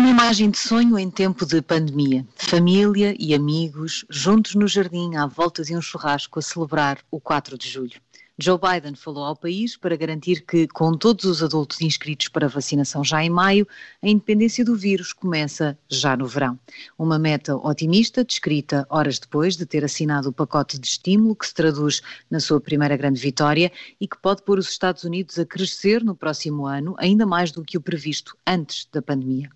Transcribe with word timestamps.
uma 0.00 0.08
imagem 0.08 0.48
de 0.48 0.56
sonho 0.56 0.98
em 0.98 1.10
tempo 1.10 1.44
de 1.44 1.60
pandemia. 1.60 2.26
Família 2.34 3.14
e 3.18 3.34
amigos 3.34 4.02
juntos 4.08 4.54
no 4.54 4.66
jardim 4.66 5.14
à 5.14 5.26
volta 5.26 5.62
de 5.62 5.76
um 5.76 5.82
churrasco 5.82 6.38
a 6.38 6.42
celebrar 6.42 7.00
o 7.10 7.20
4 7.20 7.58
de 7.58 7.68
julho. 7.68 8.00
Joe 8.42 8.58
Biden 8.58 8.94
falou 8.94 9.24
ao 9.24 9.36
país 9.36 9.76
para 9.76 9.94
garantir 9.96 10.46
que, 10.46 10.66
com 10.68 10.96
todos 10.96 11.26
os 11.26 11.42
adultos 11.42 11.82
inscritos 11.82 12.28
para 12.28 12.48
vacinação 12.48 13.04
já 13.04 13.22
em 13.22 13.28
maio, 13.28 13.68
a 14.02 14.08
independência 14.08 14.64
do 14.64 14.74
vírus 14.74 15.12
começa 15.12 15.78
já 15.90 16.16
no 16.16 16.26
verão. 16.26 16.58
Uma 16.98 17.18
meta 17.18 17.54
otimista, 17.54 18.24
descrita 18.24 18.86
horas 18.88 19.18
depois 19.18 19.58
de 19.58 19.66
ter 19.66 19.84
assinado 19.84 20.30
o 20.30 20.32
pacote 20.32 20.78
de 20.78 20.86
estímulo 20.86 21.36
que 21.36 21.46
se 21.46 21.52
traduz 21.52 22.00
na 22.30 22.40
sua 22.40 22.58
primeira 22.58 22.96
grande 22.96 23.20
vitória 23.20 23.70
e 24.00 24.08
que 24.08 24.16
pode 24.16 24.42
pôr 24.42 24.58
os 24.58 24.70
Estados 24.70 25.04
Unidos 25.04 25.38
a 25.38 25.44
crescer 25.44 26.02
no 26.02 26.16
próximo 26.16 26.64
ano, 26.64 26.94
ainda 26.98 27.26
mais 27.26 27.52
do 27.52 27.62
que 27.62 27.76
o 27.76 27.80
previsto 27.82 28.38
antes 28.46 28.88
da 28.90 29.02
pandemia. 29.02 29.50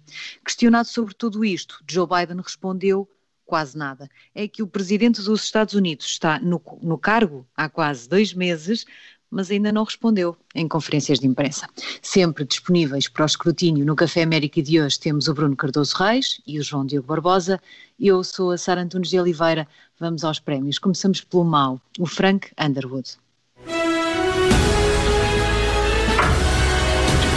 Questionado 0.45 0.89
sobre 0.89 1.15
tudo 1.15 1.43
isto, 1.43 1.83
Joe 1.89 2.07
Biden 2.07 2.43
respondeu 2.43 3.09
quase 3.45 3.77
nada. 3.77 4.09
É 4.35 4.49
que 4.49 4.63
o 4.63 4.67
presidente 4.67 5.23
dos 5.23 5.45
Estados 5.45 5.75
Unidos 5.75 6.07
está 6.07 6.39
no, 6.39 6.61
no 6.83 6.99
cargo 6.99 7.47
há 7.57 7.69
quase 7.69 8.09
dois 8.09 8.33
meses, 8.33 8.85
mas 9.31 9.51
ainda 9.51 9.73
não 9.73 9.83
respondeu 9.83 10.37
em 10.55 10.69
conferências 10.69 11.19
de 11.19 11.27
imprensa. 11.27 11.69
Sempre 12.01 12.45
disponíveis 12.45 13.09
para 13.09 13.25
o 13.25 13.27
escrutínio 13.27 13.85
no 13.85 13.97
Café 13.97 14.23
América 14.23 14.63
de 14.63 14.81
hoje 14.81 14.99
temos 14.99 15.27
o 15.27 15.35
Bruno 15.35 15.57
Cardoso 15.57 15.97
Reis 15.97 16.41
e 16.47 16.59
o 16.59 16.63
João 16.63 16.87
Diogo 16.87 17.09
Barbosa. 17.09 17.61
Eu 17.99 18.23
sou 18.23 18.53
a 18.53 18.59
Sara 18.59 18.83
Antunes 18.83 19.09
de 19.09 19.19
Oliveira. 19.19 19.67
Vamos 19.99 20.25
aos 20.25 20.39
prémios. 20.39 20.79
Começamos 20.79 21.21
pelo 21.21 21.45
mau, 21.45 21.81
o 21.99 22.07
Frank 22.07 22.51
Underwood. 22.61 23.17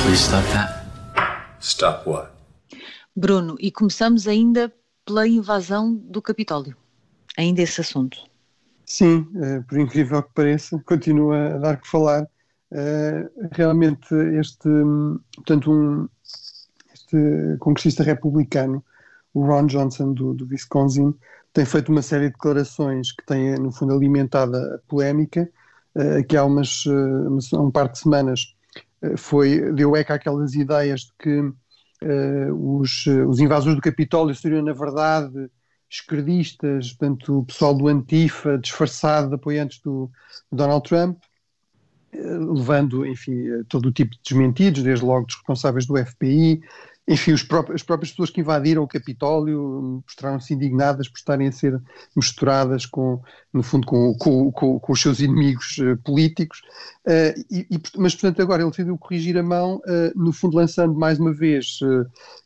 Please 0.04 0.24
stop 0.24 0.48
that. 0.54 0.86
Stop 1.60 2.08
what? 2.08 2.32
Bruno, 3.16 3.58
e 3.60 3.72
começamos 3.72 4.28
ainda 4.28 4.72
pela 5.08 5.26
invasão 5.26 5.96
do 5.96 6.22
Capitólio. 6.22 6.76
Ainda 7.38 7.62
esse 7.62 7.80
assunto. 7.80 8.18
Sim, 8.86 9.26
uh, 9.36 9.64
por 9.68 9.80
incrível 9.80 10.22
que 10.22 10.34
pareça, 10.34 10.78
continua 10.86 11.56
a 11.56 11.58
dar 11.58 11.78
que 11.78 11.88
falar. 11.88 12.24
Uh, 12.70 13.48
realmente 13.54 14.14
este, 14.38 14.70
portanto, 15.36 15.72
um, 15.72 16.10
este 16.94 17.58
congressista 17.60 18.04
republicano, 18.04 18.84
o 19.34 19.46
Ron 19.46 19.68
Johnson 19.68 20.14
do, 20.14 20.34
do 20.34 20.46
Wisconsin, 20.46 21.16
tem 21.54 21.66
feito 21.66 21.90
uma 21.90 22.02
série 22.02 22.26
de 22.26 22.34
declarações 22.34 23.14
que 23.14 23.26
têm, 23.26 23.56
no 23.56 23.72
fundo, 23.72 23.94
alimentado 23.94 24.58
a 24.58 24.78
polémica, 24.90 25.50
uh, 25.96 26.24
que 26.28 26.36
há 26.36 26.44
umas, 26.44 26.86
um 26.86 27.72
par 27.72 27.90
de 27.90 28.00
semanas 28.00 28.54
foi, 29.16 29.72
deu 29.74 29.96
eco 29.96 30.12
àquelas 30.12 30.54
ideias 30.56 31.02
de 31.02 31.14
que 31.20 31.54
uh, 32.04 32.80
os, 32.80 33.06
os 33.06 33.40
invasores 33.40 33.76
do 33.76 33.82
Capitólio 33.82 34.36
seriam, 34.36 34.62
na 34.62 34.74
verdade, 34.74 35.50
esquerdistas, 35.90 36.94
portanto, 36.94 37.40
o 37.40 37.46
pessoal 37.46 37.76
do 37.76 37.88
Antifa, 37.88 38.58
disfarçado 38.58 39.30
de 39.30 39.36
apoiantes 39.36 39.80
do, 39.82 40.12
do 40.52 40.58
Donald 40.58 40.88
Trump, 40.88 41.18
uh, 42.14 42.54
levando, 42.54 43.06
enfim, 43.06 43.64
todo 43.70 43.88
o 43.88 43.92
tipo 43.92 44.12
de 44.12 44.20
desmentidos, 44.24 44.84
desde 44.84 45.06
logo 45.06 45.26
dos 45.26 45.36
responsáveis 45.36 45.86
do 45.86 45.98
FBI, 45.98 46.62
enfim, 47.08 47.34
próprios, 47.48 47.76
as 47.76 47.84
próprias 47.84 48.12
pessoas 48.12 48.30
que 48.30 48.42
invadiram 48.42 48.84
o 48.84 48.88
Capitólio 48.88 50.02
mostraram-se 50.06 50.54
indignadas 50.54 51.08
por 51.08 51.18
estarem 51.18 51.48
a 51.48 51.52
ser 51.54 51.82
misturadas 52.14 52.86
com, 52.86 53.22
no 53.54 53.64
fundo, 53.64 53.88
com, 53.88 54.14
com, 54.16 54.52
com, 54.52 54.78
com 54.78 54.92
os 54.92 55.02
seus 55.02 55.22
inimigos 55.22 55.78
uh, 55.78 55.96
políticos. 56.04 56.62
Uh, 57.06 57.40
e, 57.50 57.68
e, 57.72 57.82
mas, 57.98 58.14
portanto, 58.14 58.42
agora 58.42 58.62
ele 58.62 58.72
decidiu 58.72 58.98
corrigir 58.98 59.38
a 59.38 59.44
mão, 59.44 59.78
uh, 59.78 60.12
no 60.22 60.34
fundo, 60.34 60.58
lançando 60.58 60.94
mais 60.94 61.18
uma 61.18 61.34
vez 61.34 61.80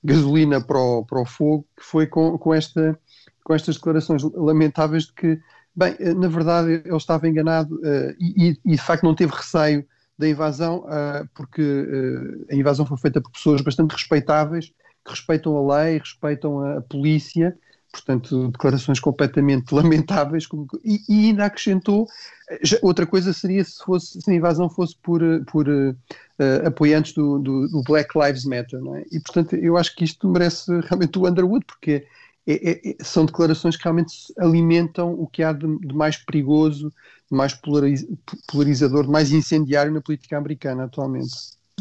gasolina 0.04 0.62
para 0.62 0.78
o, 0.78 1.04
para 1.06 1.22
o 1.22 1.26
fogo, 1.26 1.66
que 1.76 1.84
foi 1.84 2.06
com, 2.06 2.38
com, 2.38 2.54
esta, 2.54 2.98
com 3.44 3.56
estas 3.56 3.78
declarações 3.78 4.22
lamentáveis 4.22 5.06
de 5.06 5.14
que, 5.14 5.40
bem, 5.76 5.96
na 6.16 6.28
verdade, 6.28 6.84
ele 6.86 6.96
estava 6.96 7.28
enganado 7.28 7.80
e, 8.20 8.60
e, 8.64 8.72
de 8.72 8.78
facto, 8.78 9.04
não 9.04 9.16
teve 9.16 9.34
receio 9.34 9.84
da 10.22 10.30
invasão, 10.30 10.86
uh, 10.86 11.28
porque 11.34 11.62
uh, 11.62 12.46
a 12.52 12.56
invasão 12.56 12.86
foi 12.86 12.98
feita 12.98 13.20
por 13.20 13.32
pessoas 13.32 13.62
bastante 13.62 13.92
respeitáveis, 13.92 14.72
que 15.04 15.10
respeitam 15.10 15.58
a 15.58 15.76
lei, 15.76 15.98
respeitam 15.98 16.64
a, 16.64 16.82
polícia, 16.82 17.58
portanto, 17.92 18.50
declarações 18.50 19.00
completamente 19.00 19.74
lamentáveis, 19.74 20.48
e, 20.86 21.02
e 21.10 21.30
ainda 21.30 21.46
acrescentou, 21.46 22.08
já, 22.62 22.78
outra 22.84 23.08
coisa 23.08 23.34
seria 23.34 23.64
se, 23.64 23.84
fosse, 23.84 24.22
se 24.22 24.30
a 24.32 24.34
invasão 24.36 24.70
fosse 24.70 24.96
por, 25.02 25.22
por 25.46 25.68
uh, 25.68 25.96
apoiantes 26.68 27.14
do, 27.14 27.40
do, 27.40 27.68
do, 27.68 27.82
Black 27.82 28.12
Lives 28.16 28.46
Matter, 28.46 28.80
é? 28.96 29.06
E, 29.12 29.20
portanto, 29.20 29.56
eu 29.56 29.76
acho 29.76 29.96
que 29.96 30.04
isto 30.04 30.30
merece 30.30 30.72
realmente 30.86 31.18
o 31.18 31.28
Underwood, 31.28 31.66
porque 31.66 32.06
é, 32.46 32.72
é, 32.72 32.90
é 32.92 33.04
são 33.04 33.26
declarações 33.26 33.76
que 33.76 33.84
realmente 33.84 34.14
alimentam 34.38 35.14
o 35.14 35.26
que 35.26 35.42
há 35.42 35.52
de, 35.52 35.80
de 35.80 35.96
mais 35.96 36.16
perigoso 36.16 36.94
mais 37.32 37.58
polarizador, 38.48 39.08
mais 39.08 39.32
incendiário 39.32 39.92
na 39.92 40.02
política 40.02 40.38
americana 40.38 40.84
atualmente. 40.84 41.34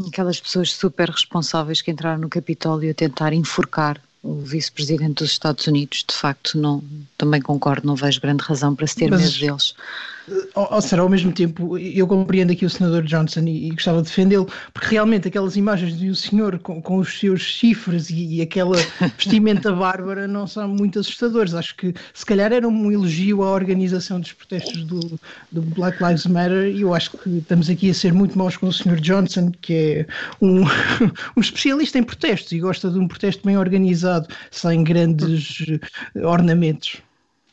Aquelas 0.06 0.40
pessoas 0.40 0.72
super 0.72 1.10
responsáveis 1.10 1.82
que 1.82 1.90
entraram 1.90 2.20
no 2.20 2.28
Capitólio 2.28 2.90
a 2.90 2.94
tentar 2.94 3.32
enforcar 3.32 4.00
o 4.22 4.40
vice-presidente 4.40 5.14
dos 5.14 5.30
Estados 5.30 5.66
Unidos, 5.66 6.04
de 6.08 6.14
facto, 6.14 6.56
não, 6.58 6.82
também 7.18 7.40
concordo, 7.40 7.86
não 7.86 7.96
vejo 7.96 8.20
grande 8.20 8.42
razão 8.44 8.74
para 8.74 8.86
se 8.86 8.94
ter 8.94 9.10
Mas, 9.10 9.22
medo 9.22 9.38
deles. 9.38 9.74
Ou, 10.54 10.80
será 10.80 11.02
ao 11.02 11.08
mesmo 11.08 11.32
tempo, 11.32 11.76
eu 11.78 12.06
compreendo 12.06 12.52
aqui 12.52 12.64
o 12.64 12.70
senador 12.70 13.02
Johnson 13.02 13.40
e, 13.40 13.68
e 13.68 13.70
gostava 13.70 14.02
de 14.02 14.08
defendê-lo, 14.08 14.48
porque 14.72 14.90
realmente 14.90 15.28
aquelas 15.28 15.56
imagens 15.56 15.98
de 15.98 16.10
um 16.10 16.14
senhor 16.14 16.58
com, 16.58 16.80
com 16.80 16.98
os 16.98 17.18
seus 17.18 17.40
chifres 17.40 18.10
e, 18.10 18.36
e 18.36 18.42
aquela 18.42 18.76
vestimenta 19.16 19.72
bárbara 19.72 20.28
não 20.28 20.46
são 20.46 20.68
muito 20.68 20.98
assustadores. 20.98 21.54
Acho 21.54 21.76
que 21.76 21.94
se 22.14 22.24
calhar 22.24 22.52
era 22.52 22.68
um 22.68 22.92
elogio 22.92 23.42
à 23.42 23.50
organização 23.50 24.20
dos 24.20 24.32
protestos 24.32 24.84
do, 24.84 25.00
do 25.50 25.62
Black 25.62 26.02
Lives 26.02 26.26
Matter 26.26 26.66
e 26.74 26.82
eu 26.82 26.94
acho 26.94 27.10
que 27.12 27.38
estamos 27.38 27.68
aqui 27.68 27.90
a 27.90 27.94
ser 27.94 28.12
muito 28.12 28.38
maus 28.38 28.56
com 28.56 28.68
o 28.68 28.72
senhor 28.72 29.00
Johnson, 29.00 29.50
que 29.60 29.74
é 29.74 30.06
um, 30.40 30.62
um 31.36 31.40
especialista 31.40 31.98
em 31.98 32.02
protestos 32.02 32.52
e 32.52 32.60
gosta 32.60 32.90
de 32.90 32.98
um 32.98 33.08
protesto 33.08 33.44
bem 33.44 33.56
organizado, 33.56 34.28
sem 34.50 34.84
grandes 34.84 35.64
ornamentos. 36.22 37.02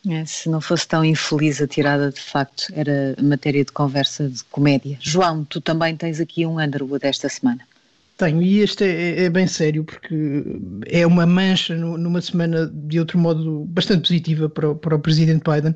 É, 0.09 0.25
se 0.25 0.49
não 0.49 0.61
fosse 0.61 0.87
tão 0.87 1.03
infeliz 1.03 1.61
a 1.61 1.67
tirada, 1.67 2.11
de 2.11 2.19
facto, 2.19 2.67
era 2.73 3.15
matéria 3.21 3.63
de 3.63 3.71
conversa 3.71 4.29
de 4.29 4.43
comédia. 4.45 4.97
João, 5.01 5.43
tu 5.43 5.59
também 5.59 5.95
tens 5.95 6.19
aqui 6.19 6.45
um 6.45 6.59
Underwood 6.59 7.05
esta 7.05 7.27
semana. 7.27 7.61
Tenho, 8.17 8.41
e 8.41 8.61
este 8.61 8.83
é, 8.83 9.25
é, 9.25 9.29
bem 9.29 9.45
sério 9.45 9.83
porque 9.83 10.43
é 10.87 11.05
uma 11.05 11.27
mancha 11.27 11.75
numa 11.75 12.19
semana 12.19 12.65
de 12.65 12.99
outro 12.99 13.19
modo 13.19 13.65
bastante 13.65 14.01
positiva 14.01 14.49
para 14.49 14.71
o, 14.71 14.75
para 14.75 14.95
o 14.95 14.99
presidente 14.99 15.43
Biden, 15.47 15.75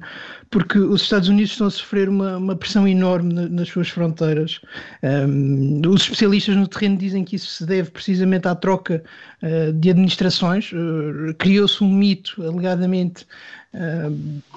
porque 0.50 0.80
os 0.80 1.04
Estados 1.04 1.30
Unidos 1.30 1.52
estão 1.52 1.68
a 1.68 1.70
sofrer 1.70 2.10
uma, 2.10 2.38
uma 2.38 2.56
pressão 2.56 2.88
enorme 2.88 3.32
nas 3.32 3.70
suas 3.70 3.90
fronteiras. 3.90 4.60
Um, 5.04 5.82
os 5.88 6.02
especialistas 6.02 6.56
no 6.56 6.68
terreno 6.68 6.98
dizem 6.98 7.24
que 7.24 7.36
isso 7.36 7.46
se 7.46 7.64
deve 7.64 7.92
precisamente 7.92 8.48
à 8.48 8.56
troca 8.56 9.04
uh, 9.44 9.72
de 9.74 9.92
administrações. 9.92 10.72
Uh, 10.72 11.36
Criou-se 11.38 11.84
um 11.84 11.94
mito, 11.94 12.42
alegadamente, 12.42 13.24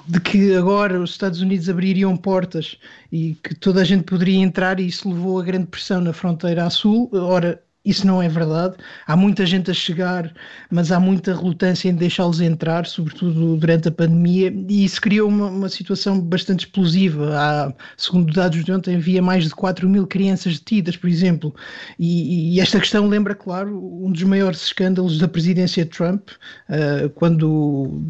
de 0.07 0.19
que 0.19 0.55
agora 0.55 0.99
os 0.99 1.11
Estados 1.11 1.41
Unidos 1.41 1.69
abririam 1.69 2.17
portas 2.17 2.77
e 3.11 3.35
que 3.35 3.55
toda 3.55 3.81
a 3.81 3.85
gente 3.85 4.03
poderia 4.03 4.39
entrar, 4.39 4.79
e 4.79 4.87
isso 4.87 5.09
levou 5.09 5.39
a 5.39 5.43
grande 5.43 5.67
pressão 5.67 6.01
na 6.01 6.13
fronteira 6.13 6.65
a 6.65 6.69
sul. 6.69 7.09
Ora, 7.13 7.63
isso 7.85 8.07
não 8.07 8.21
é 8.21 8.27
verdade. 8.27 8.75
Há 9.05 9.15
muita 9.15 9.45
gente 9.45 9.69
a 9.69 9.73
chegar, 9.73 10.33
mas 10.71 10.91
há 10.91 10.99
muita 10.99 11.35
relutância 11.35 11.87
em 11.87 11.95
deixá-los 11.95 12.41
entrar, 12.41 12.85
sobretudo 12.85 13.55
durante 13.57 13.87
a 13.87 13.91
pandemia, 13.91 14.51
e 14.67 14.83
isso 14.83 14.99
criou 14.99 15.29
uma, 15.29 15.47
uma, 15.47 15.69
situação 15.69 16.19
bastante 16.19 16.61
explosiva. 16.61 17.37
Há, 17.37 17.73
segundo 17.95 18.33
dados 18.33 18.63
de 18.63 18.71
ontem, 18.71 18.95
havia 18.95 19.21
mais 19.21 19.43
de 19.43 19.51
4 19.51 19.87
mil 19.87 20.07
crianças 20.07 20.57
detidas, 20.57 20.97
por 20.97 21.09
exemplo. 21.09 21.53
E, 21.99 22.55
e, 22.55 22.59
esta 22.59 22.79
questão 22.79 23.07
lembra, 23.07 23.35
claro, 23.35 23.77
um 24.03 24.11
dos 24.11 24.23
maiores 24.23 24.63
escândalos 24.63 25.19
da 25.19 25.27
presidência 25.27 25.85
de 25.85 25.91
Trump, 25.91 26.29
uh, 26.69 27.09
quando 27.11 28.03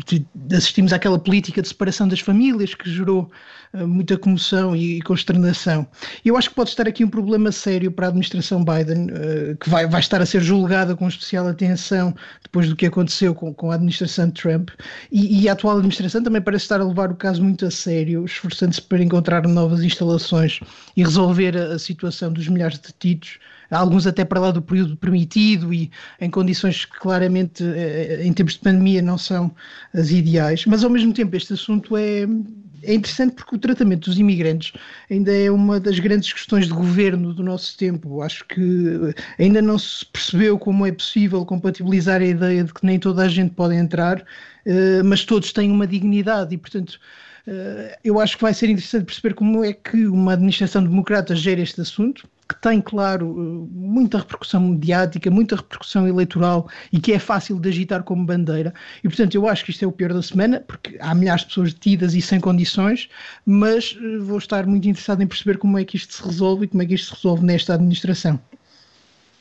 assistimos 0.51 0.93
àquela 0.93 1.19
política 1.19 1.61
de 1.61 1.67
separação 1.67 2.07
das 2.07 2.21
famílias 2.21 2.73
que 2.73 2.89
gerou 2.89 3.29
muita 3.85 4.17
comoção 4.17 4.75
e, 4.75 5.01
consternação. 5.01 5.87
Eu 6.23 6.37
acho 6.37 6.49
que 6.49 6.55
pode 6.55 6.69
estar 6.69 6.87
aqui 6.87 7.03
um 7.03 7.09
problema 7.09 7.51
sério 7.51 7.91
para 7.91 8.07
a 8.07 8.09
administração 8.09 8.63
Biden. 8.63 9.07
Uh, 9.07 9.57
que 9.57 9.69
vai, 9.69 9.87
vai 9.87 9.99
estar 9.99 10.21
a 10.21 10.25
ser 10.25 10.41
julgada 10.41 10.95
com 10.95 11.07
especial 11.07 11.47
atenção 11.47 12.15
depois 12.43 12.69
do 12.69 12.75
que 12.75 12.85
aconteceu 12.85 13.33
com, 13.33 13.53
com 13.53 13.71
a 13.71 13.75
administração 13.75 14.29
Trump. 14.31 14.69
E, 15.11 15.41
e, 15.41 15.49
a 15.49 15.53
atual 15.53 15.77
administração 15.77 16.23
também 16.23 16.41
parece 16.41 16.65
estar 16.65 16.79
a 16.79 16.85
levar 16.85 17.11
o 17.11 17.15
caso 17.15 17.43
muito 17.43 17.65
a 17.65 17.71
sério, 17.71 18.25
esforçando-se 18.25 18.81
para 18.81 19.03
encontrar 19.03 19.47
novas 19.47 19.83
instalações 19.83 20.59
e 20.95 21.03
resolver 21.03 21.57
a, 21.57 21.73
a 21.73 21.79
situação 21.79 22.31
dos 22.31 22.47
milhares 22.47 22.79
de 22.79 22.87
detidos 22.87 23.39
alguns 23.69 24.05
até 24.05 24.23
para 24.23 24.39
lá 24.39 24.51
do 24.51 24.61
período 24.61 24.95
permitido 24.97 25.73
e 25.73 25.91
em 26.19 26.29
condições 26.29 26.85
que 26.85 26.99
claramente 26.99 27.63
eh, 27.63 28.21
em 28.23 28.33
tempos 28.33 28.53
de 28.53 28.59
pandemia 28.59 29.01
não 29.01 29.17
são 29.17 29.53
as 29.93 30.11
ideais, 30.11 30.65
mas 30.65 30.83
ao 30.83 30.89
mesmo 30.89 31.13
tempo 31.13 31.35
este 31.35 31.53
assunto 31.53 31.97
é, 31.97 32.27
é 32.83 32.93
interessante 32.93 33.35
porque 33.35 33.55
o 33.55 33.59
tratamento 33.59 34.09
dos 34.09 34.19
imigrantes 34.19 34.73
ainda 35.09 35.31
é 35.31 35.49
uma 35.51 35.79
das 35.79 35.99
grandes 35.99 36.31
questões 36.31 36.67
de 36.67 36.73
governo 36.73 37.33
do 37.33 37.43
nosso 37.43 37.77
tempo. 37.77 38.21
Acho 38.21 38.45
que 38.45 39.13
ainda 39.39 39.61
não 39.61 39.77
se 39.77 40.05
percebeu 40.05 40.57
como 40.57 40.85
é 40.85 40.91
possível 40.91 41.45
compatibilizar 41.45 42.21
a 42.21 42.25
ideia 42.25 42.63
de 42.63 42.73
que 42.73 42.85
nem 42.85 42.99
toda 42.99 43.23
a 43.23 43.27
gente 43.27 43.53
pode 43.53 43.75
entrar, 43.75 44.21
uh, 44.21 45.03
mas 45.03 45.23
todos 45.25 45.51
têm 45.51 45.71
uma 45.71 45.87
dignidade 45.87 46.53
e, 46.53 46.57
portanto, 46.57 46.99
uh, 47.47 47.95
eu 48.03 48.19
acho 48.19 48.37
que 48.37 48.43
vai 48.43 48.53
ser 48.53 48.69
interessante 48.69 49.05
perceber 49.05 49.33
como 49.33 49.63
é 49.63 49.73
que 49.73 50.05
uma 50.07 50.33
administração 50.33 50.83
democrata 50.83 51.35
gera 51.35 51.61
este 51.61 51.81
assunto 51.81 52.27
que 52.47 52.55
tem, 52.61 52.79
claro, 52.79 53.27
eh, 53.27 53.67
muita 53.71 54.19
repercussão 54.19 54.61
mediática, 54.61 55.31
muita 55.31 55.55
repercussão 55.55 56.07
eleitoral 56.07 56.69
e 56.91 56.99
que 56.99 57.11
é 57.11 57.19
fácil 57.19 57.59
de 57.59 57.69
agitar 57.69 58.03
como 58.03 58.25
bandeira. 58.25 58.73
E, 59.03 59.07
portanto, 59.07 59.35
eu 59.35 59.47
acho 59.47 59.65
que 59.65 59.71
isto 59.71 59.83
é 59.83 59.87
o 59.87 59.91
pior 59.91 60.13
da 60.13 60.21
semana, 60.21 60.63
porque 60.65 60.97
há 60.99 61.15
milhares 61.15 61.41
de 61.41 61.47
pessoas 61.47 61.73
detidas 61.73 62.13
e 62.13 62.21
sem 62.21 62.39
condições, 62.39 63.09
mas 63.45 63.97
eh, 63.99 64.17
vou 64.19 64.37
estar 64.37 64.65
muito 64.67 64.87
interessado 64.87 65.21
em 65.21 65.27
perceber 65.27 65.57
como 65.57 65.77
é 65.77 65.83
que 65.83 65.97
isto 65.97 66.13
se 66.13 66.23
resolve 66.23 66.65
e 66.65 66.67
como 66.67 66.83
é 66.83 66.85
que 66.85 66.93
isto 66.93 67.07
se 67.07 67.15
resolve 67.15 67.43
nesta 67.43 67.73
administração. 67.73 68.39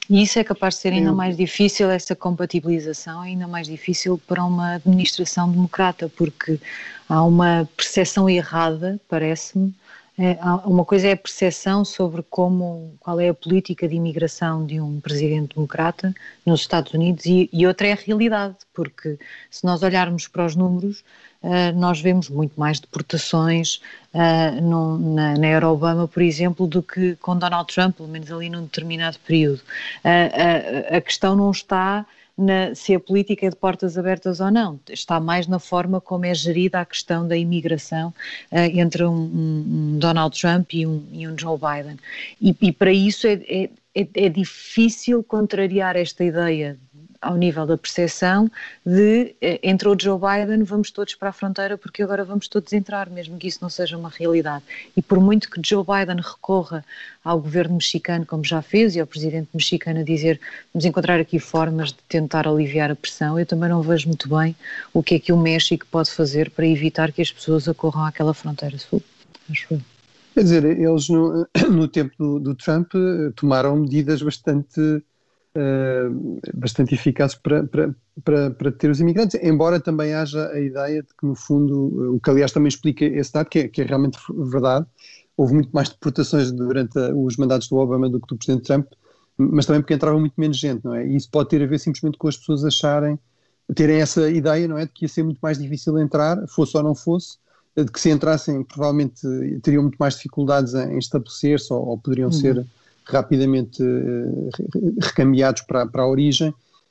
E 0.08 0.22
isso 0.22 0.38
é 0.38 0.44
capaz 0.44 0.74
de 0.74 0.80
ser 0.82 0.92
ainda 0.92 1.12
mais 1.12 1.34
difícil, 1.36 1.90
essa 1.90 2.14
compatibilização 2.14 3.22
ainda 3.22 3.48
mais 3.48 3.66
difícil 3.66 4.20
para 4.26 4.44
uma 4.44 4.74
administração 4.74 5.50
democrata, 5.50 6.10
porque 6.10 6.60
há 7.08 7.22
uma 7.24 7.66
percepção 7.74 8.28
errada, 8.28 9.00
parece-me, 9.08 9.74
uma 10.64 10.84
coisa 10.84 11.08
é 11.08 11.12
a 11.12 11.16
percepção 11.16 11.84
sobre 11.84 12.22
como, 12.30 12.94
qual 13.00 13.18
é 13.18 13.28
a 13.28 13.34
política 13.34 13.88
de 13.88 13.96
imigração 13.96 14.64
de 14.64 14.80
um 14.80 15.00
presidente 15.00 15.56
democrata 15.56 16.14
nos 16.46 16.60
Estados 16.60 16.92
Unidos 16.94 17.26
e, 17.26 17.50
e 17.52 17.66
outra 17.66 17.88
é 17.88 17.92
a 17.92 17.96
realidade, 17.96 18.56
porque 18.72 19.18
se 19.50 19.64
nós 19.64 19.82
olharmos 19.82 20.28
para 20.28 20.46
os 20.46 20.54
números, 20.54 21.00
uh, 21.42 21.76
nós 21.76 22.00
vemos 22.00 22.28
muito 22.28 22.58
mais 22.58 22.78
deportações 22.78 23.80
uh, 24.14 25.14
na, 25.14 25.36
na 25.36 25.46
era 25.46 25.68
Obama, 25.68 26.06
por 26.06 26.22
exemplo, 26.22 26.68
do 26.68 26.80
que 26.80 27.16
com 27.16 27.36
Donald 27.36 27.72
Trump, 27.74 27.96
pelo 27.96 28.08
menos 28.08 28.30
ali 28.30 28.48
num 28.48 28.62
determinado 28.62 29.18
período. 29.26 29.62
Uh, 30.04 30.96
a 30.96 31.00
questão 31.00 31.34
não 31.34 31.50
está 31.50 32.06
na, 32.36 32.74
se 32.74 32.94
a 32.94 33.00
política 33.00 33.46
é 33.46 33.50
de 33.50 33.56
portas 33.56 33.96
abertas 33.96 34.40
ou 34.40 34.50
não. 34.50 34.80
Está 34.88 35.20
mais 35.20 35.46
na 35.46 35.58
forma 35.58 36.00
como 36.00 36.26
é 36.26 36.34
gerida 36.34 36.80
a 36.80 36.84
questão 36.84 37.26
da 37.26 37.36
imigração 37.36 38.08
uh, 38.50 38.58
entre 38.58 39.04
um, 39.04 39.14
um, 39.14 39.98
Donald 39.98 40.38
Trump 40.38 40.72
e 40.74 40.86
um, 40.86 41.06
e 41.12 41.28
um 41.28 41.38
Joe 41.38 41.58
Biden. 41.58 41.98
E, 42.40 42.56
e 42.60 42.72
para 42.72 42.92
isso 42.92 43.26
é, 43.26 43.34
é, 43.48 43.70
é, 43.94 44.08
é 44.14 44.28
difícil 44.28 45.22
contrariar 45.22 45.96
esta 45.96 46.24
ideia 46.24 46.78
ao 47.24 47.36
nível 47.36 47.66
da 47.66 47.78
percepção 47.78 48.50
de 48.84 49.34
eh, 49.40 49.58
entrou 49.62 49.96
Joe 49.98 50.18
Biden, 50.18 50.62
vamos 50.62 50.90
todos 50.90 51.14
para 51.14 51.30
a 51.30 51.32
fronteira 51.32 51.78
porque 51.78 52.02
agora 52.02 52.22
vamos 52.22 52.48
todos 52.48 52.72
entrar, 52.74 53.08
mesmo 53.08 53.38
que 53.38 53.48
isso 53.48 53.58
não 53.62 53.70
seja 53.70 53.96
uma 53.96 54.10
realidade. 54.10 54.62
E 54.94 55.00
por 55.00 55.18
muito 55.18 55.50
que 55.50 55.60
Joe 55.64 55.82
Biden 55.82 56.20
recorra 56.22 56.84
ao 57.24 57.40
governo 57.40 57.76
mexicano, 57.76 58.26
como 58.26 58.44
já 58.44 58.60
fez, 58.60 58.94
e 58.94 59.00
ao 59.00 59.06
presidente 59.06 59.48
mexicano 59.54 60.00
a 60.00 60.02
dizer 60.02 60.38
vamos 60.72 60.84
encontrar 60.84 61.18
aqui 61.18 61.38
formas 61.38 61.88
de 61.88 61.98
tentar 62.08 62.46
aliviar 62.46 62.90
a 62.90 62.96
pressão, 62.96 63.38
eu 63.38 63.46
também 63.46 63.70
não 63.70 63.80
vejo 63.80 64.06
muito 64.08 64.28
bem 64.28 64.54
o 64.92 65.02
que 65.02 65.14
é 65.14 65.18
que 65.18 65.32
o 65.32 65.36
México 65.36 65.86
pode 65.90 66.10
fazer 66.10 66.50
para 66.50 66.66
evitar 66.66 67.10
que 67.10 67.22
as 67.22 67.32
pessoas 67.32 67.66
acorram 67.66 68.04
àquela 68.04 68.34
fronteira 68.34 68.76
sul. 68.78 69.02
Acho 69.50 69.80
Quer 70.34 70.42
dizer, 70.42 70.64
eles 70.64 71.08
no, 71.08 71.46
no 71.70 71.88
tempo 71.88 72.12
do, 72.18 72.40
do 72.40 72.54
Trump 72.54 72.92
eh, 72.94 73.30
tomaram 73.36 73.76
medidas 73.76 74.20
bastante 74.20 75.02
uh, 75.56 76.40
bastante 76.54 76.94
eficazes 76.94 77.36
para, 77.36 77.64
para, 77.64 77.94
para, 78.22 78.50
para 78.50 78.72
ter 78.72 78.90
os 78.90 79.00
imigrantes, 79.00 79.40
embora 79.42 79.80
também 79.80 80.14
haja 80.14 80.48
a 80.48 80.60
ideia 80.60 81.02
de 81.02 81.08
que, 81.08 81.26
no 81.26 81.34
fundo, 81.34 82.14
o 82.16 82.20
que 82.20 82.30
aliás 82.30 82.52
também 82.52 82.68
explica 82.68 83.04
esse 83.04 83.32
dado, 83.32 83.48
que 83.48 83.60
é, 83.60 83.68
que 83.68 83.82
é 83.82 83.84
realmente 83.84 84.18
verdade, 84.50 84.86
houve 85.36 85.54
muito 85.54 85.70
mais 85.72 85.88
deportações 85.88 86.52
durante 86.52 86.98
os 86.98 87.36
mandatos 87.36 87.68
do 87.68 87.76
Obama 87.76 88.08
do 88.08 88.20
que 88.20 88.26
do 88.28 88.36
Presidente 88.36 88.66
Trump, 88.66 88.86
mas 89.36 89.66
também 89.66 89.82
porque 89.82 89.94
entrava 89.94 90.18
muito 90.18 90.34
menos 90.36 90.56
gente, 90.56 90.84
não 90.84 90.94
é? 90.94 91.06
E 91.06 91.16
isso 91.16 91.28
pode 91.30 91.48
ter 91.48 91.62
a 91.62 91.66
ver 91.66 91.78
simplesmente 91.78 92.16
com 92.16 92.28
as 92.28 92.36
pessoas 92.36 92.64
acharem, 92.64 93.18
terem 93.74 94.00
essa 94.00 94.30
ideia, 94.30 94.68
não 94.68 94.78
é? 94.78 94.84
De 94.86 94.92
que 94.92 95.04
ia 95.04 95.08
ser 95.08 95.24
muito 95.24 95.38
mais 95.40 95.58
difícil 95.58 95.98
entrar, 95.98 96.46
fosse 96.46 96.76
ou 96.76 96.82
não 96.82 96.94
fosse, 96.94 97.38
de 97.76 97.90
que 97.90 98.00
se 98.00 98.10
entrassem 98.10 98.62
provavelmente 98.62 99.20
teriam 99.62 99.82
muito 99.82 99.96
mais 99.96 100.14
dificuldades 100.14 100.74
em 100.74 100.98
estabelecer-se 100.98 101.72
ou, 101.72 101.84
ou 101.84 101.98
poderiam 101.98 102.28
uhum. 102.28 102.32
ser 102.32 102.64
rapidamente 103.06 103.82
uh, 103.82 104.50
recambiados 105.00 105.62
para, 105.62 105.86
para 105.86 106.02
a 106.02 106.08
origem. 106.08 106.50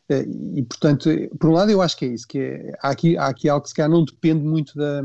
Uh, 0.10 0.56
e, 0.56 0.64
portanto, 0.64 1.10
por 1.40 1.50
um 1.50 1.54
lado, 1.54 1.72
eu 1.72 1.82
acho 1.82 1.98
que 1.98 2.06
é 2.06 2.10
isso, 2.10 2.28
que 2.28 2.40
é, 2.40 2.74
há, 2.82 2.90
aqui, 2.90 3.18
há 3.18 3.28
aqui 3.28 3.50
algo 3.50 3.64
que 3.64 3.70
se 3.70 3.76
calhar 3.76 3.90
não 3.90 4.04
depende 4.04 4.44
muito 4.44 4.78
da, 4.78 5.04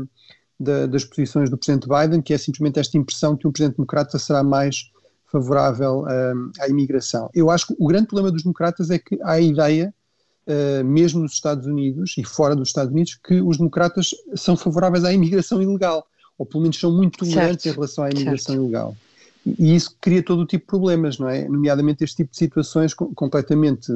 da, 0.59 0.85
das 0.85 1.05
posições 1.05 1.49
do 1.49 1.57
Presidente 1.57 1.87
Biden, 1.87 2.21
que 2.21 2.33
é 2.33 2.37
simplesmente 2.37 2.79
esta 2.79 2.97
impressão 2.97 3.35
que 3.35 3.47
um 3.47 3.51
Presidente 3.51 3.77
Democrata 3.77 4.19
será 4.19 4.43
mais 4.43 4.91
favorável 5.31 6.01
uh, 6.01 6.51
à 6.59 6.67
imigração. 6.67 7.29
Eu 7.33 7.49
acho 7.49 7.67
que 7.67 7.75
o 7.77 7.87
grande 7.87 8.07
problema 8.07 8.31
dos 8.31 8.43
democratas 8.43 8.89
é 8.89 8.97
que 8.97 9.17
há 9.21 9.33
a 9.33 9.41
ideia, 9.41 9.93
uh, 10.47 10.83
mesmo 10.83 11.21
nos 11.21 11.33
Estados 11.33 11.65
Unidos 11.65 12.15
e 12.17 12.23
fora 12.23 12.55
dos 12.55 12.69
Estados 12.69 12.91
Unidos, 12.91 13.17
que 13.23 13.41
os 13.41 13.57
democratas 13.57 14.09
são 14.35 14.57
favoráveis 14.57 15.05
à 15.05 15.13
imigração 15.13 15.61
ilegal, 15.61 16.05
ou 16.37 16.45
pelo 16.45 16.63
menos 16.63 16.79
são 16.79 16.91
muito 16.91 17.19
tolerantes 17.19 17.65
em 17.65 17.71
relação 17.71 18.03
à 18.03 18.09
imigração 18.09 18.55
certo. 18.55 18.63
ilegal. 18.63 18.95
E 19.45 19.75
isso 19.75 19.95
cria 20.01 20.23
todo 20.23 20.41
o 20.41 20.45
tipo 20.45 20.65
de 20.65 20.67
problemas, 20.67 21.17
não 21.17 21.29
é? 21.29 21.47
Nomeadamente 21.47 22.03
este 22.03 22.17
tipo 22.17 22.31
de 22.31 22.37
situações 22.37 22.93
completamente 22.93 23.91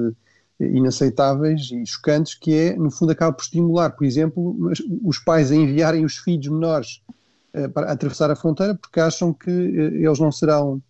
inaceitáveis 0.60 1.70
e 1.72 1.86
chocantes, 1.86 2.36
que 2.36 2.54
é, 2.54 2.76
no 2.76 2.92
fundo, 2.92 3.12
acaba 3.12 3.34
por 3.34 3.44
estimular, 3.44 3.90
por 3.92 4.06
exemplo, 4.06 4.72
os 5.04 5.20
pais 5.20 5.52
a 5.52 5.56
enviarem 5.56 6.06
os 6.06 6.18
filhos 6.18 6.48
menores 6.48 7.02
uh, 7.54 7.70
para 7.70 7.92
atravessar 7.92 8.32
a 8.32 8.36
fronteira 8.36 8.76
porque 8.76 9.00
acham 9.00 9.34
que 9.34 9.50
uh, 9.50 9.96
eles 9.96 10.20
não 10.20 10.32
serão, 10.32 10.82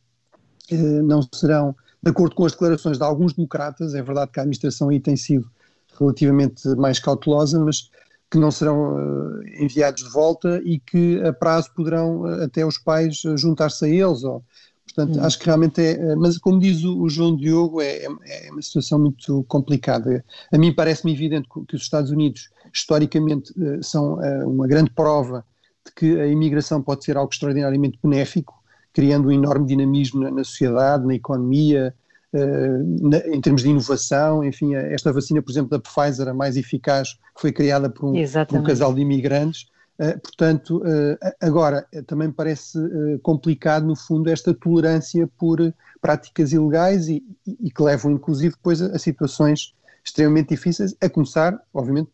não 1.04 1.22
serão, 1.34 1.76
de 2.02 2.12
acordo 2.12 2.36
com 2.36 2.46
as 2.46 2.52
declarações 2.52 2.98
de 2.98 3.04
alguns 3.04 3.34
democratas, 3.34 3.94
é 3.96 4.02
verdade 4.02 4.32
que 4.32 4.40
a 4.40 4.44
administração 4.44 4.90
aí 4.90 5.00
tem 5.00 5.16
sido 5.16 5.50
relativamente 5.98 6.68
mais 6.76 7.00
cautelosa, 7.00 7.60
mas 7.60 7.90
que 8.34 8.40
não 8.40 8.50
serão 8.50 8.96
uh, 8.96 9.44
enviados 9.64 10.04
de 10.04 10.10
volta 10.10 10.60
e 10.66 10.80
que 10.80 11.22
a 11.22 11.32
prazo 11.32 11.72
poderão 11.76 12.22
uh, 12.22 12.44
até 12.44 12.66
os 12.66 12.80
pais 12.80 13.24
uh, 13.26 13.38
juntar-se 13.38 13.86
a 13.86 13.88
eles. 13.88 14.24
Ou, 14.24 14.44
portanto, 14.88 15.20
hum. 15.20 15.24
acho 15.24 15.38
que 15.38 15.46
realmente 15.46 15.80
é. 15.80 16.16
Mas 16.16 16.40
como 16.40 16.60
diz 16.60 16.84
o, 16.84 17.00
o 17.00 17.08
João 17.08 17.36
Diogo, 17.36 17.80
é, 17.80 18.06
é, 18.26 18.50
uma 18.52 18.62
situação 18.64 18.98
muito 18.98 19.44
complicada. 19.48 20.26
A 20.52 20.58
mim 20.58 20.74
parece-me 20.74 21.14
evidente 21.14 21.48
que 21.48 21.76
os 21.76 21.84
Estados 21.84 22.10
Unidos, 22.10 22.50
historicamente, 22.74 23.54
são 23.84 24.18
uma 24.48 24.66
grande 24.66 24.90
prova 24.90 25.46
de 25.86 25.94
que 25.94 26.20
a 26.20 26.26
imigração 26.26 26.82
pode 26.82 27.06
ser 27.06 27.16
algo 27.16 27.32
extraordinariamente 27.32 28.00
benéfico, 28.02 28.56
criando 28.92 29.28
um 29.28 29.32
enorme 29.32 29.68
dinamismo 29.68 30.22
na, 30.22 30.32
na 30.32 30.44
sociedade, 30.44 31.06
na 31.06 31.14
economia, 31.14 31.94
Uh, 32.34 33.16
em 33.32 33.40
termos 33.40 33.62
de 33.62 33.70
inovação, 33.70 34.44
enfim, 34.44 34.74
esta 34.74 35.14
vacina, 35.14 35.40
por 35.40 35.52
exemplo, 35.52 35.70
da 35.70 35.80
Pfizer, 35.80 36.28
a 36.28 36.34
mais 36.34 36.58
eficaz, 36.58 37.16
foi 37.38 37.52
criada 37.52 37.92
por 37.92 38.10
um, 38.10 38.14
por 38.48 38.58
um 38.58 38.64
casal 38.64 38.92
de 38.92 39.02
imigrantes. 39.02 39.68
Uh, 40.00 40.20
portanto, 40.20 40.78
uh, 40.78 41.18
agora, 41.40 41.86
também 42.08 42.32
parece 42.32 42.80
complicado, 43.22 43.86
no 43.86 43.96
fundo, 43.96 44.32
esta 44.32 44.52
tolerância 44.52 45.30
por 45.38 45.60
práticas 46.02 46.52
ilegais 46.52 47.08
e, 47.08 47.24
e, 47.46 47.70
que 47.70 47.84
levam, 47.84 48.12
inclusive, 48.12 48.56
depois 48.56 48.82
a, 48.82 48.88
a, 48.88 48.98
situações 48.98 49.76
extremamente 50.04 50.50
difíceis, 50.50 50.96
a 51.00 51.08
começar, 51.08 51.62
obviamente, 51.72 52.10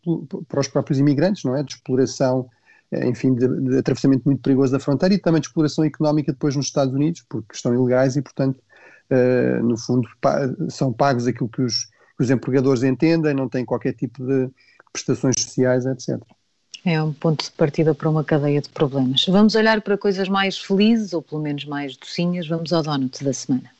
para 0.46 0.60
os 0.60 0.68
próprios 0.68 0.98
imigrantes, 0.98 1.44
não 1.44 1.56
é? 1.56 1.62
De 1.62 1.72
exploração, 1.72 2.46
enfim, 2.92 3.34
de, 3.34 3.48
de 3.48 3.78
atravessamento 3.78 4.24
muito 4.26 4.42
perigoso 4.42 4.70
da 4.70 4.78
fronteira 4.78 5.14
e 5.14 5.18
também 5.18 5.40
de 5.40 5.46
exploração 5.46 5.82
económica 5.82 6.30
depois 6.30 6.54
nos 6.54 6.66
Estados 6.66 6.94
Unidos, 6.94 7.24
porque 7.26 7.54
estão 7.54 7.74
ilegais 7.74 8.16
e, 8.16 8.22
portanto, 8.22 8.60
uh, 9.10 9.62
no 9.62 9.76
fundo, 9.76 10.08
pa 10.20 10.40
são 10.68 10.92
pagos 10.92 11.26
aquilo 11.26 11.48
que 11.48 11.62
os, 11.62 11.84
que 11.84 12.22
os 12.22 12.30
empregadores 12.30 12.82
entendem, 12.82 13.34
não 13.34 13.48
têm 13.48 13.64
qualquer 13.64 13.92
tipo 13.94 14.24
de 14.24 14.48
prestações 14.92 15.34
sociais, 15.38 15.86
etc. 15.86 16.20
É 16.84 17.02
um 17.02 17.12
ponto 17.12 17.44
de 17.44 17.50
partida 17.50 17.94
para 17.94 18.08
uma 18.08 18.24
cadeia 18.24 18.60
de 18.60 18.68
problemas. 18.70 19.26
Vamos 19.26 19.54
olhar 19.54 19.80
para 19.82 19.98
coisas 19.98 20.28
mais 20.28 20.58
felizes, 20.58 21.12
ou 21.12 21.20
pelo 21.20 21.42
menos 21.42 21.64
mais 21.66 21.96
docinhas. 21.96 22.48
Vamos 22.48 22.72
ao 22.72 22.82
donut 22.82 23.22
da 23.22 23.32
semana. 23.32 23.70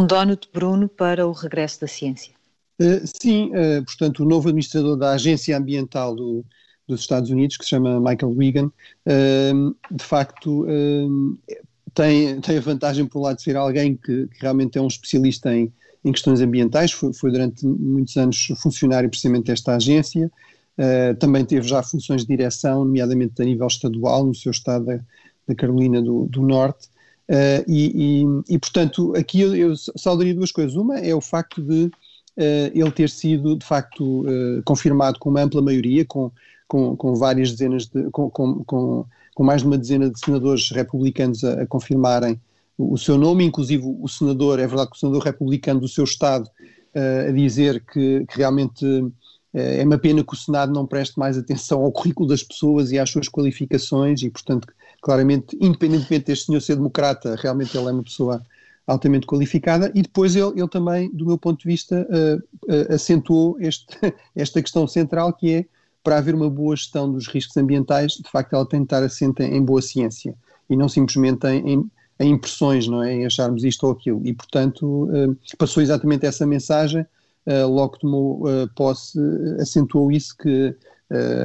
Um 0.00 0.06
donut, 0.06 0.48
Bruno, 0.50 0.88
para 0.88 1.26
o 1.26 1.32
regresso 1.32 1.82
da 1.82 1.86
ciência. 1.86 2.32
Uh, 2.80 3.06
sim, 3.20 3.50
uh, 3.50 3.84
portanto, 3.84 4.20
o 4.20 4.24
novo 4.24 4.48
administrador 4.48 4.96
da 4.96 5.12
Agência 5.12 5.54
Ambiental 5.54 6.16
do, 6.16 6.42
dos 6.88 7.02
Estados 7.02 7.28
Unidos, 7.28 7.58
que 7.58 7.64
se 7.64 7.68
chama 7.68 8.00
Michael 8.00 8.34
Regan, 8.34 8.66
uh, 8.68 9.76
de 9.90 10.02
facto 10.02 10.66
tem, 11.92 12.40
tem 12.40 12.56
a 12.56 12.60
vantagem, 12.62 13.04
por 13.04 13.18
um 13.18 13.22
lado, 13.24 13.36
de 13.36 13.42
ser 13.42 13.56
alguém 13.56 13.94
que, 13.94 14.26
que 14.28 14.40
realmente 14.40 14.78
é 14.78 14.80
um 14.80 14.86
especialista 14.86 15.54
em, 15.54 15.70
em 16.02 16.12
questões 16.12 16.40
ambientais, 16.40 16.92
foi, 16.92 17.12
foi, 17.12 17.30
durante 17.30 17.66
muitos 17.66 18.16
anos 18.16 18.48
funcionário 18.56 19.10
precisamente 19.10 19.48
desta 19.48 19.76
agência, 19.76 20.32
também 21.18 21.44
teve 21.44 21.68
já 21.68 21.82
funções 21.82 22.22
de 22.22 22.28
direção, 22.28 22.86
nomeadamente 22.86 23.42
a 23.42 23.44
nível 23.44 23.66
estadual, 23.66 24.24
no 24.24 24.34
seu 24.34 24.50
estado 24.50 24.86
da, 24.86 24.98
da 25.46 25.54
Carolina 25.54 26.00
do, 26.00 26.24
do 26.24 26.40
Norte. 26.40 26.88
Uh, 27.30 27.62
e, 27.68 28.24
e, 28.24 28.54
e, 28.54 28.58
portanto, 28.58 29.14
aqui 29.16 29.40
eu, 29.40 29.54
eu 29.54 29.76
saudaria 29.76 30.34
duas 30.34 30.50
coisas. 30.50 30.74
Uma 30.74 30.98
é 30.98 31.14
o 31.14 31.20
facto 31.20 31.62
de 31.62 31.84
uh, 31.84 31.92
ele 32.74 32.90
ter 32.90 33.08
sido, 33.08 33.54
de 33.54 33.64
facto, 33.64 34.22
uh, 34.22 34.60
confirmado 34.64 35.16
com 35.20 35.30
uma 35.30 35.42
ampla 35.42 35.62
maioria, 35.62 36.04
com, 36.04 36.32
com, 36.66 36.96
com 36.96 37.14
várias 37.14 37.52
dezenas 37.52 37.86
de. 37.86 38.10
Com, 38.10 38.28
com, 38.28 38.64
com, 38.64 39.06
mais 39.44 39.62
de 39.62 39.68
uma 39.68 39.78
dezena 39.78 40.10
de 40.10 40.18
senadores 40.18 40.70
republicanos 40.70 41.44
a, 41.44 41.62
a, 41.62 41.66
confirmarem 41.66 42.38
o 42.76 42.98
seu 42.98 43.16
nome, 43.16 43.44
inclusive 43.44 43.84
o 43.84 44.08
senador, 44.08 44.58
é 44.58 44.66
verdade 44.66 44.90
que 44.90 44.96
o 44.96 45.00
senador 45.00 45.22
republicano 45.22 45.80
do 45.80 45.88
seu 45.88 46.04
Estado, 46.04 46.50
a 46.94 47.30
dizer 47.30 47.82
que, 47.90 48.26
que 48.26 48.36
realmente 48.38 48.84
é 49.52 49.82
uma 49.84 49.98
pena 49.98 50.24
que 50.24 50.32
o 50.32 50.36
Senado 50.36 50.72
não 50.72 50.86
preste 50.86 51.18
mais 51.18 51.36
atenção 51.38 51.82
ao 51.82 51.92
currículo 51.92 52.28
das 52.28 52.42
pessoas 52.42 52.90
e 52.90 52.98
às 52.98 53.10
suas 53.10 53.28
qualificações 53.28 54.22
e, 54.22 54.30
portanto, 54.30 54.68
claramente, 55.00 55.56
independentemente 55.60 56.26
deste 56.26 56.46
senhor 56.46 56.60
ser 56.60 56.76
democrata, 56.76 57.36
realmente 57.36 57.76
ele 57.76 57.88
é 57.88 57.92
uma 57.92 58.02
pessoa 58.02 58.42
altamente 58.86 59.26
qualificada 59.26 59.90
e 59.94 60.02
depois 60.02 60.34
ele, 60.34 60.52
ele 60.56 60.68
também, 60.68 61.10
do 61.12 61.26
meu 61.26 61.38
ponto 61.38 61.60
de 61.60 61.68
vista, 61.68 62.06
uh, 62.10 62.72
uh, 62.72 62.94
acentuou 62.94 63.56
este, 63.60 63.86
esta 64.34 64.60
questão 64.60 64.86
central 64.86 65.32
que 65.32 65.54
é 65.54 65.64
para 66.02 66.18
haver 66.18 66.34
uma 66.34 66.50
boa 66.50 66.74
gestão 66.74 67.10
dos 67.10 67.28
riscos 67.28 67.56
ambientais, 67.56 68.12
de 68.12 68.28
facto 68.30 68.54
ela 68.54 68.66
tem 68.66 68.80
de 68.80 68.86
estar 68.86 69.02
assente 69.02 69.42
em 69.42 69.62
boa 69.62 69.82
ciência 69.82 70.34
e 70.68 70.76
não 70.76 70.88
simplesmente 70.88 71.46
em, 71.46 71.74
em, 71.74 71.90
em 72.18 72.30
impressões, 72.32 72.88
não 72.88 73.02
é? 73.02 73.14
em 73.14 73.26
acharmos 73.26 73.64
isto 73.64 73.84
ou 73.86 73.92
aquilo. 73.92 74.20
E, 74.24 74.32
portanto, 74.32 75.04
uh, 75.04 75.36
passou 75.58 75.82
exatamente 75.82 76.26
essa 76.26 76.46
mensagem, 76.46 77.06
logo 77.46 77.98
tomou 77.98 78.44
posse, 78.76 79.18
acentuou 79.58 80.12
isso, 80.12 80.36
que 80.36 80.76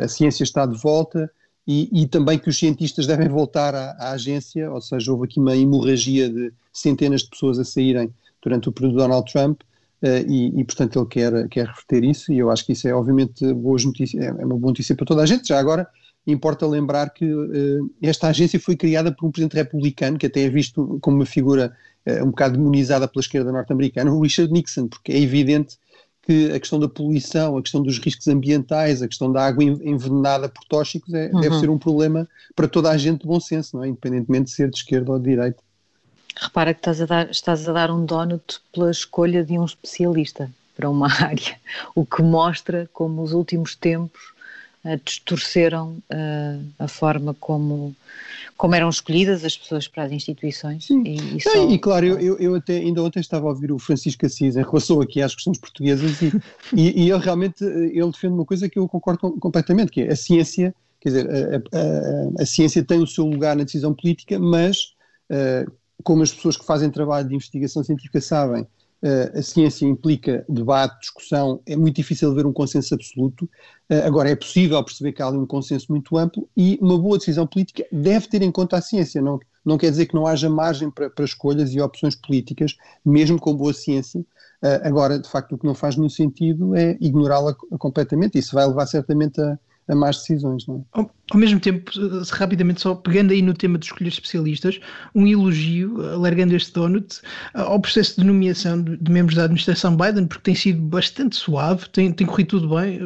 a 0.03 0.07
ciência 0.07 0.43
está 0.43 0.65
de 0.65 0.77
volta, 0.77 1.31
e, 1.67 1.89
e, 2.03 2.07
também 2.07 2.37
que 2.37 2.47
os 2.47 2.57
cientistas 2.57 3.07
devem 3.07 3.27
voltar 3.27 3.73
à, 3.73 3.91
à, 3.99 4.11
agência, 4.11 4.71
ou 4.71 4.79
seja, 4.79 5.11
houve 5.11 5.25
aqui 5.25 5.39
uma 5.39 5.55
hemorragia 5.55 6.29
de 6.29 6.53
centenas 6.71 7.21
de 7.21 7.29
pessoas 7.29 7.57
a 7.57 7.65
saírem 7.65 8.13
durante 8.41 8.69
o 8.69 8.71
período 8.71 8.91
de 8.91 8.97
Donald 8.99 9.31
Trump 9.31 9.61
uh, 10.03 10.31
e, 10.31 10.59
e, 10.59 10.63
portanto, 10.63 10.99
ele 10.99 11.07
quer, 11.07 11.47
quer 11.49 11.65
reverter 11.65 12.03
isso 12.03 12.31
e 12.31 12.37
eu 12.37 12.51
acho 12.51 12.65
que 12.65 12.73
isso 12.73 12.87
é, 12.87 12.93
obviamente, 12.93 13.51
boas 13.53 13.83
notícias, 13.83 14.23
é, 14.23 14.27
é 14.27 14.45
uma 14.45 14.57
boa 14.57 14.69
notícia 14.69 14.95
para 14.95 15.05
toda 15.07 15.23
a 15.23 15.25
gente. 15.25 15.47
Já 15.47 15.59
agora, 15.59 15.87
importa 16.27 16.67
lembrar 16.67 17.09
que 17.09 17.25
uh, 17.25 17.89
esta 17.99 18.27
agência 18.27 18.59
foi 18.59 18.75
criada 18.75 19.11
por 19.11 19.25
um 19.25 19.31
presidente 19.31 19.55
republicano, 19.55 20.19
que 20.19 20.27
até 20.27 20.43
é 20.43 20.49
visto 20.49 20.99
como 21.01 21.17
uma 21.17 21.25
figura 21.25 21.75
uh, 22.05 22.23
um 22.23 22.27
bocado 22.27 22.57
demonizada 22.57 23.07
pela 23.07 23.21
esquerda 23.21 23.51
norte-americana, 23.51 24.11
o 24.11 24.21
Richard 24.21 24.53
Nixon, 24.53 24.87
porque 24.87 25.11
é 25.11 25.19
evidente 25.19 25.77
que 26.25 26.51
a 26.51 26.59
questão 26.59 26.79
da 26.79 26.89
poluição, 26.89 27.57
a 27.57 27.61
questão 27.61 27.81
dos 27.81 27.99
riscos 27.99 28.27
ambientais, 28.27 29.01
a 29.01 29.07
questão 29.07 29.31
da 29.31 29.45
água 29.45 29.63
envenenada 29.63 30.49
por 30.49 30.63
tóxicos 30.65 31.13
é, 31.13 31.29
uhum. 31.31 31.39
deve 31.39 31.59
ser 31.59 31.69
um 31.69 31.77
problema 31.77 32.27
para 32.55 32.67
toda 32.67 32.89
a 32.89 32.97
gente 32.97 33.21
de 33.21 33.27
bom 33.27 33.39
senso, 33.39 33.77
não 33.77 33.83
é? 33.83 33.87
independentemente 33.87 34.45
de 34.45 34.51
ser 34.51 34.69
de 34.69 34.77
esquerda 34.77 35.11
ou 35.11 35.19
de 35.19 35.29
direita. 35.29 35.63
Repara 36.37 36.73
que 36.73 36.79
estás 36.79 37.01
a 37.01 37.05
dar, 37.05 37.29
estás 37.29 37.69
a 37.69 37.73
dar 37.73 37.91
um 37.91 38.05
donut 38.05 38.59
pela 38.73 38.91
escolha 38.91 39.43
de 39.43 39.57
um 39.57 39.65
especialista 39.65 40.51
para 40.75 40.89
uma 40.89 41.07
área, 41.23 41.57
o 41.93 42.05
que 42.05 42.21
mostra 42.21 42.89
como 42.91 43.21
os 43.21 43.31
últimos 43.31 43.75
tempos 43.75 44.34
distorceram 45.03 45.97
uh, 46.11 46.65
a 46.77 46.87
forma 46.87 47.33
como 47.33 47.95
como 48.57 48.73
eram 48.73 48.89
escolhidas 48.89 49.43
as 49.43 49.57
pessoas 49.57 49.85
para 49.87 50.03
as 50.03 50.11
instituições. 50.13 50.89
E, 50.89 51.37
e, 51.37 51.41
só... 51.41 51.69
e, 51.69 51.77
claro, 51.77 52.05
eu, 52.05 52.37
eu, 52.37 52.55
até 52.55 52.77
ainda 52.77 53.03
ontem 53.03 53.19
estava 53.19 53.47
a 53.47 53.49
ouvir 53.49 53.71
o 53.71 53.77
Francisco 53.77 54.25
Assis 54.25 54.55
em 54.55 54.63
relação 54.63 55.01
aqui 55.01 55.21
às 55.21 55.35
questões 55.35 55.57
portuguesas 55.57 56.21
e, 56.21 56.31
e, 56.73 57.03
e 57.03 57.11
ele 57.11 57.19
realmente 57.19 57.63
ele 57.63 58.11
defende 58.11 58.33
uma 58.33 58.45
coisa 58.45 58.69
que 58.69 58.79
eu 58.79 58.87
concordo 58.87 59.19
com, 59.19 59.39
completamente, 59.39 59.91
que 59.91 60.03
é 60.03 60.13
a 60.13 60.15
ciência, 60.15 60.73
quer 61.01 61.09
dizer, 61.09 61.29
a, 61.29 61.57
a, 61.57 62.43
a, 62.43 62.45
ciência 62.45 62.83
tem 62.83 63.01
o 63.01 63.07
seu 63.07 63.25
lugar 63.25 63.57
na 63.57 63.65
decisão 63.65 63.93
política, 63.93 64.39
mas 64.39 64.93
uh, 65.29 65.69
como 66.01 66.23
as 66.23 66.31
pessoas 66.31 66.55
que 66.55 66.65
fazem 66.65 66.89
trabalho 66.89 67.27
de 67.27 67.35
investigação 67.35 67.83
científica 67.83 68.21
sabem, 68.21 68.65
a 69.35 69.41
ciência 69.41 69.85
implica 69.85 70.43
debate, 70.49 70.99
discussão, 70.99 71.61
é 71.65 71.75
muito 71.75 71.95
difícil 71.95 72.31
haver 72.31 72.45
um 72.45 72.53
consenso 72.53 72.95
absoluto. 72.95 73.45
Uh, 73.89 74.01
agora, 74.05 74.29
é 74.29 74.35
possível 74.35 74.83
perceber 74.83 75.13
que 75.13 75.21
há 75.21 75.27
ali 75.27 75.37
um 75.37 75.45
consenso 75.45 75.87
muito 75.89 76.17
amplo 76.17 76.47
e 76.57 76.79
uma 76.81 76.97
boa 76.97 77.17
decisão 77.17 77.45
política 77.45 77.85
deve 77.91 78.27
ter 78.27 78.41
em 78.41 78.51
conta 78.51 78.77
a 78.77 78.81
ciência. 78.81 79.21
Não, 79.21 79.39
não 79.63 79.77
quer 79.77 79.91
dizer 79.91 80.07
que 80.07 80.15
não 80.15 80.25
haja 80.25 80.49
margem 80.49 80.89
para, 80.89 81.09
para 81.09 81.25
escolhas 81.25 81.71
e 81.73 81.79
opções 81.79 82.15
políticas, 82.15 82.75
mesmo 83.05 83.39
com 83.39 83.55
boa 83.55 83.73
ciência. 83.73 84.21
Uh, 84.21 84.81
agora, 84.83 85.19
de 85.19 85.29
facto, 85.29 85.53
o 85.53 85.57
que 85.57 85.65
não 85.65 85.75
faz 85.75 85.95
nenhum 85.95 86.09
sentido 86.09 86.75
é 86.75 86.97
ignorá-la 86.99 87.53
completamente. 87.77 88.39
Isso 88.39 88.55
vai 88.55 88.65
levar 88.65 88.87
certamente 88.87 89.39
a, 89.39 89.59
a 89.87 89.95
más 89.95 90.17
decisões. 90.17 90.65
Não 90.67 90.85
é? 90.95 91.05
Ao 91.31 91.39
mesmo 91.39 91.59
tempo, 91.59 91.91
rapidamente, 92.31 92.81
só 92.81 92.93
pegando 92.93 93.31
aí 93.31 93.41
no 93.41 93.53
tema 93.55 93.79
de 93.79 93.85
escolher 93.85 94.09
especialistas, 94.09 94.79
um 95.15 95.25
elogio, 95.25 95.99
alargando 96.13 96.55
este 96.55 96.71
donut, 96.71 97.19
ao 97.55 97.79
processo 97.79 98.21
de 98.21 98.27
nomeação 98.27 98.79
de, 98.79 99.11
membros 99.11 99.35
da 99.35 99.45
administração 99.45 99.97
Biden, 99.97 100.27
porque 100.27 100.43
tem 100.43 100.53
sido 100.53 100.79
bastante 100.83 101.35
suave, 101.35 101.89
tem, 101.89 102.11
tem 102.11 102.27
corrido 102.27 102.49
tudo 102.49 102.75
bem, 102.75 102.99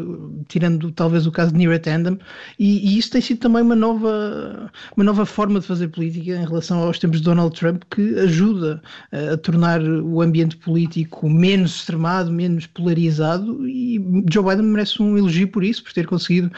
tirando 0.50 0.92
talvez 0.92 1.26
o 1.26 1.32
caso 1.32 1.54
de 1.54 1.60
Neera 1.60 1.80
Tandem, 1.80 2.20
e, 2.58 2.94
e, 2.94 2.98
isso 2.98 3.10
tem 3.10 3.22
sido 3.22 3.40
também 3.40 3.62
uma 3.62 3.76
nova, 3.76 4.70
uma 4.98 5.04
nova 5.06 5.26
forma 5.26 5.62
de 5.62 5.66
fazer 5.66 5.88
política 5.88 6.32
em 6.32 6.46
relação 6.46 6.80
aos 6.84 7.00
tempos 7.00 7.20
de 7.20 7.24
Donald 7.24 7.58
Trump, 7.58 7.84
que 7.90 8.20
ajuda 8.20 8.82
a, 9.14 9.34
a 9.34 9.38
tornar 9.38 9.82
o 9.82 10.22
ambiente 10.22 10.58
político 10.58 11.30
menos 11.30 11.76
extremado, 11.78 12.30
menos 12.30 12.68
polarizado, 12.68 13.66
e 13.66 13.98
Joe 14.30 14.44
Biden 14.44 14.66
merece 14.66 15.02
um 15.02 15.18
elogio 15.18 15.48
por 15.48 15.64
isso, 15.64 15.86
por 15.86 15.94
ter 15.94 16.06
conseguido 16.06 16.52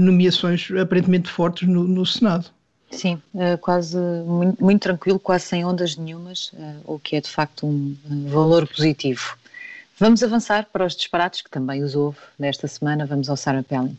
nomeações 0.00 0.68
aparentemente 0.80 1.30
fortes 1.30 1.68
no, 1.68 1.84
no 1.84 2.04
Senado. 2.06 2.50
Sim, 2.92 3.20
uh, 3.34 3.56
quase 3.58 3.96
muito, 3.96 4.62
muito, 4.62 4.82
tranquilo, 4.82 5.18
quase 5.18 5.46
sem 5.46 5.64
ondas 5.64 5.96
nenhumas, 5.96 6.52
uh, 6.52 6.80
o 6.84 6.98
que 6.98 7.16
é 7.16 7.20
de 7.20 7.28
facto 7.28 7.66
um 7.66 7.96
valor 8.28 8.68
positivo. 8.68 9.36
Vamos 9.98 10.22
avançar 10.22 10.66
para 10.70 10.84
os 10.84 10.94
disparates 10.94 11.40
que 11.42 11.50
também 11.50 11.82
os 11.82 11.94
houve 11.94 12.18
nesta 12.38 12.68
semana. 12.68 13.06
Vamos 13.06 13.30
ao 13.30 13.36
Sarah 13.36 13.62
Palin. 13.62 13.96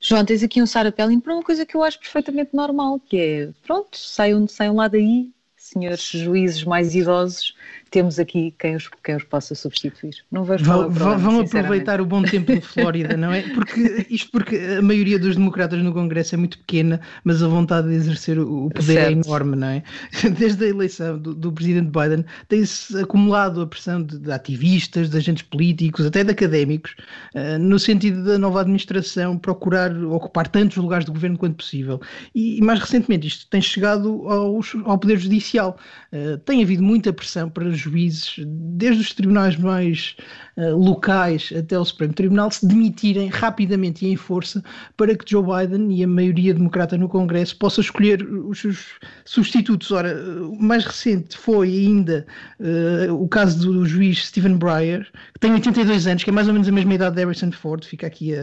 João, 0.00 0.24
tens 0.24 0.42
aqui 0.42 0.62
um 0.62 0.66
Sarah 0.66 0.92
Palin 0.92 1.20
para 1.20 1.32
uma 1.32 1.42
coisa 1.42 1.64
que 1.64 1.76
eu 1.76 1.82
acho 1.82 1.98
perfeitamente 1.98 2.50
normal, 2.54 3.00
que 3.00 3.16
é, 3.18 3.48
pronto, 3.66 3.96
saiam, 3.96 4.46
saiam 4.46 4.76
lá 4.76 4.88
daí, 4.88 5.30
senhores 5.56 6.02
juízes 6.02 6.62
mais 6.64 6.94
idosos, 6.94 7.54
temos 7.90 8.18
aqui 8.18 8.54
quem 8.58 8.76
os, 8.76 8.88
quem 9.02 9.16
os 9.16 9.24
possa 9.24 9.54
substituir. 9.54 10.16
Não 10.30 10.44
vejo 10.44 10.64
vão, 10.64 10.90
problema, 10.92 11.16
vão 11.18 11.40
aproveitar 11.40 12.00
o 12.00 12.06
bom 12.06 12.22
tempo 12.22 12.52
de 12.52 12.60
Flórida, 12.60 13.16
não 13.16 13.32
é? 13.32 13.42
Porque, 13.42 14.06
isto 14.10 14.30
porque 14.30 14.56
a 14.78 14.82
maioria 14.82 15.18
dos 15.18 15.36
democratas 15.36 15.80
no 15.82 15.92
Congresso 15.92 16.34
é 16.34 16.38
muito 16.38 16.58
pequena, 16.58 17.00
mas 17.24 17.42
a 17.42 17.48
vontade 17.48 17.88
de 17.88 17.94
exercer 17.94 18.38
o 18.38 18.68
poder 18.70 18.92
é 18.92 19.02
certo. 19.02 19.08
é 19.08 19.12
enorme, 19.12 19.56
não 19.56 19.68
é? 19.68 19.82
Desde 20.36 20.64
a 20.64 20.68
eleição 20.68 21.18
do, 21.18 21.34
do 21.34 21.52
presidente 21.52 21.90
Biden 21.90 22.24
tem-se 22.48 22.98
acumulado 22.98 23.60
a 23.60 23.66
pressão 23.66 24.02
de, 24.02 24.18
de, 24.18 24.32
ativistas, 24.32 25.08
de 25.08 25.16
agentes 25.16 25.42
políticos, 25.42 26.04
até 26.04 26.24
de 26.24 26.32
académicos, 26.32 26.94
uh, 27.34 27.58
no 27.58 27.78
sentido 27.78 28.24
da 28.24 28.38
nova 28.38 28.62
administração 28.62 29.38
procurar 29.38 29.96
ocupar 30.04 30.48
tantos 30.48 30.76
lugares 30.76 31.04
de 31.04 31.12
governo 31.12 31.38
quanto 31.38 31.56
possível. 31.56 32.00
E, 32.34 32.58
e 32.58 32.62
mais 32.62 32.80
recentemente 32.80 33.28
isto 33.28 33.48
tem 33.48 33.60
chegado 33.60 34.28
aos, 34.28 34.74
ao 34.84 34.98
Poder 34.98 35.18
Judicial. 35.18 35.78
Uh, 36.12 36.36
tem 36.38 36.62
havido 36.62 36.82
muita 36.82 37.12
pressão 37.12 37.48
para 37.48 37.75
juízes, 37.78 38.36
desde 38.46 39.02
os 39.02 39.12
tribunais 39.12 39.56
mais 39.56 40.16
locais 40.56 41.52
até 41.56 41.78
o 41.78 41.84
Supremo 41.84 42.14
Tribunal, 42.14 42.50
se 42.50 42.66
demitirem 42.66 43.28
rapidamente 43.28 44.06
e 44.06 44.12
em 44.12 44.16
força 44.16 44.62
para 44.96 45.14
que 45.14 45.30
Joe 45.30 45.44
Biden 45.44 45.92
e 45.92 46.02
a 46.02 46.06
maioria 46.06 46.54
democrata 46.54 46.96
no 46.96 47.08
Congresso 47.08 47.56
possa 47.56 47.80
escolher 47.80 48.22
os 48.22 48.60
seus 48.60 48.86
substitutos. 49.24 49.90
Ora, 49.90 50.16
o 50.42 50.60
mais 50.60 50.84
recente 50.84 51.36
foi 51.36 51.68
ainda 51.68 52.26
uh, 52.60 53.12
o 53.14 53.28
caso 53.28 53.58
do 53.58 53.84
juiz 53.84 54.26
Stephen 54.26 54.56
Breyer, 54.56 55.06
que 55.34 55.40
tem 55.40 55.52
82 55.52 56.06
anos, 56.06 56.24
que 56.24 56.30
é 56.30 56.32
mais 56.32 56.48
ou 56.48 56.52
menos 56.52 56.68
a 56.68 56.72
mesma 56.72 56.94
idade 56.94 57.16
de 57.16 57.22
Harrison 57.22 57.52
Ford, 57.52 57.84
fica 57.84 58.06
aqui 58.06 58.34
a, 58.34 58.42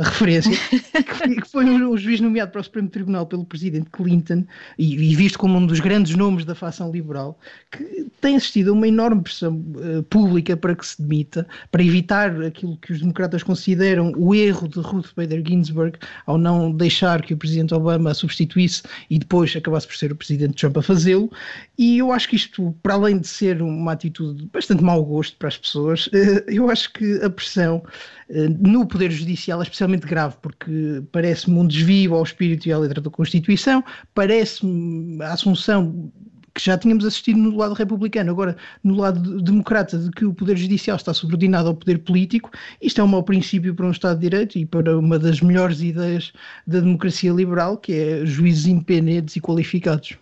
a 0.00 0.04
referência, 0.04 0.52
que 0.92 1.48
foi 1.48 1.64
um, 1.64 1.92
um, 1.92 1.96
juiz 1.96 2.20
nomeado 2.20 2.52
para 2.52 2.60
o 2.60 2.64
Supremo 2.64 2.88
Tribunal 2.88 3.26
pelo 3.26 3.44
presidente 3.44 3.90
Clinton 3.90 4.44
e, 4.78 4.94
e 4.94 5.14
visto 5.14 5.38
como 5.38 5.58
um 5.58 5.66
dos 5.66 5.80
grandes 5.80 6.14
nomes 6.14 6.44
da 6.44 6.54
facção 6.54 6.90
liberal, 6.90 7.38
que 7.70 8.06
tem 8.20 8.36
assistido 8.36 8.70
a 8.70 8.72
uma 8.72 8.88
enorme 8.88 9.22
pressão 9.22 9.54
uh, 9.54 10.02
pública 10.04 10.56
para 10.56 10.74
que 10.74 10.86
se 10.86 11.00
demita, 11.00 11.46
para 11.70 11.82
evitar 11.82 12.42
aquilo 12.42 12.76
que 12.78 12.92
os 12.92 13.00
democratas 13.00 13.42
consideram 13.42 14.12
o 14.16 14.34
erro 14.34 14.68
de 14.68 14.80
Ruth 14.80 15.08
Bader 15.16 15.42
Ginsburg 15.46 15.98
ao 16.26 16.38
não 16.38 16.72
deixar 16.72 17.22
que 17.22 17.34
o 17.34 17.36
presidente 17.36 17.74
Obama 17.74 18.10
a 18.10 18.14
substituísse 18.14 18.82
e 19.10 19.18
depois 19.18 19.54
acabasse 19.56 19.86
por 19.86 19.96
ser 19.96 20.12
o 20.12 20.16
presidente 20.16 20.54
Trump 20.54 20.76
a 20.76 20.82
fazê-lo. 20.82 21.30
E 21.78 21.98
eu 21.98 22.12
acho 22.12 22.28
que 22.28 22.36
isto, 22.36 22.74
para 22.82 22.94
além 22.94 23.18
de 23.18 23.28
ser 23.28 23.62
uma 23.62 23.92
atitude 23.92 24.48
bastante 24.52 24.82
mau 24.82 25.04
gosto 25.04 25.36
para 25.36 25.48
as 25.48 25.56
pessoas, 25.56 26.06
uh, 26.08 26.44
eu 26.48 26.70
acho 26.70 26.92
que 26.92 27.22
a 27.22 27.30
pressão 27.30 27.82
uh, 28.30 28.68
no 28.68 28.86
Poder 28.86 29.10
Judicial 29.10 29.60
é 29.60 29.64
especialmente 29.64 30.06
grave, 30.06 30.36
porque 30.40 31.02
parece-me 31.12 31.58
um 31.58 31.66
desvio 31.66 32.14
ao 32.14 32.22
espírito 32.22 32.66
e 32.68 32.72
à 32.72 32.78
letra 32.78 33.00
da 33.00 33.10
Constituição, 33.10 33.84
parece-me 34.14 35.22
a 35.22 35.32
assunção 35.32 36.12
que 36.54 36.64
já 36.64 36.78
tínhamos 36.78 37.04
assistido 37.04 37.38
no 37.38 37.56
lado 37.56 37.74
republicano, 37.74 38.30
agora 38.30 38.56
no 38.82 38.94
lado 38.94 39.42
democrata, 39.42 39.98
de 39.98 40.10
que 40.10 40.24
o 40.24 40.32
Poder 40.32 40.56
Judicial 40.56 40.96
está 40.96 41.12
subordinado 41.12 41.68
ao 41.68 41.74
poder 41.74 41.98
político, 41.98 42.50
isto 42.80 43.00
é 43.00 43.04
um 43.04 43.08
mau 43.08 43.22
princípio 43.22 43.74
para 43.74 43.86
um 43.86 43.90
Estado 43.90 44.18
de 44.18 44.28
Direito 44.28 44.58
e 44.58 44.64
para 44.64 44.96
uma 44.96 45.18
das 45.18 45.40
melhores 45.40 45.80
ideias 45.80 46.32
da 46.66 46.80
democracia 46.80 47.32
liberal, 47.32 47.76
que 47.76 47.92
é 47.92 48.26
juízes 48.26 48.66
independentes 48.66 49.34
e 49.34 49.40
qualificados. 49.40 50.16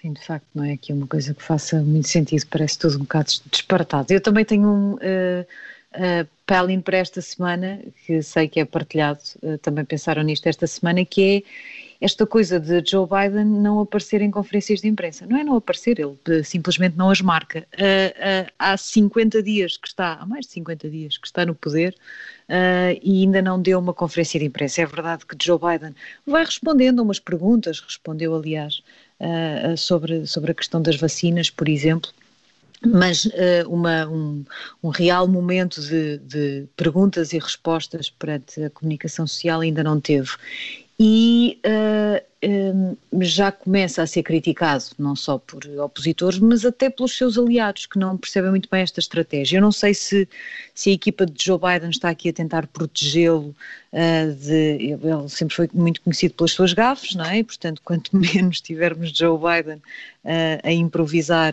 Sim, 0.00 0.12
de 0.12 0.24
facto, 0.24 0.46
não 0.54 0.64
é 0.64 0.72
aqui 0.72 0.92
uma 0.92 1.06
coisa 1.06 1.34
que 1.34 1.42
faça 1.42 1.80
muito 1.82 2.08
sentido, 2.08 2.44
parece 2.48 2.78
tudo 2.78 2.96
um 2.96 3.00
bocado 3.00 3.32
disparatado. 3.50 4.12
Eu 4.12 4.20
também 4.20 4.44
tenho 4.44 4.68
um. 4.68 4.92
Uh 4.94 5.46
uh, 5.94 6.82
para 6.82 6.96
esta 6.96 7.20
semana, 7.20 7.80
que 8.04 8.22
sei 8.22 8.48
que 8.48 8.60
é 8.60 8.64
partilhado, 8.64 9.20
uh, 9.42 9.58
também 9.58 9.84
pensaram 9.84 10.22
nisto 10.22 10.46
esta 10.46 10.66
semana, 10.66 11.04
que 11.04 11.22
é 11.22 11.42
esta 12.02 12.26
coisa 12.26 12.58
de 12.58 12.82
Joe 12.84 13.06
Biden 13.06 13.44
não 13.44 13.78
aparecer 13.78 14.20
em 14.22 14.30
conferências 14.30 14.80
de 14.80 14.88
imprensa. 14.88 15.24
Não 15.24 15.36
é 15.36 15.44
não 15.44 15.54
aparecer, 15.54 16.00
ele 16.00 16.18
uh, 16.40 16.44
simplesmente 16.44 16.96
não 16.96 17.10
as 17.10 17.20
marca. 17.20 17.60
Uh, 17.74 18.44
uh, 18.44 18.52
há 18.58 18.76
50 18.76 19.40
dias 19.40 19.76
que 19.76 19.86
está, 19.86 20.14
há 20.14 20.26
mais 20.26 20.46
de 20.46 20.52
50 20.52 20.90
dias 20.90 21.16
que 21.16 21.28
está 21.28 21.46
no 21.46 21.54
poder 21.54 21.94
e 23.00 23.22
ainda 23.22 23.40
não 23.40 23.62
deu 23.62 23.78
uma 23.78 23.94
conferência 23.94 24.38
de 24.38 24.44
imprensa. 24.44 24.82
É 24.82 24.86
verdade 24.86 25.24
que 25.24 25.34
Joe 25.42 25.58
Biden 25.58 25.94
vai 26.26 26.44
respondendo 26.44 26.98
a 26.98 27.02
umas 27.02 27.18
perguntas, 27.18 27.80
respondeu 27.80 28.34
aliás 28.34 28.82
sobre, 29.78 30.26
sobre 30.26 30.50
a 30.50 30.54
questão 30.54 30.82
das 30.82 30.96
vacinas, 30.96 31.48
por 31.48 31.66
exemplo, 31.66 32.10
mas 32.84 33.24
uh, 33.24 33.30
uma, 33.68 34.06
um, 34.06 34.44
um, 34.82 34.88
real 34.90 35.26
momento 35.28 35.80
de, 35.80 36.18
de, 36.18 36.68
perguntas 36.76 37.32
e 37.32 37.38
respostas 37.38 38.10
perante 38.10 38.64
a 38.64 38.68
comunicação 38.70 39.26
social 39.26 39.60
ainda 39.60 39.82
não 39.82 40.00
teve 40.00 40.30
e 41.04 41.58
uh, 41.66 42.24
um, 42.48 42.96
já 43.22 43.50
começa 43.50 44.00
a 44.04 44.06
ser 44.06 44.22
criticado, 44.22 44.84
não 44.96 45.16
só 45.16 45.36
por 45.36 45.66
opositores, 45.80 46.38
mas 46.38 46.64
até 46.64 46.88
pelos 46.88 47.16
seus 47.16 47.36
aliados, 47.36 47.86
que 47.86 47.98
não 47.98 48.16
percebem 48.16 48.50
muito 48.50 48.68
bem 48.70 48.82
esta 48.82 49.00
estratégia. 49.00 49.56
Eu 49.56 49.62
não 49.62 49.72
sei 49.72 49.94
se, 49.94 50.28
se 50.72 50.90
a 50.90 50.92
equipa 50.92 51.26
de 51.26 51.44
Joe 51.44 51.58
Biden 51.58 51.90
está 51.90 52.08
aqui 52.08 52.28
a 52.28 52.32
tentar 52.32 52.68
protegê-lo 52.68 53.52
uh, 53.92 54.32
de. 54.32 54.92
Ele 54.92 55.28
sempre 55.28 55.56
foi 55.56 55.68
muito 55.74 56.00
conhecido 56.02 56.34
pelas 56.34 56.52
suas 56.52 56.72
gafes, 56.72 57.16
não 57.16 57.24
é? 57.24 57.38
E, 57.38 57.42
portanto, 57.42 57.82
quanto 57.84 58.16
menos 58.16 58.60
tivermos 58.60 59.10
Joe 59.10 59.36
Biden 59.36 59.78
uh, 59.78 60.60
a 60.62 60.70
improvisar, 60.70 61.52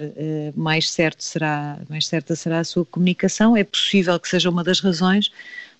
mais, 0.56 0.92
certo 0.92 1.24
será, 1.24 1.80
mais 1.90 2.06
certa 2.06 2.36
será 2.36 2.60
a 2.60 2.64
sua 2.64 2.86
comunicação. 2.86 3.58
É 3.58 3.64
possível 3.64 4.20
que 4.20 4.30
seja 4.30 4.48
uma 4.48 4.64
das 4.64 4.80
razões, 4.80 5.32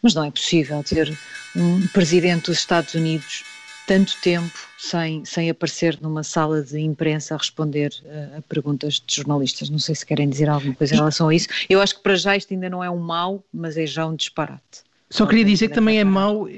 mas 0.02 0.16
não 0.16 0.24
é 0.24 0.32
possível 0.32 0.84
ter 0.84 1.16
um 1.56 1.86
presidente 1.90 2.46
dos 2.46 2.58
Estados 2.58 2.96
Unidos 2.96 3.44
tanto 3.90 4.14
tempo 4.22 4.54
sem, 4.78 5.26
sem 5.26 5.50
aparecer 5.50 5.98
numa 6.00 6.22
sala 6.22 6.62
de 6.62 6.80
imprensa 6.80 7.34
a 7.34 7.38
responder 7.40 7.92
uh, 8.06 8.38
a 8.38 8.42
perguntas 8.44 9.02
de 9.04 9.16
jornalistas. 9.16 9.68
Não 9.68 9.80
sei 9.80 9.96
se 9.96 10.06
querem 10.06 10.30
dizer 10.30 10.48
alguma 10.48 10.76
coisa 10.76 10.94
em 10.94 10.98
relação 10.98 11.30
a 11.30 11.34
isso. 11.34 11.48
Eu 11.68 11.82
acho 11.82 11.96
que 11.96 12.04
para 12.04 12.16
já 12.16 12.38
isto 12.38 12.54
ainda 12.54 12.70
não 12.70 12.84
é 12.84 12.90
um 12.92 13.00
mau, 13.00 13.44
mas 13.52 13.78
é 13.78 13.88
já 13.88 14.06
um 14.06 14.16
disparate. 14.16 14.84
Só 15.10 15.26
queria 15.26 15.44
dizer 15.44 15.70
que 15.70 15.74
também 15.74 16.00
é 16.00 16.04
mau 16.04 16.44
uh, 16.44 16.50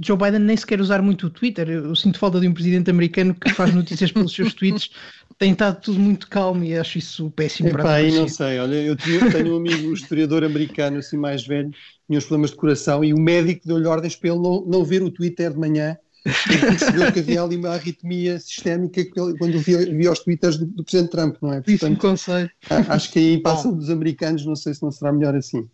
Joe 0.00 0.16
Biden 0.16 0.38
nem 0.38 0.56
sequer 0.56 0.80
usar 0.80 1.02
muito 1.02 1.26
o 1.26 1.30
Twitter. 1.30 1.68
Eu, 1.68 1.96
sinto 1.96 2.16
falta 2.16 2.38
de 2.38 2.46
um 2.46 2.54
presidente 2.54 2.88
americano 2.88 3.34
que 3.34 3.50
faz 3.50 3.74
notícias 3.74 4.12
pelos 4.12 4.32
seus 4.32 4.54
tweets. 4.54 4.90
Tem 5.36 5.50
estado 5.50 5.80
tudo 5.80 5.98
muito 5.98 6.28
calmo 6.28 6.62
e 6.62 6.76
acho 6.76 6.98
isso 6.98 7.28
péssimo 7.32 7.70
Epá, 7.70 7.78
para 7.78 7.90
a 7.90 7.94
aí 7.94 8.12
não 8.12 8.28
sei. 8.28 8.60
Olha, 8.60 8.76
eu 8.76 8.94
tenho, 8.96 9.32
tenho 9.32 9.54
um 9.54 9.56
amigo, 9.56 9.88
um 9.88 9.94
historiador 9.94 10.44
americano, 10.44 10.98
assim 10.98 11.16
mais 11.16 11.44
velho, 11.44 11.72
tinha 12.06 12.18
uns 12.18 12.24
problemas 12.24 12.50
de 12.52 12.56
coração 12.56 13.04
e 13.04 13.12
o 13.12 13.18
médico 13.18 13.66
deu-lhe 13.66 13.86
ordens 13.88 14.14
para 14.14 14.30
ele 14.30 14.38
não, 14.38 14.64
não 14.64 14.84
ver 14.84 15.02
o 15.02 15.10
Twitter 15.10 15.52
de 15.52 15.58
manhã 15.58 15.98
percebeu 16.68 17.12
que 17.12 17.20
havia 17.20 17.42
ali 17.42 17.56
uma 17.56 17.70
arritmia 17.70 18.38
sistémica 18.38 19.04
quando 19.38 19.58
via, 19.60 19.78
via 19.78 20.12
os 20.12 20.18
twitters 20.20 20.56
do, 20.56 20.66
do 20.66 20.84
Presidente 20.84 21.10
Trump, 21.10 21.36
não 21.40 21.52
é? 21.52 21.60
Portanto, 21.60 21.92
Isso 21.92 21.96
conselho. 21.96 22.50
Acho 22.88 23.12
que 23.12 23.18
aí 23.18 23.38
passam 23.38 23.74
dos 23.74 23.90
americanos, 23.90 24.44
não 24.44 24.56
sei 24.56 24.74
se 24.74 24.82
não 24.82 24.90
será 24.90 25.12
melhor 25.12 25.34
assim. 25.34 25.68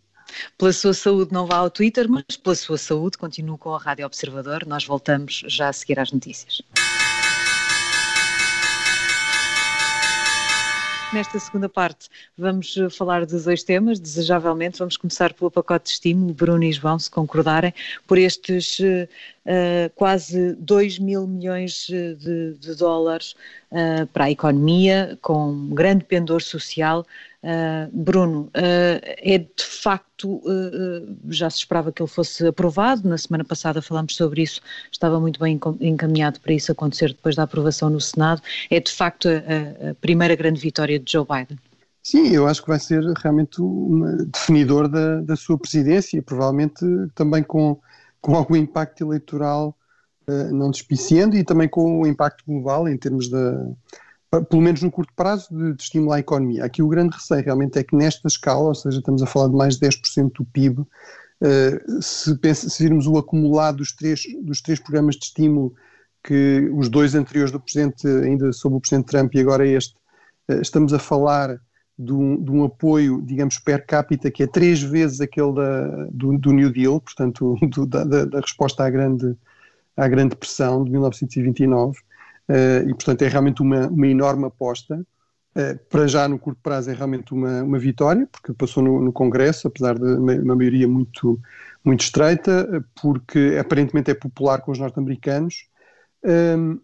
Pela 0.56 0.72
sua 0.72 0.94
saúde 0.94 1.32
não 1.32 1.46
vá 1.46 1.56
ao 1.56 1.70
Twitter, 1.70 2.08
mas 2.08 2.36
pela 2.42 2.54
sua 2.54 2.78
saúde 2.78 3.18
continue 3.18 3.58
com 3.58 3.74
a 3.74 3.78
Rádio 3.78 4.06
Observador. 4.06 4.66
Nós 4.66 4.84
voltamos 4.84 5.44
já 5.46 5.68
a 5.68 5.72
seguir 5.72 5.98
às 5.98 6.10
notícias. 6.10 6.62
Nesta 11.14 11.38
segunda 11.38 11.68
parte 11.68 12.08
vamos 12.36 12.76
eh, 12.76 12.90
falar 12.90 13.24
de 13.24 13.38
dois 13.38 13.62
temas, 13.62 14.00
desejavelmente 14.00 14.80
vamos 14.80 14.96
começar 14.96 15.32
pelo 15.32 15.48
pacote 15.48 15.84
de 15.84 15.90
estímulo, 15.92 16.34
Bruno 16.34 16.64
e 16.64 16.72
João, 16.72 16.98
se 16.98 17.08
concordarem, 17.08 17.72
por 18.04 18.18
estes 18.18 18.80
uh, 19.46 19.90
quase 19.94 20.54
2 20.54 20.98
mil 20.98 21.26
milhões 21.26 21.86
de, 21.86 22.54
de 22.54 22.74
dólares 22.74 23.34
uh, 23.70 24.06
para 24.08 24.24
a 24.24 24.30
economia, 24.30 25.18
com 25.22 25.50
um 25.50 25.70
grande 25.70 26.04
pendor 26.04 26.42
social. 26.42 27.06
Uh, 27.42 27.90
Bruno, 27.92 28.50
é 28.54 29.36
de 29.36 29.64
facto, 29.64 30.40
já 31.28 31.50
se 31.50 31.58
esperava 31.58 31.92
que 31.92 32.00
ele 32.00 32.08
fosse 32.08 32.46
aprovado, 32.46 33.06
na 33.06 33.18
semana 33.18 33.44
passada 33.44 33.82
falámos 33.82 34.16
sobre 34.16 34.40
isso, 34.40 34.62
estava 34.90 35.20
muito 35.20 35.38
bem 35.38 35.60
encaminhado 35.80 36.40
para 36.40 36.54
isso 36.54 36.72
acontecer 36.72 37.08
depois 37.08 37.36
da 37.36 37.42
aprovação 37.42 37.90
no 37.90 38.00
Senado, 38.00 38.40
é 38.70 38.80
de 38.80 38.90
facto 38.90 39.28
a, 39.28 39.90
a 39.90 39.94
primeira 39.96 40.34
grande 40.34 40.58
vitória 40.58 40.98
de 40.98 41.12
Joe 41.12 41.26
Biden? 41.26 41.58
Sim, 42.04 42.28
eu 42.28 42.46
acho 42.46 42.60
que 42.60 42.68
vai 42.68 42.78
ser 42.78 43.02
realmente 43.22 43.62
um 43.62 44.26
definidor 44.26 44.88
da, 44.88 45.22
da 45.22 45.36
sua 45.36 45.58
presidência, 45.58 46.22
provavelmente 46.22 46.84
também 47.14 47.42
com, 47.42 47.80
com 48.24 48.34
algum 48.34 48.56
impacto 48.56 49.04
eleitoral 49.04 49.76
uh, 50.26 50.54
não 50.54 50.70
despiciando 50.70 51.36
e 51.36 51.44
também 51.44 51.68
com 51.68 52.00
o 52.00 52.06
impacto 52.06 52.42
global 52.46 52.88
em 52.88 52.96
termos 52.96 53.28
da, 53.28 53.66
pelo 54.48 54.62
menos 54.62 54.80
no 54.80 54.90
curto 54.90 55.12
prazo, 55.14 55.48
de, 55.50 55.74
de 55.74 55.82
estimular 55.82 56.16
a 56.16 56.20
economia. 56.20 56.64
Aqui 56.64 56.82
o 56.82 56.88
grande 56.88 57.14
receio 57.14 57.44
realmente 57.44 57.78
é 57.78 57.84
que 57.84 57.94
nesta 57.94 58.26
escala, 58.26 58.68
ou 58.68 58.74
seja, 58.74 58.98
estamos 58.98 59.22
a 59.22 59.26
falar 59.26 59.48
de 59.48 59.54
mais 59.54 59.76
de 59.76 59.86
10% 59.86 60.32
do 60.38 60.44
PIB, 60.46 60.80
uh, 60.80 60.86
eh, 61.42 61.78
se, 62.00 62.34
pensa, 62.38 62.70
se 62.70 62.82
virmos 62.82 63.06
o 63.06 63.18
acumulado 63.18 63.76
dos 63.76 63.92
três, 63.92 64.22
dos 64.40 64.62
três 64.62 64.80
programas 64.80 65.16
de 65.16 65.26
estímulo, 65.26 65.74
que 66.22 66.70
os 66.74 66.88
dois 66.88 67.14
anteriores 67.14 67.52
do 67.52 67.60
Presidente, 67.60 68.08
ainda 68.08 68.50
sob 68.54 68.76
o 68.76 68.80
Presidente 68.80 69.08
Trump 69.08 69.34
e 69.34 69.40
agora 69.40 69.66
este, 69.68 69.94
uh, 70.50 70.62
estamos 70.62 70.94
a 70.94 70.98
falar 70.98 71.60
de 71.98 72.12
um, 72.12 72.42
de 72.42 72.50
um, 72.50 72.64
apoio, 72.64 73.22
digamos, 73.22 73.58
per 73.58 73.86
capita 73.86 74.30
que 74.30 74.42
é 74.42 74.46
três 74.46 74.82
vezes 74.82 75.20
aquele 75.20 75.54
da, 75.54 76.06
do, 76.10 76.36
do 76.38 76.52
New 76.52 76.70
Deal, 76.70 77.00
portanto, 77.00 77.56
do, 77.70 77.86
da, 77.86 78.04
da, 78.04 78.40
resposta 78.40 78.84
à 78.84 78.90
grande, 78.90 79.36
à 79.96 80.08
grande 80.08 80.34
pressão 80.34 80.84
de 80.84 80.90
1929. 80.90 81.98
Uh, 82.48 82.88
e, 82.88 82.94
portanto, 82.94 83.22
é 83.22 83.28
realmente 83.28 83.62
uma, 83.62 83.86
uma 83.88 84.06
enorme 84.06 84.44
aposta. 84.44 85.06
Uh, 85.56 85.78
para 85.88 86.06
já, 86.08 86.28
no 86.28 86.38
curto 86.38 86.60
prazo, 86.60 86.90
é 86.90 86.94
realmente 86.94 87.32
uma, 87.32 87.62
uma 87.62 87.78
vitória, 87.78 88.28
porque 88.30 88.52
passou 88.52 88.82
no, 88.82 89.00
no 89.00 89.12
Congresso, 89.12 89.68
apesar 89.68 89.96
de 89.96 90.04
uma, 90.04 90.56
maioria 90.56 90.88
muito, 90.88 91.40
muito 91.84 92.00
estreita, 92.00 92.84
porque 93.00 93.56
aparentemente 93.58 94.10
é 94.10 94.14
popular 94.14 94.60
com 94.60 94.72
os 94.72 94.78
norte-americanos. 94.78 95.68
Um, 96.24 96.80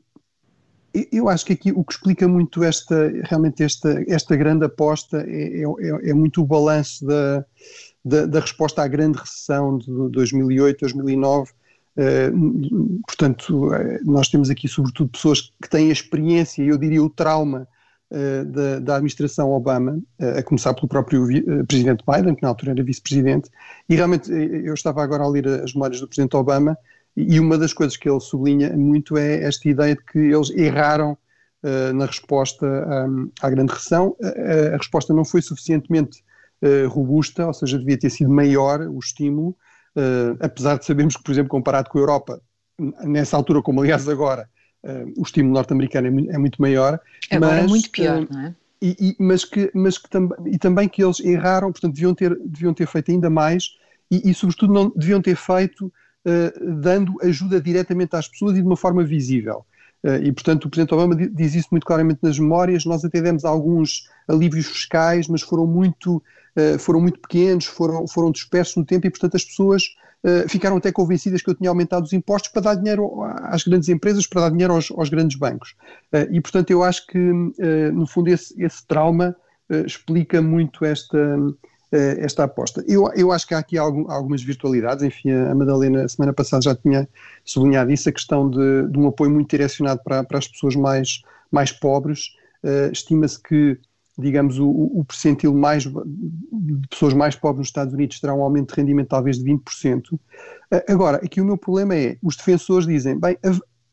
eu 1.13 1.29
acho 1.29 1.47
que 1.47 1.53
aqui 1.53 1.73
o 1.73 1.85
que 1.85 1.93
explica 1.93 2.27
muito 2.27 2.65
esta, 2.65 3.11
realmente 3.25 3.63
esta, 3.63 4.03
esta 4.09 4.37
grande 4.37 4.65
aposta 4.65 5.25
é, 5.27 5.63
é, 5.63 6.11
é 6.11 6.15
muito 6.15 6.43
o 6.43 6.47
balanço 6.47 7.05
da, 7.07 7.45
da, 8.05 8.27
da, 8.27 8.41
resposta 8.41 8.83
à 8.83 8.89
grande 8.89 9.19
recessão 9.19 9.79
de 9.79 10.11
2008, 10.11 10.81
2009, 10.81 11.53
Uh, 11.97 13.03
portanto, 13.07 13.67
uh, 13.67 13.99
nós 14.05 14.29
temos 14.29 14.49
aqui 14.49 14.69
sobretudo 14.69 15.11
pessoas 15.11 15.53
que 15.61 15.69
têm 15.69 15.91
a 15.91 15.93
experiência, 15.93 16.63
eu 16.63 16.79
diria 16.79 17.03
o 17.03 17.11
trauma 17.11 17.67
uh, 18.11 18.45
da, 18.45 18.79
da, 18.79 18.95
administração 18.97 19.51
Obama, 19.51 20.01
a 20.19 20.43
começar 20.43 20.73
pelo 20.73 20.89
próprio 20.89 21.27
presidente 21.67 22.05
Biden, 22.07 22.35
que 22.35 22.43
na 22.43 22.49
altura 22.49 22.73
era 22.73 22.83
vice-presidente, 22.83 23.51
e 23.89 23.97
realmente 23.97 24.31
eu 24.31 24.73
estava 24.73 25.03
agora 25.03 25.25
a 25.25 25.29
ler 25.29 25.47
as 25.47 25.75
memórias 25.75 26.01
do 26.01 26.07
presidente 26.07 26.37
Obama, 26.37 26.79
e, 27.17 27.41
uma 27.41 27.59
das 27.59 27.73
coisas 27.73 27.97
que 27.97 28.09
ele 28.09 28.21
sublinha 28.21 28.77
muito 28.77 29.17
é 29.17 29.43
esta 29.43 29.69
ideia 29.69 29.95
de 29.95 30.05
que 30.05 30.19
eles 30.19 30.51
erraram 30.51 31.17
na 31.95 32.07
resposta 32.07 32.67
um, 32.67 33.31
à 33.43 33.51
grande 33.51 33.71
recessão, 33.71 34.17
a, 34.23 34.75
a, 34.75 34.77
resposta 34.79 35.13
não 35.13 35.27
foi 35.27 35.43
suficientemente 35.43 36.25
robusta, 36.89 37.47
ou 37.47 37.53
seja, 37.53 37.79
devia 37.79 37.99
ter 37.99 38.09
sido 38.09 38.31
maior 38.31 38.81
o 38.81 38.99
estímulo, 38.99 39.55
Uh, 39.97 40.39
apesar 40.39 40.79
de 40.79 40.85
sabermos 40.85 41.17
que, 41.17 41.23
por 41.23 41.33
exemplo, 41.33 41.51
comparado 41.51 41.91
com 41.91 41.99
a 41.99 42.01
Europa, 42.01 42.41
nessa 43.05 43.37
altura, 43.37 43.61
como 43.61 43.81
aliás 43.81 44.09
agora, 44.09 44.49
uh, 44.85 45.13
o 45.17 45.23
estímulo 45.23 45.55
norte-americano 45.55 46.07
é, 46.07 46.11
muito, 46.11 46.31
é 46.31 46.39
muito 46.39 46.63
maior. 46.63 47.01
Agora 47.31 47.57
é 47.57 47.63
mas, 47.63 47.65
é 47.65 47.69
muito 47.69 47.91
pior, 47.91 48.23
uh, 48.23 48.29
não 48.31 48.41
é? 48.41 48.55
E, 48.83 48.97
e, 48.99 49.17
mas 49.19 49.45
que, 49.45 49.71
mas 49.75 49.99
que 49.99 50.09
tam, 50.09 50.31
e 50.47 50.59
também 50.59 50.89
que 50.89 51.05
eles 51.05 51.21
erraram, 51.21 51.71
portanto, 51.71 51.93
deviam 51.93 52.15
ter, 52.15 52.35
deviam 52.47 52.73
ter 52.73 52.87
feito 52.87 53.11
ainda 53.11 53.29
mais 53.29 53.65
e, 54.11 54.31
e 54.31 54.33
sobretudo, 54.33 54.73
não 54.73 54.91
deviam 54.97 55.21
ter 55.21 55.37
feito 55.37 55.93
dando 56.61 57.15
ajuda 57.23 57.61
diretamente 57.61 58.15
às 58.15 58.29
pessoas 58.29 58.57
e 58.57 58.61
de 58.61 58.67
uma 58.67 58.77
forma 58.77 59.03
visível. 59.03 59.65
e, 60.23 60.33
portanto, 60.33 60.65
o 60.65 60.71
Presidente 60.71 60.95
Obama 60.95 61.15
diz 61.15 61.55
isso 61.55 61.69
muito 61.71 61.87
claramente 61.87 62.21
nas 62.23 62.39
memórias. 62.39 62.85
Nós 62.85 63.05
até 63.05 63.21
demos 63.21 63.45
alguns 63.45 64.09
alívios 64.29 64.67
fiscais, 64.67 65.29
mas 65.29 65.43
foram 65.43 65.67
muito 65.67 66.23
foram 66.79 67.01
muito 67.01 67.21
pequenos, 67.21 67.65
foram, 67.65 68.07
foram 68.09 68.31
dispersos 68.31 68.77
no 68.77 68.85
tempo 68.85 69.07
e, 69.07 69.11
portanto, 69.11 69.37
as 69.37 69.45
pessoas 69.45 69.95
ficaram 70.49 70.77
até 70.77 70.93
convencidas 70.93 71.41
que 71.41 71.49
eu 71.49 71.55
tinha 71.55 71.71
aumentado 71.71 72.05
os 72.05 72.13
impostos 72.13 72.51
para 72.51 72.63
dar 72.63 72.75
dinheiro 72.75 73.23
às 73.43 73.63
grandes 73.65 73.89
empresas, 73.89 74.27
para 74.27 74.43
dar 74.43 74.51
dinheiro 74.51 74.75
aos, 74.75 74.91
aos 74.91 75.09
grandes 75.09 75.39
bancos. 75.39 75.75
E, 76.31 76.41
portanto, 76.41 76.71
eu 76.71 76.83
acho 76.83 77.07
que, 77.07 77.19
no 77.93 78.07
fundo, 78.07 78.29
esse, 78.29 78.55
esse 78.63 78.87
trauma 78.87 79.35
explica 79.87 80.43
muito 80.43 80.85
esta, 80.85 81.39
esta 81.93 82.45
aposta. 82.45 82.85
Eu, 82.87 83.11
eu 83.15 83.33
acho 83.33 83.47
que 83.47 83.55
há 83.55 83.59
aqui 83.59 83.77
algum, 83.77 84.11
algumas 84.11 84.43
virtualidades, 84.43 85.03
enfim, 85.03 85.31
a 85.33 85.55
Madalena, 85.55 86.09
semana 86.09 86.33
passada, 86.33 86.63
já 86.63 86.75
tinha 86.75 87.09
sublinhado 87.45 87.91
isso, 87.91 88.09
a 88.09 88.13
questão 88.13 88.49
de, 88.49 88.89
de 88.89 88.99
um 88.99 89.09
apoio 89.09 89.31
muito 89.31 89.51
direcionado 89.51 90.01
para, 90.05 90.23
para 90.23 90.39
as 90.39 90.47
pessoas 90.47 90.77
mais, 90.77 91.23
mais 91.51 91.73
pobres. 91.73 92.37
Estima-se 92.93 93.43
que 93.43 93.79
digamos, 94.21 94.59
o, 94.59 94.69
o 94.69 95.05
percentil 95.05 95.55
mais, 95.55 95.85
de 95.85 96.89
pessoas 96.89 97.15
mais 97.15 97.35
pobres 97.35 97.61
nos 97.61 97.69
Estados 97.69 97.95
Unidos 97.95 98.21
terá 98.21 98.35
um 98.35 98.43
aumento 98.43 98.75
de 98.75 98.81
rendimento 98.81 99.09
talvez 99.09 99.39
de 99.39 99.45
20%. 99.45 100.19
Agora, 100.89 101.17
aqui 101.19 101.41
o 101.41 101.45
meu 101.45 101.57
problema 101.57 101.95
é, 101.97 102.17
os 102.23 102.37
defensores 102.37 102.87
dizem, 102.87 103.19
bem, 103.19 103.37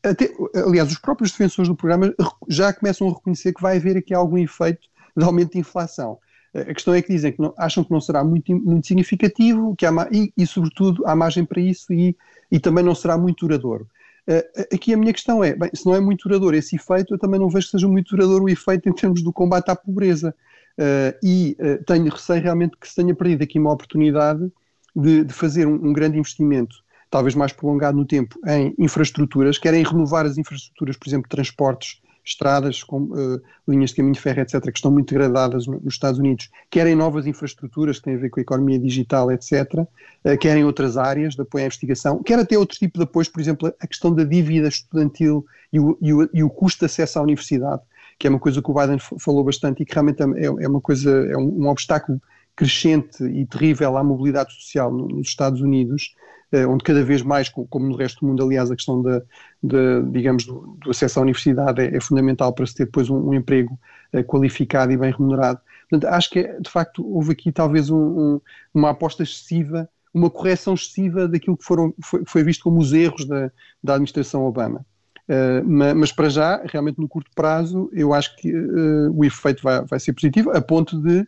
até, 0.02 0.30
aliás, 0.54 0.90
os 0.90 0.98
próprios 0.98 1.32
defensores 1.32 1.68
do 1.68 1.74
programa 1.74 2.14
já 2.48 2.72
começam 2.72 3.08
a 3.08 3.10
reconhecer 3.12 3.52
que 3.52 3.62
vai 3.62 3.78
haver 3.78 3.96
aqui 3.96 4.14
algum 4.14 4.38
efeito 4.38 4.88
de 5.16 5.24
aumento 5.24 5.52
de 5.52 5.58
inflação. 5.58 6.18
A 6.54 6.72
questão 6.72 6.94
é 6.94 7.02
que 7.02 7.12
dizem 7.12 7.32
que 7.32 7.40
não, 7.40 7.52
acham 7.58 7.84
que 7.84 7.90
não 7.90 8.00
será 8.00 8.24
muito, 8.24 8.54
muito 8.56 8.86
significativo 8.86 9.76
que 9.76 9.84
há, 9.84 9.92
e, 10.10 10.32
e, 10.36 10.46
sobretudo, 10.46 11.06
há 11.06 11.14
margem 11.14 11.44
para 11.44 11.60
isso 11.60 11.92
e, 11.92 12.16
e 12.50 12.58
também 12.58 12.82
não 12.82 12.94
será 12.94 13.18
muito 13.18 13.46
duradouro. 13.46 13.86
Uh, 14.26 14.74
aqui 14.74 14.92
a 14.92 14.96
minha 14.96 15.12
questão 15.12 15.42
é, 15.42 15.54
bem, 15.54 15.70
se 15.74 15.86
não 15.86 15.94
é 15.94 16.00
muito 16.00 16.28
duradouro 16.28 16.56
esse 16.56 16.76
efeito, 16.76 17.14
eu 17.14 17.18
também 17.18 17.40
não 17.40 17.48
vejo 17.48 17.66
que 17.66 17.72
seja 17.72 17.88
muito 17.88 18.14
duradouro 18.14 18.44
o 18.44 18.48
efeito 18.48 18.88
em 18.88 18.92
termos 18.92 19.22
do 19.22 19.32
combate 19.32 19.70
à 19.70 19.76
pobreza. 19.76 20.34
Uh, 20.78 21.12
e 21.22 21.56
uh, 21.58 21.82
tenho 21.84 22.08
receio 22.08 22.42
realmente 22.42 22.76
que 22.80 22.88
se 22.88 22.94
tenha 22.94 23.14
perdido 23.14 23.42
aqui 23.42 23.58
uma 23.58 23.72
oportunidade 23.72 24.50
de, 24.94 25.24
de 25.24 25.32
fazer 25.34 25.66
um, 25.66 25.74
um, 25.74 25.92
grande 25.92 26.18
investimento, 26.18 26.76
talvez 27.10 27.34
mais 27.34 27.52
prolongado 27.52 27.96
no 27.96 28.04
tempo, 28.04 28.38
em 28.46 28.74
infraestruturas, 28.78 29.58
querem 29.58 29.82
renovar 29.82 30.24
as 30.24 30.38
infraestruturas, 30.38 30.96
por 30.96 31.08
exemplo, 31.08 31.24
de 31.24 31.34
transportes 31.34 32.00
estradas, 32.28 32.82
com, 32.82 33.02
uh, 33.04 33.40
linhas 33.66 33.90
de 33.90 33.96
caminho 33.96 34.14
de 34.14 34.20
ferro, 34.20 34.40
etc., 34.40 34.60
que 34.62 34.78
estão 34.78 34.90
muito 34.90 35.08
degradadas 35.08 35.66
no, 35.66 35.80
nos 35.80 35.94
Estados 35.94 36.18
Unidos, 36.18 36.50
querem 36.70 36.94
novas 36.94 37.26
infraestruturas 37.26 37.98
que 37.98 38.04
têm 38.04 38.14
a 38.14 38.18
ver 38.18 38.30
com 38.30 38.40
a 38.40 38.42
economia 38.42 38.78
digital, 38.78 39.30
etc., 39.32 39.52
uh, 39.80 40.38
querem 40.38 40.64
outras 40.64 40.96
áreas 40.96 41.34
de 41.34 41.42
apoio 41.42 41.64
à 41.64 41.66
investigação, 41.66 42.22
quer 42.22 42.38
até 42.38 42.58
outro 42.58 42.78
tipo 42.78 42.98
de 42.98 43.04
apoios, 43.04 43.28
por 43.28 43.40
exemplo, 43.40 43.72
a 43.80 43.86
questão 43.86 44.14
da 44.14 44.24
dívida 44.24 44.68
estudantil 44.68 45.44
e 45.72 45.80
o, 45.80 45.98
e 46.00 46.12
o, 46.12 46.30
e 46.32 46.42
o 46.42 46.50
custo 46.50 46.80
de 46.80 46.86
acesso 46.86 47.18
à 47.18 47.22
universidade, 47.22 47.82
que 48.18 48.26
é 48.26 48.30
uma 48.30 48.38
coisa 48.38 48.60
que 48.60 48.70
o 48.70 48.74
Biden 48.74 48.98
falou 48.98 49.44
bastante 49.44 49.82
e 49.82 49.86
que 49.86 49.94
realmente 49.94 50.22
é, 50.22 50.46
é 50.46 50.68
uma 50.68 50.80
coisa, 50.80 51.10
é 51.10 51.36
um, 51.36 51.64
um 51.64 51.68
obstáculo 51.68 52.20
crescente 52.58 53.22
e 53.22 53.46
terrível 53.46 53.96
à 53.96 54.02
mobilidade 54.02 54.52
social 54.52 54.92
nos 54.92 55.28
Estados 55.28 55.60
Unidos, 55.60 56.16
eh, 56.16 56.27
onde 56.68 56.82
cada 56.82 57.04
vez 57.04 57.22
mais, 57.22 57.48
como 57.48 57.86
no 57.86 57.96
resto 57.96 58.20
do 58.20 58.26
mundo, 58.26 58.42
aliás, 58.42 58.70
a 58.70 58.76
questão 58.76 59.02
da, 59.02 59.22
de, 59.62 60.02
digamos, 60.10 60.46
do, 60.46 60.78
do, 60.82 60.90
acesso 60.90 61.18
à 61.18 61.22
universidade 61.22 61.82
é, 61.82 61.96
é, 61.96 62.00
fundamental 62.00 62.52
para 62.52 62.66
se 62.66 62.74
ter 62.74 62.86
depois 62.86 63.10
um, 63.10 63.28
um 63.28 63.34
emprego 63.34 63.78
uh, 64.14 64.24
qualificado 64.24 64.90
e 64.90 64.96
bem 64.96 65.12
remunerado. 65.12 65.60
Portanto, 65.90 66.10
acho 66.12 66.30
que, 66.30 66.42
de 66.60 66.70
facto, 66.70 67.06
houve 67.06 67.32
aqui 67.32 67.52
talvez 67.52 67.90
um, 67.90 67.96
um, 67.96 68.40
uma 68.72 68.90
aposta 68.90 69.22
excessiva, 69.22 69.88
uma 70.12 70.30
correção 70.30 70.74
excessiva 70.74 71.28
daquilo 71.28 71.56
que 71.56 71.64
foram, 71.64 71.94
foi, 72.02 72.22
foi 72.26 72.42
visto 72.42 72.62
como 72.62 72.78
os 72.78 72.92
erros 72.92 73.26
da, 73.26 73.50
da 73.82 73.94
administração 73.94 74.44
Obama. 74.44 74.84
Uh, 75.28 75.94
mas, 75.94 76.12
para 76.12 76.30
já, 76.30 76.62
realmente 76.64 76.98
no 76.98 77.06
curto 77.08 77.30
prazo, 77.34 77.90
eu 77.92 78.14
acho 78.14 78.34
que 78.36 78.54
uh, 78.54 79.12
o 79.12 79.22
efeito 79.22 79.62
vai, 79.62 79.84
vai 79.84 80.00
ser 80.00 80.14
positivo, 80.14 80.50
a 80.50 80.62
ponto 80.62 80.98
de 81.02 81.26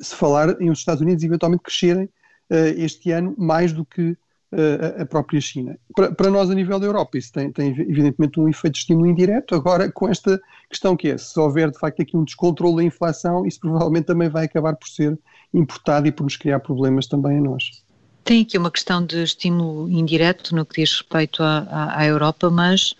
se 0.00 0.14
falar 0.14 0.60
em 0.60 0.70
os 0.70 0.78
Estados 0.78 1.00
Unidos 1.00 1.24
eventualmente 1.24 1.62
crescerem 1.62 2.08
este 2.76 3.12
ano 3.12 3.32
mais 3.38 3.72
do 3.72 3.84
que 3.84 4.16
a, 4.52 5.06
própria 5.06 5.40
China. 5.40 5.78
Para, 5.94 6.30
nós, 6.30 6.50
a 6.50 6.54
nível 6.54 6.78
da 6.78 6.86
Europa, 6.86 7.16
isso 7.16 7.32
tem, 7.32 7.52
tem, 7.52 7.68
evidentemente 7.68 8.40
um 8.40 8.48
efeito 8.48 8.74
de 8.74 8.80
estímulo 8.80 9.06
indireto. 9.06 9.54
Agora, 9.54 9.90
com 9.90 10.08
esta 10.08 10.40
questão 10.68 10.96
que 10.96 11.08
é, 11.08 11.18
se 11.18 11.38
houver 11.38 11.70
de 11.70 11.78
facto 11.78 12.02
aqui 12.02 12.16
um 12.16 12.24
descontrole 12.24 12.76
da 12.76 12.82
inflação, 12.82 13.46
isso 13.46 13.60
provavelmente 13.60 14.06
também 14.06 14.28
vai 14.28 14.44
acabar 14.46 14.74
por 14.74 14.88
ser 14.88 15.18
importado 15.54 16.06
e 16.08 16.12
por 16.12 16.24
nos 16.24 16.36
criar 16.36 16.60
problemas 16.60 17.06
também 17.06 17.38
a 17.38 17.40
nós. 17.40 17.82
Tem 18.24 18.42
aqui 18.42 18.58
uma 18.58 18.70
questão 18.70 19.04
de 19.04 19.22
estímulo 19.22 19.88
indireto 19.88 20.54
no 20.54 20.64
que 20.64 20.80
diz 20.80 20.92
respeito 20.92 21.42
à, 21.42 21.58
à, 21.70 22.00
à 22.00 22.06
Europa, 22.06 22.50
mas 22.50 22.94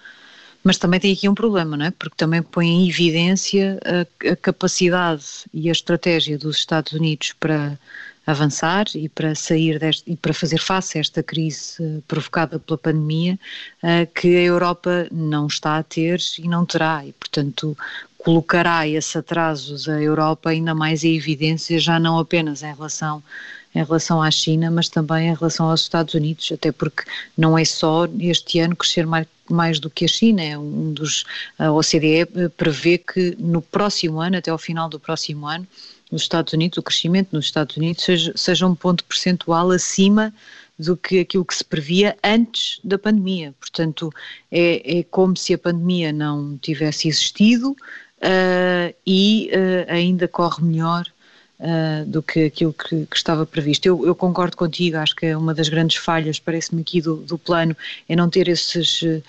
mas 0.63 0.77
também 0.77 1.01
tem 1.01 1.13
aqui 1.13 1.27
um 1.27 1.35
problema, 1.35 1.75
não 1.75 1.87
é? 1.87 1.91
Porque 1.91 2.17
também 2.17 2.43
põe 2.43 2.67
em 2.67 2.89
evidência 2.89 3.81
a, 3.83 4.33
a, 4.33 4.37
capacidade 4.37 5.25
e 5.55 5.71
a 5.71 5.73
estratégia 5.73 6.37
dos 6.37 6.59
Estados 6.59 6.93
Unidos 6.93 7.35
para 7.41 7.79
avançar 8.31 8.87
e 8.95 9.09
para 9.09 9.35
sair 9.35 9.79
deste, 9.79 10.11
e 10.11 10.17
para 10.17 10.33
fazer 10.33 10.59
face 10.59 10.99
a 10.99 11.01
esta 11.01 11.23
crise 11.23 11.83
uh, 11.83 12.03
provocada 12.07 12.59
pela 12.59 12.79
pandemia 12.79 13.39
uh, 13.83 14.07
que 14.15 14.37
a 14.37 14.43
Europa 14.43 15.09
não 15.11 15.47
está 15.47 15.79
a 15.79 15.83
ter 15.83 16.21
e 16.39 16.49
não 16.49 16.65
terá. 16.65 17.05
E 17.05 17.13
portanto 17.13 17.77
colocará 18.19 18.87
esse 18.87 19.17
atrasos 19.17 19.89
a 19.89 20.01
Europa 20.01 20.51
ainda 20.51 20.75
mais 20.75 21.05
em 21.05 21.17
evidência 21.17 21.79
já 21.79 21.99
não 21.99 22.19
apenas 22.19 22.63
em 22.63 22.75
relação 22.75 23.23
em 23.75 23.85
relação 23.85 24.21
à 24.21 24.31
China, 24.31 24.71
mas 24.71 24.89
também 24.89 25.29
em 25.29 25.35
relação 25.35 25.71
aos 25.71 25.83
Estados 25.83 26.15
Unidos, 26.15 26.51
até 26.53 26.73
porque 26.73 27.05
não 27.37 27.57
é 27.57 27.65
só 27.65 28.07
este 28.19 28.59
ano 28.59 28.75
crescer 28.75 29.07
mais, 29.07 29.27
mais 29.49 29.79
do 29.79 29.89
que 29.89 30.05
a 30.05 30.09
China, 30.09 30.43
é 30.43 30.59
um 30.59 30.93
dos, 30.93 31.25
a 31.59 31.71
OCDE 31.71 32.21
eh, 32.23 32.49
prevê 32.57 32.99
que 32.99 33.37
no 33.39 33.63
próximo 33.63 34.21
ano, 34.21 34.37
até 34.37 34.51
ao 34.51 34.59
final 34.59 34.89
do 34.89 34.99
próximo 34.99 35.47
ano, 35.47 35.67
nos 36.11 36.23
Estados 36.23 36.53
Unidos, 36.53 36.79
o 36.79 36.83
crescimento 36.83 37.29
nos 37.33 37.47
Estados 37.47 37.77
Unidos 37.77 38.03
seja, 38.03 38.33
seja 38.37 38.67
um 38.67 38.75
ponto 38.75 39.05
percentual 39.05 39.71
acima 39.71 40.33
do 40.79 40.97
que 40.97 41.21
aquilo 41.21 41.45
que 41.45 41.55
se 41.55 41.65
previa 41.65 42.17
antes 42.25 42.81
da 42.83 42.99
pandemia. 42.99 43.55
Portanto, 43.61 44.11
é, 44.51 45.01
é 45.01 45.03
como 45.05 45.37
se 45.37 45.53
a 45.55 45.59
pandemia 45.59 46.13
não 46.13 46.57
tivesse 46.59 47.09
existido 47.09 47.73
uh, 47.73 48.95
e 49.07 49.51
uh, 49.53 49.93
ainda 49.93 50.27
corre 50.27 50.65
melhor 50.65 51.07
uh, 51.61 52.05
do 52.07 52.23
que 52.23 52.45
aquilo 52.45 52.73
que, 52.73 53.07
que 53.07 53.17
estava 53.17 53.45
previsto. 53.45 53.87
Eu, 53.87 54.07
eu, 54.07 54.15
concordo 54.15 54.57
contigo, 54.57 54.97
acho 54.97 55.15
que 55.15 55.27
é 55.27 55.37
uma 55.37 55.55
das 55.55 55.69
grandes 55.69 55.97
falhas, 55.97 56.39
parece-me 56.39 56.81
aqui, 56.81 57.01
do, 57.01 57.17
do, 57.17 57.39
plano, 57.39 57.77
é 58.09 58.17
não 58.17 58.29
ter 58.29 58.49
esses 58.49 59.03
uh, 59.03 59.23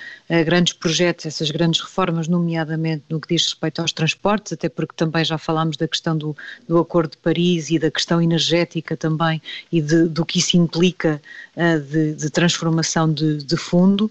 grandes 0.45 0.73
projetos, 0.73 1.25
essas 1.25 1.51
grandes 1.51 1.81
reformas, 1.81 2.27
nomeadamente 2.27 3.03
no 3.09 3.19
que 3.19 3.27
diz 3.27 3.45
respeito 3.45 3.81
aos 3.81 3.91
transportes, 3.91 4.53
até 4.53 4.69
porque 4.69 4.93
também 4.95 5.23
já 5.25 5.37
falámos 5.37 5.77
da 5.77 5.87
questão 5.87 6.17
do, 6.17 6.35
do 6.67 6.77
Acordo 6.79 7.11
de 7.11 7.17
Paris 7.17 7.69
e 7.69 7.77
da 7.77 7.91
questão 7.91 8.21
energética 8.21 8.95
também 8.95 9.41
e 9.71 9.81
de, 9.81 10.07
do 10.07 10.25
que 10.25 10.39
isso 10.39 10.57
implica 10.57 11.21
uh, 11.55 11.79
de, 11.79 12.13
de, 12.13 12.29
transformação 12.29 13.11
de, 13.11 13.37
de 13.43 13.57
fundo, 13.57 14.09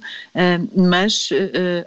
mas 0.74 1.30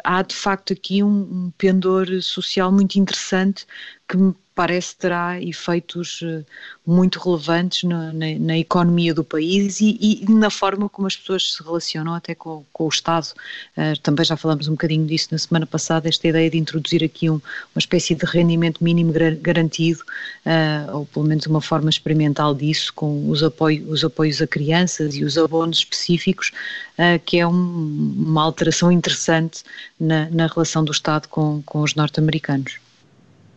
há 0.04 0.22
de 0.22 0.36
facto 0.36 0.74
aqui 0.74 1.04
um, 1.04 1.10
um 1.10 1.52
pendor 1.58 2.08
social 2.22 2.72
muito 2.72 2.96
interessante 2.96 3.66
que 4.14 4.18
me 4.18 4.36
parece 4.54 4.96
terá 4.96 5.42
efeitos 5.42 6.20
eh, 6.24 6.44
muito 6.86 7.20
relevantes 7.20 7.82
na, 7.82 8.14
na, 8.14 8.28
na 8.38 8.58
economia 8.60 9.12
do 9.12 9.24
país 9.24 9.82
e, 9.82 9.98
e, 10.00 10.32
na 10.32 10.52
forma 10.52 10.88
como 10.88 11.08
as 11.08 11.16
pessoas 11.16 11.54
se 11.54 11.64
relacionam 11.64 12.14
até 12.14 12.36
com, 12.36 12.64
com 12.72 12.86
o 12.86 12.90
Estado. 12.90 13.34
Uh, 13.76 14.00
também 14.04 14.24
já 14.24 14.38
falamos 14.38 14.68
um 14.68 14.74
bocadinho 14.74 15.08
disso 15.08 15.30
na 15.32 15.40
semana 15.40 15.66
passada, 15.66 16.08
esta 16.08 16.28
ideia 16.28 16.48
de 16.52 16.60
introduzir 16.60 17.04
aqui 17.04 17.28
um, 17.28 17.42
uma 17.74 17.80
espécie 17.80 18.14
de 18.14 18.26
rendimento 18.26 18.84
mínimo 18.84 19.12
garantido, 19.42 20.02
uh, 20.46 20.98
ou 20.98 21.06
pelo 21.08 21.26
menos 21.26 21.48
uma 21.48 21.62
forma 21.62 21.90
experimental 21.90 22.54
disso, 22.54 22.94
com 22.94 23.28
os, 23.32 23.42
apoio, 23.42 23.90
os 23.90 24.04
apoios 24.04 24.40
a 24.40 24.46
crianças 24.46 25.16
e 25.16 25.24
os 25.24 25.36
abonos 25.36 25.80
específicos, 25.80 26.52
uh, 27.00 27.20
que 27.26 27.40
é 27.40 27.48
um, 27.48 28.14
uma 28.18 28.44
alteração 28.44 28.92
interessante 28.92 29.64
na, 30.00 30.30
na 30.30 30.46
relação 30.46 30.86
do 30.86 30.92
Estado 30.92 31.28
com, 31.28 31.64
com 31.66 31.82
os 31.82 31.96
norte-americanos. 31.96 32.83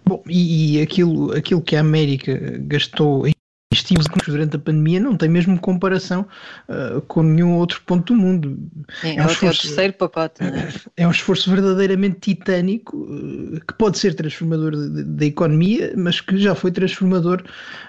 Bom, 0.09 0.23
e, 0.29 0.79
e, 0.79 0.83
aquilo, 0.83 1.33
aquilo 1.33 1.61
que 1.61 1.75
a 1.75 1.81
América 1.81 2.39
gastou 2.61 3.27
em 3.27 3.33
estímulos 3.73 4.07
durante 4.27 4.57
a 4.57 4.59
pandemia 4.59 5.01
não 5.01 5.17
tem 5.17 5.29
mesmo 5.29 5.59
comparação 5.59 6.27
uh, 6.69 7.01
com 7.03 7.23
nenhum 7.23 7.57
outro 7.57 7.83
ponto 7.85 8.15
do 8.15 8.21
mundo. 8.21 8.59
É, 9.03 9.17
é, 9.17 9.23
um 9.23 9.27
esforço, 9.27 9.45
é 9.45 9.49
o 9.49 9.53
terceiro 9.53 9.93
pacote. 9.95 10.43
É? 10.45 11.03
é? 11.03 11.09
um 11.09 11.11
esforço 11.11 11.51
verdadeiramente 11.51 12.21
titânico 12.21 12.97
uh, 12.97 13.61
que 13.67 13.75
pode 13.75 13.99
ser 13.99 14.15
transformador 14.15 14.73
da 14.77 15.27
economia, 15.27 15.93
mas 15.97 16.21
que 16.21 16.39
já 16.39 16.55
foi 16.55 16.71
transformador 16.71 17.43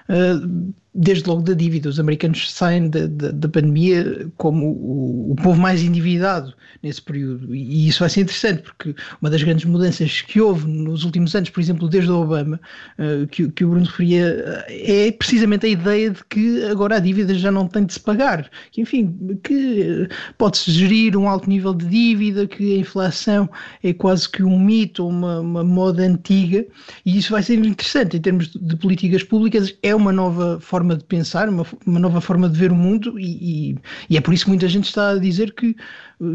uh, 0.10 0.74
desde 0.94 1.30
logo 1.30 1.44
da 1.44 1.54
dívida. 1.54 1.90
Os 1.90 2.00
americanos 2.00 2.52
saem 2.52 2.90
da, 2.90 3.06
da, 3.08 3.32
da 3.32 3.48
pandemia 3.48 4.30
como 4.38 4.66
o, 4.68 5.32
o, 5.32 5.36
povo 5.36 5.60
mais 5.60 5.84
endividado 5.84 6.54
nesse 6.82 7.02
período. 7.02 7.54
E 7.54 7.88
isso 7.88 8.00
vai 8.00 8.10
ser 8.10 8.22
interessante, 8.22 8.64
porque 8.64 8.96
uma 9.22 9.30
das 9.30 9.44
grandes 9.44 9.66
mudanças 9.66 10.22
que 10.22 10.42
houve 10.42 10.68
nos 10.68 11.04
últimos 11.04 11.36
anos, 11.36 11.50
por 11.50 11.60
exemplo, 11.60 11.88
desde 11.88 12.12
o 12.12 12.22
Obama, 12.22 12.60
uh, 12.98 13.28
que, 13.28 13.50
que 13.52 13.64
o 13.64 13.70
Bruno 13.70 13.86
referia, 13.86 14.66
é 14.68 15.12
precisamente 15.12 15.66
a 15.66 15.70
ideia 15.70 16.10
de 16.10 16.24
que 16.26 16.64
agora 16.64 16.96
a 16.96 17.00
dívida 17.00 17.34
já 17.36 17.52
não 17.52 17.68
tem 17.68 17.86
de 17.86 17.94
se 17.94 18.00
pagar. 18.00 18.50
Que, 18.72 18.82
enfim, 18.82 19.40
que 19.44 20.08
pode-se 20.38 20.72
gerir 20.72 21.16
um 21.16 21.30
alto 21.30 21.50
nível 21.50 21.74
de 21.74 21.86
dívida, 21.86 22.48
que 22.48 22.76
a 22.76 22.80
inflação 22.80 23.50
é 23.84 23.94
quase 23.94 24.28
que 24.30 24.44
um 24.44 24.60
mito, 24.60 25.08
uma, 25.08 25.40
uma 25.40 25.64
moda 25.64 26.04
antiga, 26.04 26.66
e 27.06 27.18
isso 27.18 27.32
vai 27.32 27.44
ser 27.44 27.56
interessante 27.60 28.18
em 28.18 28.22
termos 28.22 28.48
de 28.48 28.76
políticas 28.78 29.24
públicas. 29.24 29.76
É 29.84 29.94
uma 29.94 30.12
nova 30.12 30.60
forma 30.60 30.87
forma 30.88 30.96
de 30.96 31.04
pensar, 31.04 31.50
uma, 31.50 31.66
uma 31.86 32.00
nova 32.00 32.22
forma 32.22 32.48
de 32.48 32.58
ver 32.58 32.72
o 32.72 32.76
mundo, 32.76 33.20
e, 33.20 33.72
e, 33.72 33.78
e, 34.10 34.18
é 34.18 34.22
por 34.22 34.34
isso 34.34 34.46
que 34.46 34.52
muita 34.52 34.68
gente 34.68 34.86
está 34.86 35.12
a 35.12 35.20
dizer 35.20 35.54
que 35.54 35.76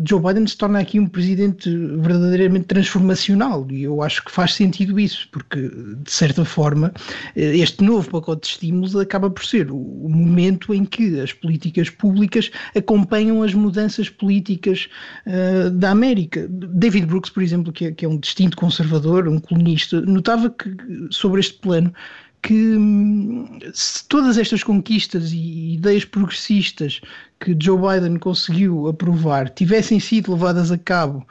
Joe 0.07 0.21
Biden 0.21 0.47
se 0.47 0.57
torna 0.57 0.79
aqui 0.79 1.01
um 1.01 1.07
presidente 1.07 1.69
verdadeiramente 1.99 2.67
transformacional, 2.67 3.67
e 3.71 3.83
eu 3.85 4.03
acho 4.03 4.25
que 4.25 4.31
faz 4.31 4.55
sentido 4.55 5.01
isso, 5.01 5.29
porque, 5.33 5.69
de 5.69 6.11
certa 6.11 6.45
forma, 6.45 6.93
este 7.35 7.83
novo 7.83 8.09
pacote 8.11 8.43
de 8.43 8.55
estímulos 8.55 8.95
acaba 8.95 9.31
por 9.31 9.45
ser 9.45 9.71
o 9.71 10.09
momento 10.09 10.75
em 10.75 10.85
que 10.85 11.19
as 11.19 11.33
políticas 11.33 11.88
públicas 11.91 12.51
acompanham 12.77 13.43
as 13.43 13.55
mudanças 13.55 14.09
políticas 14.09 14.88
uh, 15.27 15.71
da 15.71 15.91
América. 15.91 16.47
David 16.49 17.07
Brooks, 17.07 17.31
por 17.31 17.43
exemplo, 17.43 17.73
que 17.73 17.87
é, 17.87 17.93
que 17.93 18.05
é 18.05 18.09
um 18.09 18.19
distinto 18.19 18.57
conservador, 18.57 19.27
um 19.27 19.41
colunista, 19.41 20.01
notava 20.03 20.51
que 20.51 20.71
sobre 21.11 21.41
este 21.41 21.55
plano 21.55 21.93
que 22.42 22.76
hum, 22.76 23.59
se 23.72 24.07
todas 24.09 24.37
estas 24.37 24.62
conquistas 24.64 25.33
e 25.33 25.74
ideias 25.74 26.05
progressistas 26.05 27.00
que 27.40 27.57
Joe 27.61 27.78
Biden 27.78 28.18
conseguiu 28.18 28.88
aprovar 28.88 29.48
tivessem 29.48 30.00
sido 30.00 30.33
levadas 30.33 30.70
a 30.72 30.78
cabo 30.78 31.26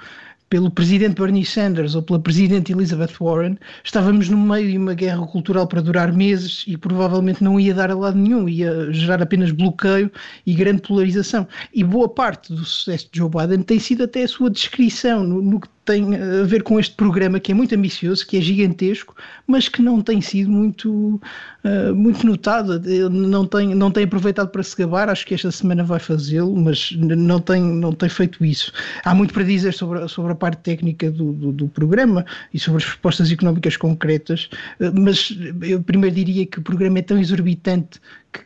pelo 0.52 0.70
presidente 0.70 1.16
Bernie 1.16 1.46
Sanders 1.46 1.96
ou 1.96 2.04
pela 2.04 2.20
presidente 2.20 2.74
Elizabeth 2.74 3.14
Warren, 3.22 3.58
estávamos 3.86 4.28
no 4.28 4.38
meio 4.38 4.70
de 4.70 4.78
uma 4.78 4.94
guerra 4.94 5.26
cultural 5.26 5.66
para 5.66 5.82
durar 5.82 6.12
meses 6.12 6.66
e 6.68 6.76
provavelmente 6.76 7.42
não 7.42 7.58
ia 7.58 7.74
dar 7.74 7.90
a 7.90 7.96
lado 7.96 8.18
nenhum, 8.18 8.50
ia 8.50 8.92
gerar 8.92 9.22
apenas 9.22 9.52
bloqueio 9.52 10.12
e 10.46 10.54
grande 10.54 10.82
polarização. 10.82 11.48
E 11.74 11.86
boa 11.86 12.10
parte 12.10 12.52
do 12.52 12.66
sucesso 12.66 13.08
de 13.10 13.20
Joe 13.20 13.30
Biden 13.30 13.64
tem 13.64 13.80
sido 13.80 14.04
até 14.04 14.24
a 14.24 14.28
sua 14.28 14.50
descrição 14.50 15.24
no, 15.24 15.42
no 15.42 15.62
que 15.62 15.70
tem 15.84 16.16
a 16.16 16.44
ver 16.44 16.64
com 16.64 16.80
este 16.80 16.96
programa 16.96 17.40
que 17.40 17.52
é 17.52 17.56
muito 17.56 17.74
ambicioso, 17.74 18.26
que 18.26 18.38
é 18.38 18.42
gigantesco, 18.42 19.16
mas 19.48 19.68
que 19.68 19.82
não 19.82 20.02
tem 20.02 20.22
sido 20.22 20.50
muito, 20.50 21.20
uh, 21.66 21.96
muito 21.96 22.26
notado, 22.26 22.80
não 23.10 23.46
tem, 23.46 23.74
não 23.74 23.90
tem 23.90 24.04
aproveitado 24.04 24.50
para 24.50 24.62
se 24.62 24.76
gabar, 24.78 25.10
acho 25.10 25.26
que 25.26 25.34
esta 25.34 25.52
semana 25.52 25.84
vai 25.84 26.00
fazê-lo, 26.00 26.56
mas 26.56 26.92
não 26.92 27.40
tem, 27.40 27.62
não 27.62 27.94
tem 27.94 28.10
feito 28.10 28.46
isso. 28.46 28.72
Há 29.04 29.16
muito 29.16 29.34
para 29.34 29.44
dizer 29.44 29.74
sobre, 29.74 30.08
sobre 30.08 30.32
a 30.34 30.36
parte 30.36 30.62
técnica 30.62 31.10
do, 31.10 31.34
do, 31.34 31.52
do 31.52 31.68
programa 31.68 32.26
e 32.54 32.60
sobre 32.60 32.84
as 32.84 32.90
propostas 32.90 33.32
económicas 33.32 33.76
concretas, 33.76 34.50
uh, 34.80 34.92
mas 34.94 35.36
eu 35.64 35.82
primeiro 35.82 36.16
diria 36.16 36.46
que 36.46 36.60
o 36.60 36.62
programa 36.62 37.00
é 37.00 37.02
tão 37.02 37.18
exorbitante 37.18 38.00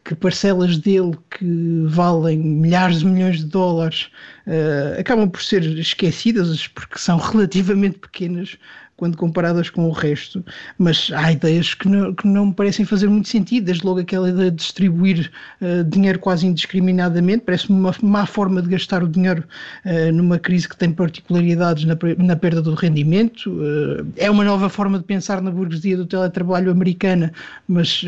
que, 0.04 0.16
parcelas 0.16 0.78
dele 0.78 1.18
que 1.30 1.86
valem 1.88 2.38
milhares 2.38 3.00
de 3.00 3.06
milhões 3.06 3.40
de 3.40 3.46
dólares 3.46 4.10
uh, 4.48 5.00
acabam 5.00 5.30
por 5.30 5.42
ser 5.42 5.64
esquecidas 5.78 6.68
porque 6.68 6.98
são 6.98 7.18
relativamente 7.20 8.00
pequenas 8.00 8.58
quando 8.98 9.18
comparadas 9.18 9.70
com 9.70 9.88
o 9.88 9.92
resto, 9.92 10.44
mas 10.78 11.12
há 11.14 11.32
ideias 11.32 11.74
que 11.74 11.88
não, 11.88 12.14
que 12.14 12.26
não 12.26 12.48
me 12.48 12.54
parecem 12.54 12.86
fazer 12.86 13.10
muito 13.10 13.28
sentido, 13.28 13.66
desde 13.66 13.86
logo 13.86 14.00
aquela 14.00 14.30
ideia 14.30 14.50
de 14.50 14.58
distribuir 14.58 15.32
uh, 15.62 15.84
dinheiro 15.84 16.18
quase 16.20 16.48
indiscriminadamente, 16.48 17.44
parece-me 17.44 17.78
uma 17.78 17.94
má 18.02 18.26
forma 18.26 18.62
de 18.62 18.70
gastar 18.70 19.04
o 19.04 19.08
dinheiro 19.08 19.44
uh, 19.86 20.12
numa 20.14 20.40
crise 20.40 20.70
que 20.70 20.78
tem 20.78 20.92
particularidades 20.92 21.84
na, 21.84 21.98
na 22.18 22.36
perda 22.38 22.62
do 22.62 22.74
rendimento, 22.74 23.52
uh, 23.52 24.08
é 24.16 24.32
uma 24.32 24.46
nova 24.46 24.70
forma 24.70 24.98
de 24.98 25.04
pensar 25.04 25.42
na 25.42 25.52
burguesia 25.52 25.98
do 25.98 26.06
teletrabalho 26.06 26.72
americana, 26.72 27.34
mas 27.68 28.04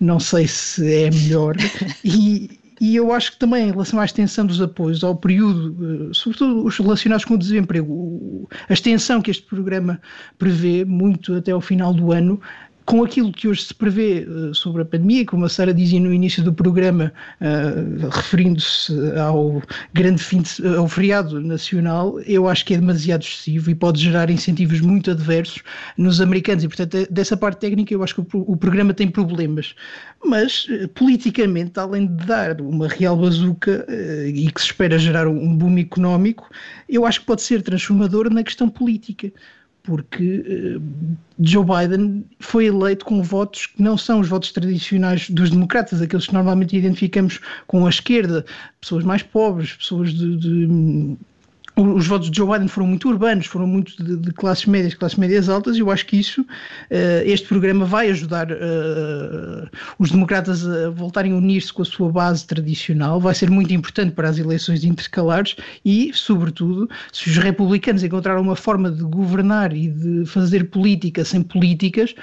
não 0.00 0.18
sei 0.18 0.46
se 0.46 1.04
é 1.04 1.10
melhor, 1.10 1.56
e, 2.04 2.61
e 2.82 2.96
eu 2.96 3.12
acho 3.12 3.30
que 3.30 3.38
também, 3.38 3.68
em 3.68 3.70
relação 3.70 4.00
à 4.00 4.04
extensão 4.04 4.44
dos 4.44 4.60
apoios 4.60 5.04
ao 5.04 5.14
período, 5.14 6.08
eh, 6.10 6.10
sobretudo 6.12 6.64
os 6.66 6.76
relacionados 6.76 7.24
com 7.24 7.34
o 7.34 7.38
desemprego, 7.38 8.48
a 8.68 8.72
extensão 8.72 9.22
que 9.22 9.30
este 9.30 9.44
programa 9.44 10.00
prevê, 10.36 10.84
muito 10.84 11.32
até 11.32 11.52
ao 11.52 11.60
final 11.60 11.94
do 11.94 12.10
ano, 12.10 12.40
com 12.92 13.02
aquilo 13.02 13.32
que 13.32 13.48
hoje 13.48 13.62
se 13.62 13.74
prevê 13.74 14.26
uh, 14.28 14.54
sobre 14.54 14.82
a 14.82 14.84
pandemia, 14.84 15.24
como 15.24 15.46
a 15.46 15.48
Sara 15.48 15.72
dizia 15.72 15.98
no 15.98 16.12
início 16.12 16.44
do 16.44 16.52
programa, 16.52 17.10
uh, 17.40 18.06
referindo-se 18.10 18.92
ao 19.18 19.62
grande 19.94 20.22
fim 20.22 20.42
de, 20.42 20.76
ao 20.76 20.86
feriado 20.86 21.40
nacional, 21.40 22.20
eu 22.20 22.46
acho 22.46 22.66
que 22.66 22.74
é 22.74 22.76
demasiado 22.76 23.22
excessivo 23.22 23.70
e 23.70 23.74
pode 23.74 23.98
gerar 23.98 24.28
incentivos 24.28 24.82
muito 24.82 25.10
adversos 25.10 25.62
nos 25.96 26.20
americanos. 26.20 26.64
E, 26.64 26.68
portanto, 26.68 27.10
dessa 27.10 27.34
parte 27.34 27.60
técnica, 27.60 27.94
eu 27.94 28.02
acho 28.02 28.14
que 28.14 28.36
o, 28.36 28.52
o 28.52 28.58
programa 28.58 28.92
tem 28.92 29.08
problemas. 29.08 29.74
Mas, 30.22 30.66
uh, 30.66 30.86
politicamente, 30.88 31.80
além 31.80 32.06
de 32.06 32.26
dar 32.26 32.60
uma 32.60 32.88
real 32.88 33.16
bazuca 33.16 33.86
e 34.26 34.50
que 34.52 34.60
se 34.60 34.66
espera 34.66 34.98
gerar 34.98 35.26
um 35.26 35.56
boom 35.56 35.78
económico, 35.78 36.46
eu 36.90 37.06
acho 37.06 37.20
que 37.20 37.26
pode 37.26 37.40
ser 37.40 37.62
transformador 37.62 38.28
na 38.28 38.44
questão 38.44 38.68
política 38.68 39.32
porque 39.82 40.78
uh, 40.78 41.16
Joe 41.40 41.64
Biden 41.64 42.24
foi 42.38 42.66
eleito 42.66 43.04
com 43.04 43.22
votos 43.22 43.66
que 43.66 43.82
não 43.82 43.98
são 43.98 44.20
os 44.20 44.28
votos 44.28 44.52
tradicionais 44.52 45.28
dos 45.28 45.50
democratas, 45.50 46.00
aqueles 46.00 46.26
que 46.26 46.34
normalmente 46.34 46.76
identificamos 46.76 47.40
com 47.66 47.84
a 47.86 47.90
esquerda, 47.90 48.44
pessoas 48.80 49.04
mais 49.04 49.22
pobres, 49.22 49.72
pessoas 49.74 50.12
de, 50.12 50.36
de 50.36 51.16
os 51.76 52.06
votos 52.06 52.30
de 52.30 52.36
Joe 52.36 52.50
Biden 52.50 52.68
foram 52.68 52.86
muito 52.86 53.08
urbanos, 53.08 53.46
foram 53.46 53.66
muito 53.66 53.96
de, 54.02 54.16
de 54.16 54.32
classes 54.32 54.66
médias, 54.66 54.94
classes 54.94 55.16
médias 55.16 55.48
altas, 55.48 55.76
e 55.76 55.80
eu 55.80 55.90
acho 55.90 56.06
que 56.06 56.18
isso, 56.18 56.42
uh, 56.42 56.46
este 57.24 57.48
programa 57.48 57.86
vai 57.86 58.10
ajudar 58.10 58.50
uh, 58.50 59.68
os 59.98 60.10
democratas 60.10 60.66
a 60.66 60.90
voltarem 60.90 61.32
a 61.32 61.36
unir-se 61.36 61.72
com 61.72 61.82
a 61.82 61.84
sua 61.84 62.10
base 62.10 62.46
tradicional, 62.46 63.20
vai 63.20 63.34
ser 63.34 63.50
muito 63.50 63.72
importante 63.72 64.12
para 64.12 64.28
as 64.28 64.38
eleições 64.38 64.84
intercalares 64.84 65.56
e, 65.84 66.12
sobretudo, 66.12 66.90
se 67.10 67.30
os 67.30 67.36
republicanos 67.38 68.04
encontraram 68.04 68.42
uma 68.42 68.56
forma 68.56 68.90
de 68.90 69.02
governar 69.04 69.74
e 69.74 69.88
de 69.88 70.26
fazer 70.26 70.64
política 70.64 71.24
sem 71.24 71.42
políticas, 71.42 72.14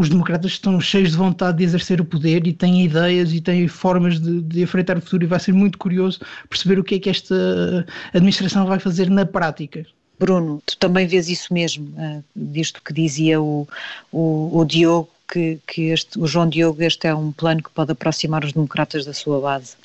os 0.00 0.08
democratas 0.08 0.52
estão 0.52 0.80
cheios 0.80 1.10
de 1.10 1.16
vontade 1.18 1.58
de 1.58 1.64
exercer 1.64 2.00
o 2.00 2.06
poder 2.06 2.46
e 2.46 2.54
têm 2.54 2.82
ideias 2.82 3.34
e 3.34 3.40
têm 3.40 3.68
formas 3.68 4.18
de, 4.18 4.40
de 4.40 4.62
enfrentar 4.62 4.96
o 4.96 5.00
futuro 5.02 5.24
e 5.24 5.26
vai 5.26 5.38
ser 5.38 5.52
muito 5.52 5.76
curioso 5.76 6.20
perceber 6.48 6.78
o 6.78 6.84
que 6.84 6.94
é 6.94 6.98
que 6.98 7.10
esta 7.10 7.86
administração 8.14 8.64
vai 8.64 8.78
fazer 8.78 9.10
na 9.10 9.26
prática. 9.26 9.84
Bruno, 10.18 10.62
tu 10.64 10.74
também 10.78 11.06
vês 11.06 11.28
isso 11.28 11.52
mesmo, 11.52 11.88
uh, 11.98 12.24
disto 12.34 12.80
que 12.82 12.94
dizia 12.94 13.42
o, 13.42 13.68
o, 14.10 14.60
o 14.60 14.64
Diogo, 14.64 15.10
que, 15.30 15.58
que 15.66 15.90
este, 15.90 16.18
o 16.18 16.26
João 16.26 16.48
Diogo, 16.48 16.82
este 16.82 17.06
é 17.06 17.14
um 17.14 17.30
plano 17.30 17.62
que 17.62 17.70
pode 17.70 17.92
aproximar 17.92 18.42
os 18.42 18.54
democratas 18.54 19.04
da 19.04 19.12
sua 19.12 19.38
base, 19.38 19.76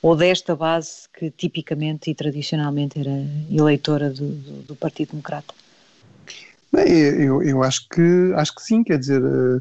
ou 0.00 0.14
desta 0.14 0.54
base 0.54 1.08
que 1.18 1.32
tipicamente 1.32 2.12
e 2.12 2.14
tradicionalmente 2.14 2.96
era 2.96 3.26
eleitora 3.50 4.08
do, 4.10 4.28
do, 4.28 4.62
do 4.68 4.76
Partido 4.76 5.10
Democrata. 5.10 5.52
Bem, 6.74 6.92
eu, 6.92 7.40
eu 7.40 7.62
acho, 7.62 7.88
que, 7.88 8.32
acho 8.34 8.52
que 8.52 8.60
sim, 8.60 8.82
quer 8.82 8.98
dizer, 8.98 9.22
uh, 9.22 9.58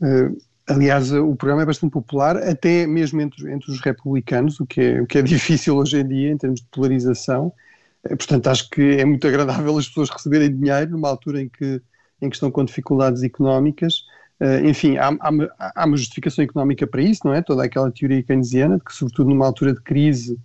uh, 0.00 0.38
aliás, 0.68 1.12
o 1.12 1.34
programa 1.34 1.62
é 1.62 1.66
bastante 1.66 1.90
popular, 1.90 2.36
até 2.36 2.86
mesmo 2.86 3.20
entre, 3.20 3.50
entre 3.50 3.68
os 3.72 3.80
republicanos, 3.80 4.60
o 4.60 4.66
que, 4.66 4.80
é, 4.80 5.00
o 5.00 5.06
que 5.06 5.18
é 5.18 5.22
difícil 5.22 5.76
hoje 5.76 5.98
em 5.98 6.06
dia 6.06 6.30
em 6.30 6.36
termos 6.36 6.60
de 6.60 6.66
polarização. 6.70 7.52
Uh, 8.04 8.16
portanto, 8.16 8.46
acho 8.46 8.70
que 8.70 8.80
é 8.96 9.04
muito 9.04 9.26
agradável 9.26 9.76
as 9.76 9.88
pessoas 9.88 10.08
receberem 10.08 10.56
dinheiro 10.56 10.92
numa 10.92 11.08
altura 11.08 11.42
em 11.42 11.48
que, 11.48 11.82
em 12.20 12.30
que 12.30 12.36
estão 12.36 12.48
com 12.48 12.64
dificuldades 12.64 13.24
económicas. 13.24 14.04
enfim, 14.64 14.96
há, 14.98 15.08
há, 15.08 15.72
há, 15.82 15.84
uma 15.84 15.96
justificação 15.96 16.44
económica 16.44 16.86
para 16.86 17.02
isso, 17.02 17.22
não 17.24 17.34
é? 17.34 17.42
Toda 17.42 17.64
aquela 17.64 17.90
teoria 17.90 18.22
keynesiana 18.22 18.76
de 18.78 18.84
que, 18.84 18.94
sobretudo 18.94 19.30
numa 19.30 19.46
altura 19.46 19.74
de 19.74 19.80
crise, 19.80 20.38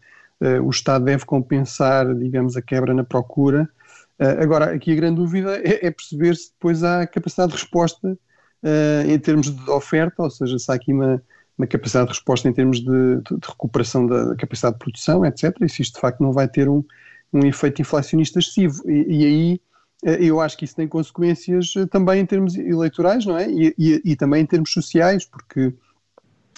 o 0.64 0.70
Estado 0.70 1.06
deve 1.06 1.26
compensar, 1.26 2.14
digamos, 2.16 2.56
a 2.56 2.62
quebra 2.62 2.94
na 2.94 3.04
procura 3.04 3.68
Uh, 3.68 3.77
agora, 4.20 4.74
aqui 4.74 4.92
a 4.92 4.96
grande 4.96 5.18
dúvida 5.18 5.58
é, 5.58 5.88
é, 5.88 5.92
perceber 5.92 6.36
se 6.36 6.52
depois 6.52 6.84
há 6.84 7.06
capacidade 7.06 7.52
de 7.52 7.58
resposta 7.58 8.18
uh, 8.64 9.10
em 9.10 9.20
termos 9.20 9.50
de 9.50 9.70
oferta, 9.70 10.24
ou 10.24 10.30
seja, 10.30 10.58
se 10.58 10.72
há 10.72 10.76
aqui 10.76 10.92
uma, 10.92 11.22
uma 11.58 11.68
capacidade 11.68 12.08
de 12.08 12.14
resposta 12.14 12.50
em 12.50 12.54
termos 12.54 12.80
de, 12.80 12.86
de, 12.86 13.38
de 13.38 13.48
recuperação 13.48 14.08
da 14.08 14.36
capacidade 14.36 14.76
de 14.76 14.80
produção, 14.80 15.26
etc. 15.26 15.56
E 15.62 15.70
se 15.70 15.82
isto 15.82 15.96
de 15.96 16.02
facto 16.02 16.22
não 16.22 16.32
vai 16.32 16.48
ter 16.48 16.68
um, 16.68 16.84
um 17.32 17.46
efeito 17.46 17.82
inflacionista 17.82 18.40
excessivo. 18.40 18.82
E, 18.90 19.06
e 19.08 19.26
aí 19.26 19.62
uh, 20.06 20.24
eu 20.24 20.42
acho 20.42 20.58
que 20.58 20.66
isso 20.66 20.76
tem 20.76 20.88
consequências 20.88 21.74
também 21.92 22.22
em 22.22 22.26
termos 22.26 22.56
eleitorais, 22.56 23.26
não 23.26 23.38
é? 23.38 23.50
E, 23.50 23.76
e, 23.78 24.02
e 24.04 24.16
também 24.16 24.42
em 24.42 24.46
termos 24.46 24.72
sociais, 24.72 25.26
porque 25.26 25.74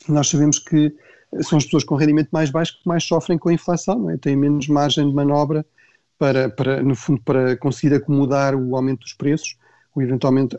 nós 0.07 0.29
sabemos 0.29 0.59
que 0.59 0.95
são 1.41 1.57
as 1.57 1.65
pessoas 1.65 1.83
com 1.83 1.95
rendimento 1.95 2.29
mais 2.31 2.49
baixo 2.49 2.79
que 2.81 2.87
mais 2.87 3.03
sofrem 3.03 3.37
com 3.37 3.49
a 3.49 3.53
inflação, 3.53 3.99
não 3.99 4.09
é? 4.09 4.17
têm 4.17 4.35
menos 4.35 4.67
margem 4.67 5.07
de 5.07 5.13
manobra 5.13 5.65
para, 6.19 6.49
para, 6.49 6.83
no 6.83 6.95
fundo, 6.95 7.21
para 7.23 7.55
conseguir 7.57 7.95
acomodar 7.95 8.53
o 8.53 8.75
aumento 8.75 8.99
dos 8.99 9.13
preços, 9.13 9.57
o 9.95 10.01
eventualmente, 10.01 10.55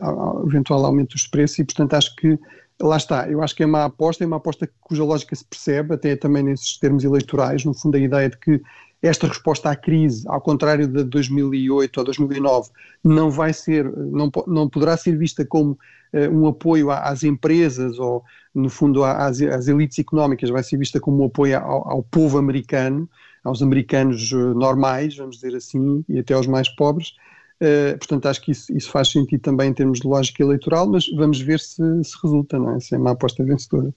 eventual 0.47 0.83
aumento 0.83 1.11
dos 1.11 1.27
preços, 1.27 1.59
e 1.59 1.63
portanto 1.63 1.93
acho 1.93 2.15
que 2.15 2.37
lá 2.81 2.97
está, 2.97 3.29
eu 3.29 3.41
acho 3.43 3.55
que 3.55 3.61
é 3.61 3.65
uma 3.65 3.85
aposta, 3.85 4.23
é 4.23 4.27
uma 4.27 4.37
aposta 4.37 4.69
cuja 4.81 5.03
lógica 5.03 5.35
se 5.35 5.45
percebe, 5.45 5.93
até 5.93 6.15
também 6.15 6.41
nesses 6.43 6.77
termos 6.79 7.03
eleitorais, 7.03 7.63
no 7.63 7.75
fundo 7.75 7.95
a 7.95 7.99
ideia 7.99 8.29
de 8.29 8.37
que 8.37 8.59
esta 9.03 9.27
resposta 9.27 9.69
à 9.69 9.75
crise, 9.75 10.27
ao 10.27 10.41
contrário 10.41 10.87
de 10.87 11.03
2008 11.03 11.97
ou 11.97 12.03
2009, 12.03 12.69
não 13.03 13.31
vai 13.31 13.53
ser, 13.53 13.85
não, 13.95 14.31
não 14.47 14.69
poderá 14.69 14.95
ser 14.95 15.17
vista 15.17 15.43
como 15.45 15.71
uh, 15.71 16.29
um 16.31 16.47
apoio 16.47 16.91
às 16.91 17.23
empresas 17.23 17.97
ou, 17.97 18.23
no 18.53 18.69
fundo, 18.69 19.03
às, 19.03 19.41
às 19.41 19.67
elites 19.67 19.97
económicas, 19.97 20.49
vai 20.49 20.63
ser 20.63 20.77
vista 20.77 20.99
como 20.99 21.23
um 21.23 21.25
apoio 21.27 21.57
ao, 21.57 21.87
ao 21.89 22.03
povo 22.03 22.37
americano, 22.37 23.09
aos 23.43 23.61
americanos 23.61 24.31
eh, 24.31 24.35
normais, 24.35 25.15
vamos 25.15 25.37
dizer 25.37 25.55
assim, 25.55 26.03
e 26.07 26.19
até 26.19 26.33
aos 26.33 26.47
mais 26.47 26.69
pobres. 26.69 27.13
Uh, 27.61 27.95
portanto, 27.99 28.25
acho 28.25 28.41
que 28.41 28.51
isso, 28.51 28.75
isso, 28.75 28.89
faz 28.89 29.09
sentido 29.11 29.39
também 29.39 29.69
em 29.69 29.73
termos 29.73 29.99
de 29.99 30.07
lógica 30.07 30.41
eleitoral, 30.41 30.87
mas 30.87 31.05
vamos 31.15 31.39
ver 31.39 31.59
se, 31.59 31.75
se 32.03 32.17
resulta, 32.23 32.57
não 32.57 32.75
é? 32.75 32.79
Se 32.79 32.95
é 32.95 32.97
uma 32.97 33.11
aposta 33.11 33.43
vencedora. 33.43 33.93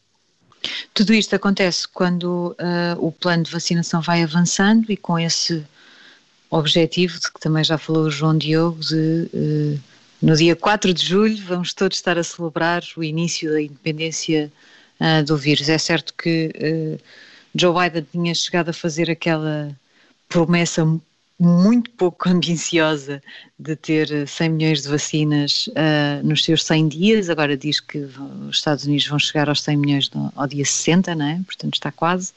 Tudo 0.93 1.15
isto 1.15 1.35
acontece 1.35 1.89
quando 1.89 2.55
uh, 2.61 2.99
o 2.99 3.11
plano 3.11 3.43
de 3.43 3.51
vacinação 3.51 4.03
vai 4.03 4.23
avançando 4.23 4.91
e 4.91 4.99
com 4.99 5.19
esse 5.19 5.65
objetivo, 6.51 7.19
de 7.19 7.33
que 7.33 7.41
também 7.41 7.65
já 7.65 7.79
falou 7.79 8.05
o 8.05 8.11
João 8.11 8.37
Diogo, 8.37 8.81
de 8.81 9.31
uh, 9.33 9.81
no 10.21 10.37
dia 10.37 10.55
4 10.55 10.93
de 10.93 11.07
julho 11.07 11.43
vamos 11.47 11.73
todos 11.73 11.97
estar 11.97 12.19
a 12.19 12.23
celebrar 12.23 12.83
o 12.99 13.03
início 13.03 13.51
da 13.51 13.63
independência 13.63 14.53
do 15.27 15.37
vírus. 15.37 15.69
É 15.69 15.77
certo 15.77 16.15
que 16.15 16.99
Joe 17.55 17.73
Biden 17.73 18.07
tinha 18.11 18.35
chegado 18.35 18.71
a 18.71 18.73
fazer 18.73 19.11
aquela 19.11 19.75
promessa 20.29 20.85
muito 21.39 21.91
pouco 21.91 22.29
ambiciosa 22.29 23.23
de 23.59 23.77
ter 23.77 24.27
100 24.27 24.49
milhões 24.51 24.83
de 24.83 24.89
vacinas 24.89 25.69
uh, 25.69 26.27
nos 26.27 26.45
seus 26.45 26.65
100 26.65 26.89
dias, 26.89 27.31
agora 27.31 27.57
diz 27.57 27.81
que 27.81 27.99
os 27.99 28.57
Estados 28.57 28.85
Unidos 28.85 29.07
vão 29.07 29.19
chegar 29.19 29.49
aos 29.49 29.63
100 29.63 29.77
milhões 29.77 30.11
no, 30.11 30.33
ao 30.35 30.47
dia 30.47 30.65
60, 30.65 31.15
não 31.15 31.27
é? 31.27 31.41
portanto 31.47 31.75
está 31.75 31.91
quase. 31.93 32.33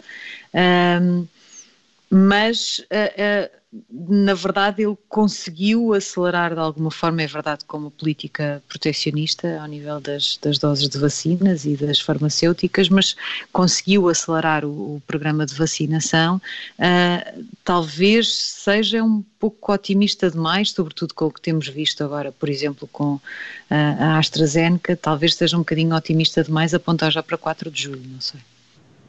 Mas 2.10 2.80
uh, 2.80 3.57
na 3.90 4.34
verdade 4.34 4.82
ele 4.82 4.98
conseguiu 5.10 5.94
acelerar 5.94 6.54
de 6.54 6.60
alguma 6.60 6.90
forma, 6.90 7.22
é 7.22 7.28
verdade, 7.28 7.66
como 7.66 7.92
política 7.92 8.64
protecionista 8.68 9.60
ao 9.60 9.68
nível 9.68 10.00
das, 10.00 10.40
das 10.42 10.58
doses 10.58 10.88
de 10.88 10.98
vacinas 10.98 11.66
e 11.66 11.76
das 11.76 12.00
farmacêuticas, 12.00 12.88
mas 12.88 13.16
conseguiu 13.52 14.08
acelerar 14.08 14.64
o, 14.64 14.96
o 14.96 15.02
programa 15.06 15.46
de 15.46 15.54
vacinação. 15.54 16.38
Uh, 16.80 17.46
talvez 17.64 18.34
seja 18.34 19.04
um 19.04 19.22
pouco 19.38 19.74
otimista 19.74 20.32
demais, 20.32 20.72
sobretudo 20.72 21.14
com 21.14 21.26
o 21.26 21.32
que 21.32 21.42
temos 21.42 21.68
visto 21.68 22.04
agora, 22.04 22.32
por 22.32 22.48
exemplo, 22.48 22.88
com 22.88 23.16
uh, 23.16 23.22
a 23.70 24.18
AstraZeneca, 24.18 24.96
talvez 24.96 25.36
seja 25.36 25.58
um 25.58 25.62
bocadinho 25.62 25.94
otimista 25.94 26.42
demais 26.42 26.74
apontar 26.74 27.12
já 27.12 27.22
para 27.22 27.38
4 27.38 27.70
de 27.70 27.84
julho, 27.84 28.04
não 28.08 28.22
sei. 28.22 28.40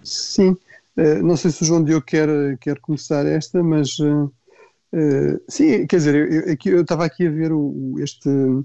Sim, 0.03 0.57
uh, 0.97 1.23
não 1.23 1.37
sei 1.37 1.53
se 1.53 1.63
o 1.63 1.67
João 1.67 1.85
Diogo 1.85 2.05
quer, 2.05 2.29
quer 2.59 2.81
começar 2.81 3.25
esta, 3.25 3.63
mas 3.63 3.97
uh, 4.01 4.33
Uh, 4.93 5.41
sim, 5.49 5.87
quer 5.87 5.97
dizer, 5.97 6.59
eu, 6.65 6.81
estava 6.81 7.05
aqui 7.05 7.27
a 7.27 7.31
ver 7.31 7.53
o, 7.53 7.97
este, 7.99 8.29
uh, 8.29 8.65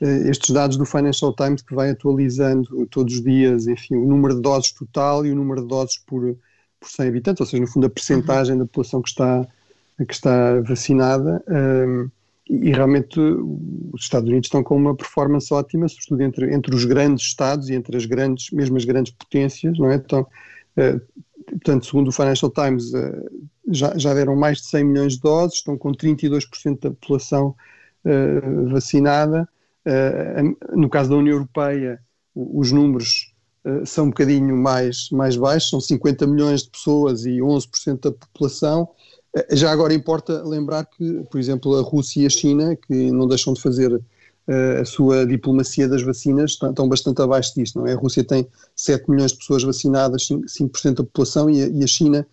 estes 0.00 0.50
dados 0.50 0.76
do 0.76 0.84
Financial 0.84 1.34
Times 1.34 1.62
que 1.62 1.74
vai 1.74 1.90
atualizando 1.90 2.86
todos 2.86 3.14
os 3.14 3.22
dias, 3.22 3.66
enfim, 3.66 3.96
o 3.96 4.06
número 4.06 4.36
de 4.36 4.42
doses 4.42 4.72
total 4.72 5.26
e 5.26 5.32
o 5.32 5.34
número 5.34 5.62
de 5.62 5.68
doses 5.68 5.98
por, 5.98 6.36
por 6.78 6.88
100 6.88 7.08
habitantes, 7.08 7.40
ou 7.40 7.46
seja, 7.46 7.60
no 7.60 7.68
fundo 7.68 7.86
a 7.86 7.90
percentagem 7.90 8.52
uhum. 8.52 8.58
da 8.60 8.66
população 8.66 9.02
que 9.02 9.08
está, 9.08 9.46
que 10.06 10.14
está 10.14 10.60
vacinada. 10.60 11.42
Um, 11.48 12.10
e 12.48 12.70
realmente 12.72 13.18
os 13.18 14.02
Estados 14.02 14.28
Unidos 14.28 14.48
estão 14.48 14.62
com 14.62 14.76
uma 14.76 14.94
performance 14.94 15.52
ótima, 15.52 15.88
sobretudo 15.88 16.22
entre, 16.22 16.54
entre 16.54 16.74
os 16.74 16.84
grandes 16.84 17.24
Estados 17.24 17.70
e 17.70 17.74
entre 17.74 17.96
as 17.96 18.04
grandes, 18.04 18.50
mesmo 18.50 18.76
as 18.76 18.84
grandes 18.84 19.12
potências, 19.12 19.78
não 19.78 19.90
é? 19.90 19.94
Então, 19.94 20.26
uh, 20.76 21.00
portanto, 21.46 21.86
segundo 21.86 22.08
o 22.08 22.12
Financial 22.12 22.50
Times, 22.50 22.92
já, 23.74 23.96
já 23.96 24.14
deram 24.14 24.36
mais 24.36 24.58
de 24.58 24.66
100 24.66 24.84
milhões 24.84 25.14
de 25.14 25.20
doses, 25.20 25.58
estão 25.58 25.76
com 25.76 25.92
32% 25.92 26.80
da 26.80 26.90
população 26.90 27.54
uh, 28.04 28.68
vacinada. 28.70 29.48
Uh, 29.86 30.76
no 30.78 30.88
caso 30.88 31.10
da 31.10 31.16
União 31.16 31.34
Europeia, 31.34 32.00
os 32.34 32.72
números 32.72 33.34
uh, 33.64 33.84
são 33.84 34.06
um 34.06 34.08
bocadinho 34.08 34.56
mais, 34.56 35.08
mais 35.10 35.36
baixos, 35.36 35.70
são 35.70 35.80
50 35.80 36.26
milhões 36.26 36.62
de 36.62 36.70
pessoas 36.70 37.26
e 37.26 37.38
11% 37.38 38.00
da 38.00 38.12
população. 38.12 38.88
Já 39.50 39.72
agora 39.72 39.92
importa 39.92 40.44
lembrar 40.44 40.84
que, 40.84 41.24
por 41.28 41.40
exemplo, 41.40 41.76
a 41.76 41.82
Rússia 41.82 42.22
e 42.22 42.26
a 42.26 42.30
China, 42.30 42.76
que 42.76 43.10
não 43.10 43.26
deixam 43.26 43.52
de 43.52 43.60
fazer 43.60 44.00
a 44.80 44.84
sua 44.84 45.26
diplomacia 45.26 45.88
das 45.88 46.02
vacinas, 46.02 46.52
estão 46.52 46.88
bastante 46.88 47.20
abaixo 47.20 47.52
disto, 47.56 47.80
não 47.80 47.86
é? 47.86 47.94
A 47.94 47.96
Rússia 47.96 48.22
tem 48.22 48.46
7 48.76 49.10
milhões 49.10 49.32
de 49.32 49.38
pessoas 49.38 49.64
vacinadas, 49.64 50.28
5% 50.28 50.94
da 50.94 51.02
população, 51.02 51.50
e 51.50 51.64
a, 51.64 51.66
e 51.66 51.82
a 51.82 51.86
China 51.86 52.24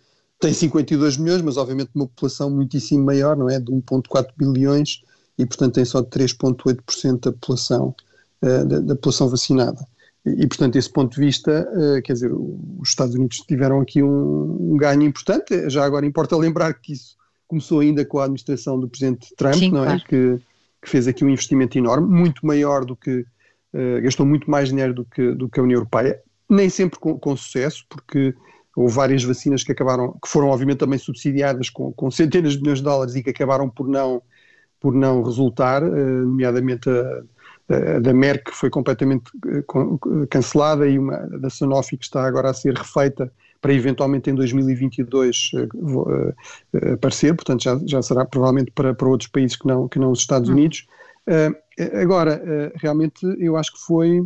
tem 0.42 0.52
52 0.52 1.18
milhões, 1.18 1.40
mas 1.40 1.56
obviamente 1.56 1.90
uma 1.94 2.06
população 2.06 2.50
muitíssimo 2.50 3.04
maior, 3.04 3.36
não 3.36 3.48
é? 3.48 3.60
De 3.60 3.70
1,4 3.70 4.26
bilhões 4.36 5.02
e, 5.38 5.46
portanto, 5.46 5.74
tem 5.74 5.84
só 5.84 6.02
3,8% 6.02 7.20
da 7.20 7.32
população, 7.32 7.94
uh, 8.42 8.66
da, 8.66 8.80
da, 8.80 8.96
população 8.96 9.28
vacinada. 9.28 9.86
E, 10.26 10.42
e, 10.42 10.46
portanto, 10.48 10.72
desse 10.74 10.90
ponto 10.90 11.14
de 11.14 11.20
vista, 11.20 11.68
uh, 11.72 12.02
quer 12.02 12.14
dizer, 12.14 12.32
os 12.32 12.88
Estados 12.88 13.14
Unidos 13.14 13.38
tiveram 13.38 13.80
aqui 13.80 14.02
um, 14.02 14.72
um, 14.72 14.76
ganho 14.76 15.02
importante. 15.02 15.70
Já 15.70 15.84
agora 15.84 16.04
importa 16.04 16.36
lembrar 16.36 16.74
que 16.74 16.92
isso 16.92 17.16
começou 17.46 17.78
ainda 17.78 18.04
com 18.04 18.18
a 18.18 18.24
administração 18.24 18.80
do 18.80 18.88
Presidente 18.88 19.32
Trump, 19.36 19.54
Sim, 19.54 19.70
não 19.70 19.84
é? 19.84 19.86
Claro. 19.86 20.04
Que, 20.08 20.38
que, 20.82 20.90
fez 20.90 21.06
aqui 21.06 21.24
um 21.24 21.30
investimento 21.30 21.78
enorme, 21.78 22.08
muito 22.08 22.44
maior 22.44 22.84
do 22.84 22.96
que. 22.96 23.24
Uh, 23.72 24.02
gastou 24.02 24.26
muito 24.26 24.50
mais 24.50 24.68
dinheiro 24.68 24.92
do 24.92 25.04
que, 25.04 25.34
do 25.34 25.48
que 25.48 25.58
a 25.58 25.62
União 25.62 25.78
Europeia, 25.78 26.20
nem 26.50 26.68
sempre 26.68 26.98
com, 26.98 27.18
com 27.18 27.34
sucesso, 27.34 27.86
porque 27.88 28.34
houve 28.76 28.94
várias 28.94 29.22
vacinas 29.22 29.62
que 29.62 29.72
acabaram, 29.72 30.12
que 30.22 30.28
foram 30.28 30.48
obviamente 30.48 30.78
também 30.78 30.98
subsidiadas 30.98 31.68
com, 31.68 31.92
com 31.92 32.10
centenas 32.10 32.54
de 32.54 32.60
milhões 32.60 32.78
de 32.78 32.84
dólares 32.84 33.14
e 33.14 33.22
que 33.22 33.30
acabaram 33.30 33.68
por 33.68 33.86
não, 33.86 34.22
por 34.80 34.94
não 34.94 35.22
resultar, 35.22 35.82
uh, 35.82 36.26
nomeadamente 36.26 36.88
a, 36.88 37.22
a, 37.96 37.98
da 38.00 38.12
Merck 38.12 38.50
que 38.50 38.56
foi 38.56 38.70
completamente 38.70 39.30
uh, 39.46 40.26
cancelada 40.28 40.88
e 40.88 40.98
uma 40.98 41.18
da 41.38 41.50
Sanofi 41.50 41.96
que 41.96 42.04
está 42.04 42.24
agora 42.26 42.50
a 42.50 42.54
ser 42.54 42.74
refeita 42.74 43.30
para 43.60 43.72
eventualmente 43.72 44.28
em 44.28 44.34
2022 44.34 45.50
uh, 45.54 46.34
aparecer, 46.94 47.34
portanto 47.34 47.62
já, 47.62 47.78
já 47.84 48.02
será 48.02 48.24
provavelmente 48.24 48.72
para, 48.72 48.94
para 48.94 49.08
outros 49.08 49.28
países 49.28 49.56
que 49.56 49.66
não, 49.66 49.86
que 49.86 49.98
não 49.98 50.10
os 50.10 50.18
Estados 50.18 50.48
hum. 50.48 50.52
Unidos. 50.52 50.86
agora, 51.94 52.72
realmente 52.74 53.24
eu 53.38 53.56
acho 53.56 53.72
que 53.72 53.80
foi 53.80 54.20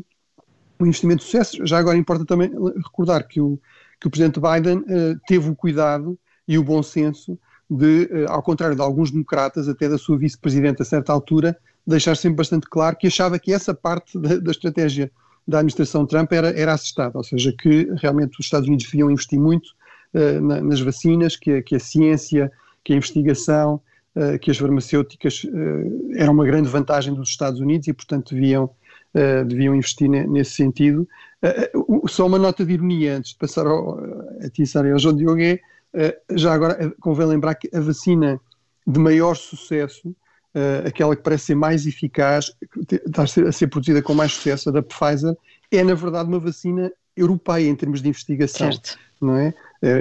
um 0.80 0.86
investimento 0.86 1.18
de 1.18 1.24
sucesso. 1.24 1.66
Já 1.66 1.78
agora 1.78 1.98
importa 1.98 2.24
também 2.24 2.50
recordar 2.82 3.26
que 3.28 3.40
o, 3.40 3.60
que 4.00 4.06
o 4.06 4.10
presidente 4.10 4.40
Biden 4.40 4.78
uh, 4.78 5.18
teve 5.26 5.48
o 5.50 5.54
cuidado 5.54 6.18
e 6.46 6.58
o 6.58 6.64
bom 6.64 6.82
senso 6.82 7.38
de, 7.68 8.04
uh, 8.04 8.30
ao 8.30 8.42
contrário 8.42 8.76
de 8.76 8.82
alguns 8.82 9.10
democratas, 9.10 9.68
até 9.68 9.88
da 9.88 9.98
sua 9.98 10.18
vice-presidente 10.18 10.82
a 10.82 10.84
certa 10.84 11.12
altura, 11.12 11.56
deixar 11.86 12.16
sempre 12.16 12.36
bastante 12.36 12.66
claro 12.68 12.96
que 12.96 13.06
achava 13.06 13.38
que 13.38 13.52
essa 13.52 13.74
parte 13.74 14.18
da, 14.18 14.36
da 14.36 14.50
estratégia 14.50 15.10
da 15.46 15.58
administração 15.58 16.04
Trump 16.04 16.32
era, 16.32 16.48
era 16.58 16.74
ou 17.14 17.22
seja, 17.22 17.54
que 17.56 17.88
realmente 18.02 18.38
os 18.38 18.46
Estados 18.46 18.66
Unidos 18.66 18.86
deviam 18.86 19.10
investir 19.10 19.38
muito 19.38 19.68
uh, 20.14 20.40
na, 20.40 20.60
nas 20.60 20.80
vacinas, 20.80 21.36
que, 21.36 21.62
que, 21.62 21.76
a 21.76 21.80
ciência, 21.80 22.50
que 22.84 22.92
a 22.92 22.96
investigação, 22.96 23.80
que 24.40 24.50
as 24.50 24.56
farmacêuticas 24.56 25.42
eram 26.14 26.32
uma 26.32 26.46
grande 26.46 26.70
vantagem 26.70 27.12
dos 27.12 27.28
Estados 27.28 27.60
Unidos 27.60 27.86
e, 27.86 27.92
portanto, 27.92 28.34
deviam 28.34 28.70
uh, 29.16 29.44
deviam 29.44 29.74
investir 29.74 30.08
nesse 30.08 30.52
sentido. 30.52 31.08
Uh, 31.74 32.08
só 32.08 32.26
uma 32.26 32.38
nota 32.38 32.64
de 32.64 32.72
ironia 32.72 33.16
antes 33.16 33.32
de 33.32 33.38
passar 33.38 33.66
ao, 33.66 33.98
a 34.42 34.48
Tissar 34.50 34.86
e 34.86 34.92
ao 34.92 34.98
João 34.98 35.16
Diogo 35.16 35.40
é, 35.40 36.18
já 36.34 36.52
agora 36.52 36.92
convém 37.00 37.26
lembrar 37.26 37.54
que 37.54 37.70
a 37.74 37.80
vacina 37.80 38.38
de 38.86 39.00
maior 39.00 39.34
sucesso, 39.34 40.14
aquela 40.86 41.16
que 41.16 41.22
parece 41.22 41.46
ser 41.46 41.54
mais 41.54 41.86
eficaz, 41.86 42.50
que 42.88 42.96
está 42.96 43.22
a 43.22 43.26
ser, 43.26 43.46
a 43.46 43.52
ser 43.52 43.66
produzida 43.68 44.02
com 44.02 44.14
mais 44.14 44.32
sucesso, 44.32 44.68
a 44.68 44.72
da 44.72 44.82
Pfizer, 44.82 45.34
é 45.70 45.82
na 45.82 45.94
verdade 45.94 46.28
uma 46.28 46.38
vacina 46.38 46.92
europeia 47.16 47.68
em 47.68 47.74
termos 47.74 48.02
de 48.02 48.08
investigação. 48.10 48.70
Certo. 48.70 48.98
Não 49.20 49.34
é? 49.36 49.54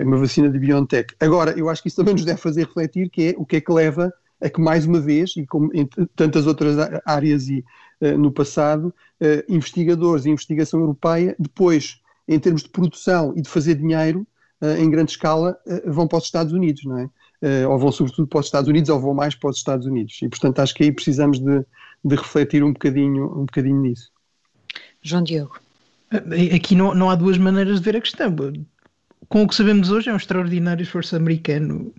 uma 0.03 0.17
vacina 0.17 0.49
de 0.49 0.59
BioNTech. 0.59 1.15
Agora, 1.19 1.57
eu 1.57 1.69
acho 1.69 1.81
que 1.81 1.87
isso 1.87 1.97
também 1.97 2.13
nos 2.13 2.25
deve 2.25 2.39
fazer 2.39 2.65
refletir 2.65 3.09
que 3.09 3.29
é 3.29 3.35
o 3.37 3.45
que 3.45 3.55
é 3.55 3.61
que 3.61 3.71
leva 3.71 4.13
a 4.41 4.49
que 4.49 4.59
mais 4.59 4.85
uma 4.85 4.99
vez, 4.99 5.33
e 5.37 5.45
como 5.45 5.71
em 5.73 5.87
tantas 6.15 6.45
outras 6.45 6.75
áreas 7.05 7.47
e 7.47 7.59
uh, 7.59 7.63
no 8.01 8.31
passado, 8.31 8.93
uh, 9.21 9.53
investigadores 9.53 10.25
e 10.25 10.29
investigação 10.29 10.79
europeia, 10.79 11.35
depois, 11.39 11.99
em 12.27 12.39
termos 12.39 12.63
de 12.63 12.69
produção 12.69 13.33
e 13.35 13.41
de 13.41 13.49
fazer 13.49 13.75
dinheiro 13.75 14.27
uh, 14.61 14.77
em 14.77 14.89
grande 14.89 15.11
escala, 15.11 15.57
vão 15.85 16.07
para 16.07 16.17
os 16.17 16.25
Estados 16.25 16.53
Unidos, 16.53 16.83
não 16.85 16.97
é? 16.99 17.09
ou 17.69 17.77
vão 17.77 17.91
sobretudo 17.91 18.27
para 18.27 18.39
os 18.39 18.47
Estados 18.47 18.67
Unidos, 18.67 18.89
ou 18.89 18.99
vão 18.99 19.13
mais 19.13 19.35
para 19.35 19.51
os 19.51 19.57
Estados 19.57 19.85
Unidos. 19.85 20.19
E, 20.21 20.27
portanto, 20.27 20.59
acho 20.59 20.73
que 20.73 20.83
aí 20.83 20.91
precisamos 20.91 21.37
de, 21.37 21.63
de 22.03 22.15
refletir 22.15 22.63
um 22.63 22.73
bocadinho, 22.73 23.25
um 23.25 23.45
bocadinho 23.45 23.81
nisso. 23.81 24.09
João 25.01 25.21
Diogo. 25.21 25.59
Aqui 26.55 26.75
não, 26.75 26.95
não 26.95 27.09
há 27.09 27.15
duas 27.15 27.37
maneiras 27.37 27.79
de 27.79 27.85
ver 27.85 27.97
a 27.97 28.01
questão 28.01 28.31
com 29.29 29.43
o 29.43 29.47
que 29.47 29.55
sabemos 29.55 29.89
hoje, 29.89 30.09
é 30.09 30.13
um 30.13 30.17
extraordinário 30.17 30.83
esforço 30.83 31.15
americano, 31.15 31.93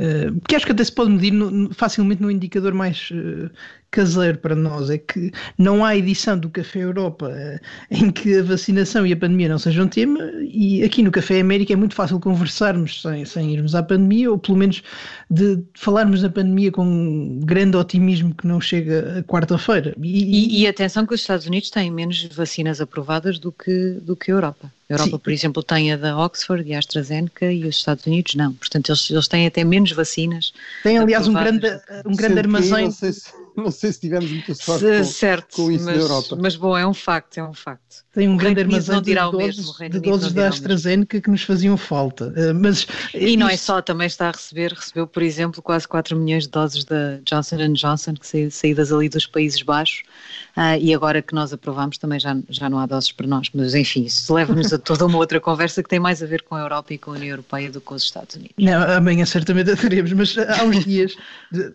uh, 0.00 0.40
que 0.48 0.56
acho 0.56 0.66
que 0.66 0.72
até 0.72 0.82
se 0.82 0.92
pode 0.92 1.10
medir 1.10 1.32
no, 1.32 1.72
facilmente 1.74 2.22
no 2.22 2.30
indicador 2.30 2.72
mais 2.72 3.10
uh, 3.10 3.50
caseiro 3.90 4.38
para 4.38 4.54
nós 4.54 4.88
é 4.88 4.98
que 4.98 5.32
não 5.58 5.84
há 5.84 5.96
edição 5.96 6.38
do 6.38 6.48
Café 6.48 6.80
Europa 6.80 7.28
uh, 7.28 7.60
em 7.90 8.10
que 8.10 8.38
a 8.38 8.42
vacinação 8.42 9.06
e 9.06 9.12
a 9.12 9.16
pandemia 9.16 9.48
não 9.48 9.58
sejam 9.58 9.88
tema, 9.88 10.20
e 10.42 10.82
aqui 10.82 11.02
no 11.02 11.10
Café 11.10 11.40
América 11.40 11.72
é 11.72 11.76
muito 11.76 11.94
fácil 11.94 12.20
conversarmos 12.20 13.02
sem, 13.02 13.24
sem 13.24 13.52
irmos 13.52 13.74
à 13.74 13.82
pandemia, 13.82 14.30
ou 14.30 14.38
pelo 14.38 14.58
menos 14.58 14.82
de 15.30 15.62
falarmos 15.74 16.22
da 16.22 16.30
pandemia 16.30 16.70
com 16.70 16.84
um 16.84 17.40
grande 17.40 17.76
otimismo 17.76 18.34
que 18.34 18.46
não 18.46 18.60
chega 18.60 19.18
a 19.18 19.22
quarta-feira. 19.22 19.94
E, 20.00 20.58
e, 20.58 20.62
e, 20.62 20.66
atenção 20.66 21.06
que 21.06 21.14
os 21.14 21.20
Estados 21.20 21.46
Unidos 21.46 21.70
têm 21.70 21.90
menos 21.90 22.24
vacinas 22.32 22.80
aprovadas 22.80 23.38
do 23.38 23.52
que, 23.52 23.98
do 24.02 24.16
que 24.16 24.30
a 24.30 24.34
Europa. 24.34 24.72
A 24.88 24.94
Europa, 24.94 25.10
Sim. 25.10 25.18
por 25.18 25.32
exemplo, 25.32 25.62
tem 25.62 25.92
a 25.92 25.96
da 25.96 26.18
Oxford 26.18 26.68
e 26.68 26.74
a 26.74 26.78
AstraZeneca 26.80 27.52
e 27.52 27.64
os 27.64 27.76
Estados 27.76 28.04
Unidos 28.06 28.34
não. 28.34 28.52
Portanto, 28.54 28.90
eles, 28.90 29.08
eles 29.08 29.28
têm 29.28 29.46
até 29.46 29.62
menos 29.62 29.89
vacinas. 29.92 30.52
Tem, 30.82 30.98
aliás, 30.98 31.26
um 31.26 31.32
grande, 31.32 31.66
um 32.06 32.14
grande 32.14 32.38
armazém. 32.38 32.84
Não 32.84 32.92
sei 32.92 33.12
se 33.12 33.40
não 33.56 33.70
sei 33.70 33.92
se 33.92 34.00
tivemos 34.00 34.30
muita 34.30 34.54
sorte 34.54 34.84
com, 34.84 35.04
certo, 35.04 35.56
com 35.56 35.70
isso 35.70 35.84
mas, 35.84 35.96
na 35.96 36.02
Europa. 36.02 36.38
Mas 36.40 36.56
bom, 36.56 36.76
é 36.76 36.86
um 36.86 36.94
facto, 36.94 37.38
é 37.38 37.44
um 37.44 37.52
facto. 37.52 38.04
Tem 38.12 38.28
um 38.28 38.36
grande 38.36 38.60
armazém 38.60 39.00
de 39.00 39.14
doses, 39.14 39.72
de 39.78 40.00
doses 40.00 40.32
da 40.32 40.48
AstraZeneca 40.48 41.20
que 41.20 41.30
nos 41.30 41.42
faziam 41.42 41.76
falta. 41.76 42.34
Uh, 42.36 42.52
mas, 42.52 42.84
e 43.14 43.36
não 43.36 43.48
é 43.48 43.56
só, 43.56 43.80
também 43.80 44.08
está 44.08 44.28
a 44.28 44.32
receber, 44.32 44.72
recebeu, 44.72 45.06
por 45.06 45.22
exemplo, 45.22 45.62
quase 45.62 45.86
4 45.86 46.16
milhões 46.16 46.44
de 46.44 46.50
doses 46.50 46.84
da 46.84 47.18
Johnson 47.24 47.72
Johnson, 47.72 48.14
que 48.14 48.50
saídas 48.50 48.92
ali 48.92 49.08
dos 49.08 49.28
Países 49.28 49.62
Baixos, 49.62 50.02
uh, 50.56 50.76
e 50.80 50.92
agora 50.92 51.22
que 51.22 51.32
nós 51.32 51.52
aprovamos 51.52 51.98
também 51.98 52.18
já, 52.18 52.36
já 52.48 52.68
não 52.68 52.80
há 52.80 52.86
doses 52.86 53.12
para 53.12 53.28
nós. 53.28 53.48
Mas 53.54 53.76
enfim, 53.76 54.02
isso 54.04 54.34
leva-nos 54.34 54.72
a 54.72 54.78
toda 54.78 55.06
uma 55.06 55.18
outra 55.18 55.40
conversa 55.40 55.80
que 55.80 55.88
tem 55.88 56.00
mais 56.00 56.20
a 56.20 56.26
ver 56.26 56.42
com 56.42 56.56
a 56.56 56.60
Europa 56.60 56.92
e 56.92 56.98
com 56.98 57.12
a 57.12 57.14
União 57.14 57.30
Europeia 57.30 57.70
do 57.70 57.80
que 57.80 57.86
com 57.86 57.94
os 57.94 58.02
Estados 58.02 58.34
Unidos. 58.34 58.54
Não, 58.58 58.82
amanhã 58.92 59.24
certamente 59.24 59.70
a 59.70 59.76
teremos, 59.76 60.12
mas 60.12 60.36
há 60.36 60.64
uns 60.64 60.84
dias, 60.84 61.14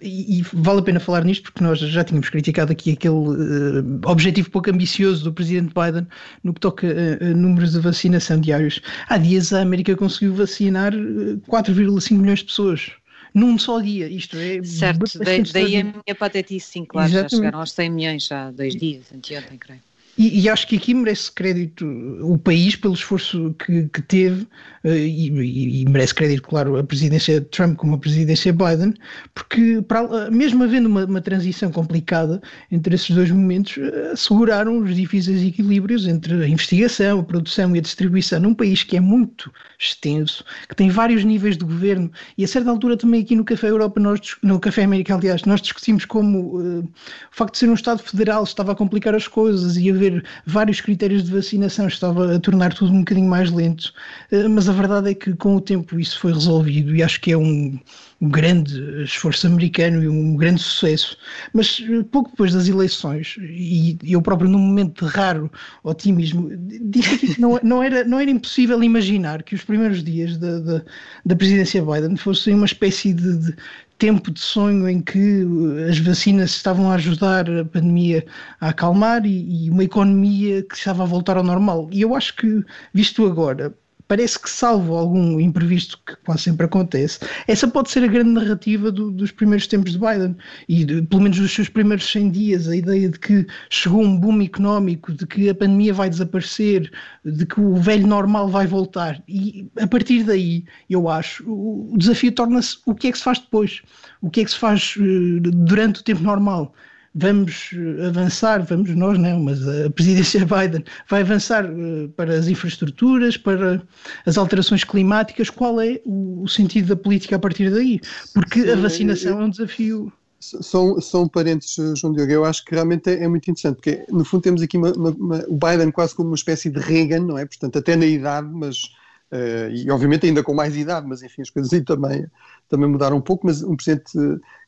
e, 0.01 0.39
e, 0.39 0.45
vale 0.51 0.79
a 0.79 0.83
pena 0.83 0.99
falar 0.99 1.23
nisto 1.23 1.43
porque 1.43 1.63
nós 1.63 1.79
já 1.79 2.03
tínhamos 2.03 2.29
criticado 2.29 2.73
aqui 2.73 2.91
aquele 2.91 3.15
uh, 3.15 4.01
objetivo 4.05 4.49
pouco 4.49 4.69
ambicioso 4.69 5.23
do 5.23 5.31
presidente 5.31 5.73
Biden 5.73 6.05
no 6.43 6.53
que 6.53 6.59
toca 6.59 6.87
a, 6.87 7.25
a 7.25 7.33
números 7.33 7.73
de 7.73 7.79
vacinação 7.79 8.39
diários. 8.39 8.81
Há 9.07 9.17
dias 9.17 9.53
a 9.53 9.61
América 9.61 9.95
conseguiu 9.95 10.33
vacinar 10.33 10.93
4,5 10.93 12.11
eh, 12.11 12.13
milhões 12.15 12.39
de 12.39 12.45
pessoas 12.45 12.91
num 13.33 13.59
só 13.59 13.81
dia. 13.81 14.07
Isto 14.07 14.37
é. 14.37 14.63
Certo, 14.63 15.19
daí, 15.19 15.43
daí 15.43 15.77
a 15.77 15.83
minha 15.83 16.15
patetice, 16.17 16.71
sim, 16.71 16.85
claro, 16.85 17.09
Exatamente. 17.09 17.31
já 17.31 17.37
chegaram 17.37 17.59
aos 17.59 17.71
100 17.71 17.89
milhões 17.89 18.27
já 18.27 18.47
há 18.47 18.51
dois 18.51 18.75
dias, 18.75 19.11
anteontem, 19.13 19.57
creio. 19.57 19.81
E, 20.17 20.39
e, 20.43 20.49
acho 20.49 20.65
que 20.65 20.77
aqui 20.77 20.93
merece 20.93 21.29
crédito 21.29 21.85
o 22.21 22.37
país 22.37 22.77
pelo 22.77 22.93
esforço 22.93 23.53
que, 23.59 23.89
que 23.89 24.01
teve, 24.01 24.47
e, 24.93 25.81
e, 25.81 25.85
merece 25.89 26.13
crédito, 26.13 26.43
claro, 26.43 26.77
a 26.77 26.83
presidência 26.83 27.41
de 27.41 27.47
Trump 27.47 27.75
como 27.77 27.95
a 27.95 27.97
presidência 27.97 28.53
Biden, 28.53 28.93
porque 29.33 29.81
para, 29.87 30.29
mesmo 30.29 30.63
havendo 30.63 30.87
uma, 30.87 31.05
uma, 31.05 31.21
transição 31.21 31.71
complicada 31.71 32.41
entre 32.71 32.93
esses 32.93 33.09
dois 33.09 33.31
momentos, 33.31 33.77
eh, 33.77 34.11
asseguraram 34.13 34.77
os 34.77 34.95
difíceis 34.95 35.41
equilíbrios 35.43 36.07
entre 36.07 36.43
a 36.43 36.47
investigação, 36.47 37.19
a 37.19 37.23
produção 37.23 37.75
e 37.75 37.79
a 37.79 37.81
distribuição 37.81 38.39
num 38.39 38.53
país 38.53 38.83
que 38.83 38.95
é 38.95 38.99
muito 38.99 39.51
extenso, 39.79 40.45
que 40.69 40.75
tem 40.75 40.89
vários 40.89 41.23
níveis 41.23 41.57
de 41.57 41.65
governo, 41.65 42.11
e 42.37 42.43
a 42.43 42.47
certa 42.47 42.69
altura 42.69 42.95
também 42.95 43.21
aqui 43.21 43.35
no 43.35 43.43
Café 43.43 43.69
Europa, 43.69 43.99
nós, 43.99 44.19
no 44.43 44.59
Café 44.59 44.83
América, 44.83 45.15
aliás, 45.15 45.43
nós 45.43 45.61
discutimos 45.61 46.05
como 46.05 46.59
uh, 46.59 46.79
o 46.81 47.35
facto 47.35 47.53
de 47.53 47.59
ser 47.59 47.69
um 47.69 47.73
Estado 47.73 48.03
federal 48.03 48.43
estava 48.43 48.73
a 48.73 48.75
complicar 48.75 49.15
as 49.15 49.27
coisas 49.27 49.77
e 49.77 49.89
haver 49.89 50.23
vários 50.45 50.79
critérios 50.79 51.23
de 51.23 51.31
vacinação, 51.31 51.87
estava 51.87 52.35
a 52.35 52.39
tornar 52.39 52.73
tudo 52.73 52.91
um 52.91 52.99
bocadinho 52.99 53.27
mais 53.27 53.51
lento, 53.51 53.91
eh, 54.31 54.47
mas 54.47 54.69
a 54.69 54.74
verdade 54.75 55.09
é 55.09 55.13
que 55.15 55.33
com 55.33 55.55
o 55.55 55.61
tempo 55.61 55.99
isso 55.99 56.19
foi 56.19 56.31
resolvido 56.31 56.95
e 56.95 57.01
acho 57.01 57.19
que 57.19 57.31
é 57.31 57.37
um, 57.37 57.79
um 58.21 58.29
grande 58.29 59.03
esforço 59.03 59.47
americano 59.47 60.03
e 60.03 60.07
um 60.07 60.35
grande 60.35 60.61
sucesso. 60.61 61.17
Mas 61.53 61.81
eh, 61.81 62.03
pouco 62.11 62.29
depois 62.29 62.53
das 62.53 62.67
eleições, 62.67 63.35
e 63.39 63.97
eu 64.03 64.21
próprio 64.21 64.49
num 64.49 64.59
momento 64.59 65.05
de 65.05 65.11
raro 65.11 65.51
otimismo, 65.83 66.49
disse 66.55 67.17
que 67.17 67.41
não, 67.41 67.59
não, 67.63 67.83
era, 67.83 68.03
não 68.03 68.19
era 68.19 68.29
impossível 68.29 68.81
imaginar 68.83 69.41
que 69.43 69.55
os 69.55 69.63
primeiros 69.63 70.03
dias 70.03 70.37
da, 70.37 70.59
da, 70.59 70.81
da 71.25 71.35
presidência 71.35 71.83
Biden 71.83 72.15
fossem 72.15 72.53
uma 72.53 72.65
espécie 72.65 73.13
de, 73.13 73.37
de 73.37 73.55
tempo 73.97 74.31
de 74.31 74.39
sonho 74.39 74.89
em 74.89 75.01
que 75.01 75.43
uh, 75.43 75.89
as 75.89 75.97
vacinas 75.99 76.51
estavam 76.51 76.91
a 76.91 76.95
ajudar 76.95 77.49
a 77.49 77.65
pandemia 77.65 78.25
a 78.59 78.69
acalmar 78.69 79.25
e, 79.25 79.65
e, 79.65 79.69
uma 79.69 79.83
economia 79.83 80.63
que 80.63 80.75
estava 80.75 81.03
a 81.03 81.05
voltar 81.05 81.37
ao 81.37 81.43
normal. 81.43 81.89
E 81.91 82.01
eu 82.01 82.15
acho 82.15 82.35
que, 82.35 82.63
visto 82.93 83.25
agora, 83.25 83.73
parece 84.07 84.39
que, 84.39 84.49
salvo 84.49 84.95
algum 84.95 85.39
imprevisto 85.39 85.99
que 86.05 86.15
quase 86.17 86.43
sempre 86.43 86.65
acontece, 86.65 87.19
essa 87.47 87.67
pode 87.67 87.89
ser 87.89 88.03
a 88.03 88.07
grande 88.07 88.31
narrativa 88.31 88.91
do, 88.91 89.11
dos 89.11 89.31
primeiros 89.31 89.67
tempos 89.67 89.93
de 89.93 89.99
Biden 89.99 90.35
e 90.69 90.85
de, 90.85 91.01
pelo 91.03 91.21
menos 91.23 91.39
dos 91.39 91.53
seus 91.53 91.69
primeiros 91.69 92.05
100 92.11 92.31
dias, 92.31 92.67
a 92.67 92.75
ideia 92.75 93.09
de 93.09 93.19
que 93.19 93.47
chegou 93.69 94.01
um 94.01 94.17
boom 94.17 94.41
económico, 94.41 95.13
de 95.13 95.25
que 95.25 95.49
a 95.49 95.55
pandemia 95.55 95.93
vai 95.93 96.09
desaparecer, 96.09 96.91
de 97.23 97.45
que 97.45 97.59
o 97.59 97.75
velho 97.75 98.07
normal 98.07 98.47
vai 98.47 98.67
voltar. 98.67 99.21
E 99.27 99.67
a 99.79 99.87
partir 99.87 100.23
daí, 100.23 100.65
eu 100.89 101.09
acho, 101.09 101.43
o, 101.49 101.93
o 101.93 101.97
desafio 101.97 102.31
torna-se 102.31 102.77
o 102.85 102.93
que 102.93 103.07
é 103.07 103.11
que 103.11 103.17
se 103.17 103.23
faz 103.23 103.39
depois, 103.39 103.81
o 104.21 104.29
que 104.29 104.41
é 104.41 104.45
que 104.45 104.51
se 104.51 104.57
faz 104.57 104.95
uh, 104.97 105.39
durante 105.41 106.01
o 106.01 106.03
tempo 106.03 106.21
normal 106.21 106.73
vamos 107.15 107.71
eh, 107.73 108.07
avançar, 108.07 108.63
vamos 108.65 108.93
nós 108.93 109.17
não, 109.17 109.39
mas 109.39 109.65
a 109.67 109.89
presidência 109.89 110.41
Biden 110.45 110.83
vai 111.09 111.21
avançar 111.21 111.65
eh, 111.65 112.09
para 112.15 112.33
as 112.33 112.47
infraestruturas, 112.47 113.37
para 113.37 113.81
as 114.25 114.37
alterações 114.37 114.83
climáticas, 114.83 115.49
qual 115.49 115.79
é 115.79 116.01
o, 116.05 116.45
sentido 116.47 116.89
da 116.89 116.95
política 116.95 117.37
a 117.37 117.39
partir 117.39 117.71
daí? 117.71 118.01
Porque 118.33 118.59
a 118.69 118.75
vacinação 118.75 119.41
é 119.41 119.45
um 119.45 119.49
desafio. 119.49 120.11
São, 120.39 121.01
são 121.01 121.27
parentes, 121.27 121.75
João 121.95 122.13
Diogo, 122.13 122.31
eu 122.31 122.45
acho 122.45 122.63
que 122.65 122.75
realmente 122.75 123.09
é, 123.09 123.23
é 123.23 123.27
muito 123.27 123.49
interessante, 123.49 123.77
porque 123.77 124.05
no 124.09 124.23
fundo 124.23 124.43
temos 124.43 124.61
aqui 124.61 124.77
uma, 124.77 124.91
uma, 124.91 125.09
uma, 125.11 125.45
o 125.47 125.57
Biden 125.57 125.89
quase 125.91 126.13
como 126.13 126.29
uma 126.29 126.35
espécie 126.35 126.69
de 126.69 126.79
Reagan, 126.79 127.21
não 127.21 127.37
é? 127.37 127.45
Portanto, 127.45 127.79
até 127.79 127.95
na 127.95 128.05
idade, 128.05 128.47
mas, 128.51 128.91
uh, 129.31 129.69
e 129.71 129.89
obviamente 129.89 130.25
ainda 130.25 130.43
com 130.43 130.53
mais 130.53 130.75
idade, 130.75 131.07
mas 131.07 131.23
enfim, 131.23 131.41
as 131.41 131.49
coisas 131.49 131.71
aí 131.73 131.81
também, 131.81 132.25
também 132.69 132.89
mudaram 132.89 133.17
um 133.17 133.21
pouco, 133.21 133.47
mas 133.47 133.63
um 133.63 133.75
presidente 133.75 134.11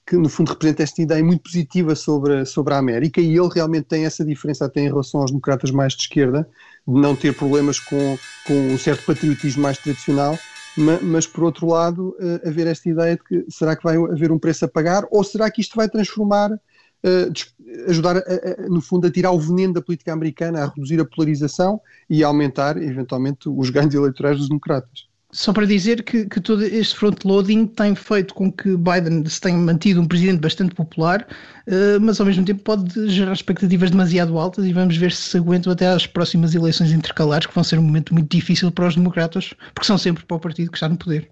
que 0.07 0.15
no 0.15 0.29
fundo 0.29 0.49
representa 0.51 0.83
esta 0.83 1.01
ideia 1.01 1.23
muito 1.23 1.43
positiva 1.43 1.93
sobre, 1.93 2.45
sobre 2.45 2.73
a 2.73 2.77
América 2.77 3.19
e 3.19 3.37
ele 3.37 3.49
realmente 3.53 3.87
tem 3.87 4.05
essa 4.05 4.23
diferença 4.23 4.65
até 4.65 4.79
em 4.79 4.87
relação 4.87 5.19
aos 5.19 5.31
democratas 5.31 5.69
mais 5.69 5.93
de 5.93 6.03
esquerda, 6.03 6.47
de 6.87 6.99
não 6.99 7.13
ter 7.13 7.35
problemas 7.35 7.77
com, 7.77 8.17
com 8.47 8.53
um 8.53 8.77
certo 8.77 9.05
patriotismo 9.05 9.61
mais 9.61 9.77
tradicional, 9.77 10.37
mas, 10.77 11.01
mas 11.01 11.27
por 11.27 11.43
outro 11.43 11.67
lado 11.67 12.15
uh, 12.19 12.47
haver 12.47 12.67
esta 12.67 12.89
ideia 12.89 13.17
de 13.17 13.23
que 13.23 13.51
será 13.51 13.75
que 13.75 13.83
vai 13.83 13.97
haver 13.97 14.31
um 14.31 14.39
preço 14.39 14.63
a 14.63 14.67
pagar 14.69 15.05
ou 15.11 15.23
será 15.25 15.51
que 15.51 15.59
isto 15.59 15.75
vai 15.75 15.89
transformar, 15.89 16.57
ajudar 17.87 18.17
a, 18.17 18.19
a, 18.19 18.69
no 18.69 18.81
fundo 18.81 19.07
a 19.07 19.11
tirar 19.11 19.31
o 19.31 19.39
veneno 19.39 19.73
da 19.73 19.81
política 19.81 20.13
americana, 20.13 20.63
a 20.63 20.67
reduzir 20.67 20.99
a 20.99 21.05
polarização 21.05 21.79
e 22.09 22.23
a 22.23 22.27
aumentar 22.27 22.77
eventualmente 22.77 23.49
os 23.49 23.69
ganhos 23.69 23.93
eleitorais 23.93 24.37
dos 24.37 24.49
democratas. 24.49 25.07
Só 25.31 25.51
para 25.51 25.65
dizer 25.65 26.03
que, 26.03 26.25
que 26.25 26.39
todo 26.39 26.63
este 26.63 26.95
front-loading 26.95 27.67
tem 27.67 27.93
feito 27.93 28.33
com 28.33 28.49
que 28.49 28.77
Biden 28.77 29.25
se 29.25 29.41
tenha 29.41 29.57
mantido 29.57 29.99
um 29.99 30.07
presidente 30.07 30.39
bastante 30.39 30.73
popular, 30.73 31.27
uh, 31.67 31.99
mas 31.99 32.19
ao 32.19 32.25
mesmo 32.25 32.45
tempo 32.45 32.63
pode 32.63 33.09
gerar 33.09 33.33
expectativas 33.33 33.91
demasiado 33.91 34.37
altas 34.37 34.65
e 34.65 34.71
vamos 34.71 34.95
ver 34.95 35.11
se 35.11 35.23
se 35.23 35.37
aguentam 35.37 35.73
até 35.73 35.85
às 35.85 36.07
próximas 36.07 36.55
eleições 36.55 36.93
intercalares, 36.93 37.45
que 37.45 37.53
vão 37.53 37.63
ser 37.63 37.77
um 37.77 37.83
momento 37.83 38.13
muito 38.13 38.31
difícil 38.31 38.71
para 38.71 38.87
os 38.87 38.95
democratas, 38.95 39.53
porque 39.75 39.85
são 39.85 39.97
sempre 39.97 40.25
para 40.25 40.37
o 40.37 40.39
partido 40.39 40.71
que 40.71 40.77
está 40.77 40.87
no 40.87 40.97
poder. 40.97 41.29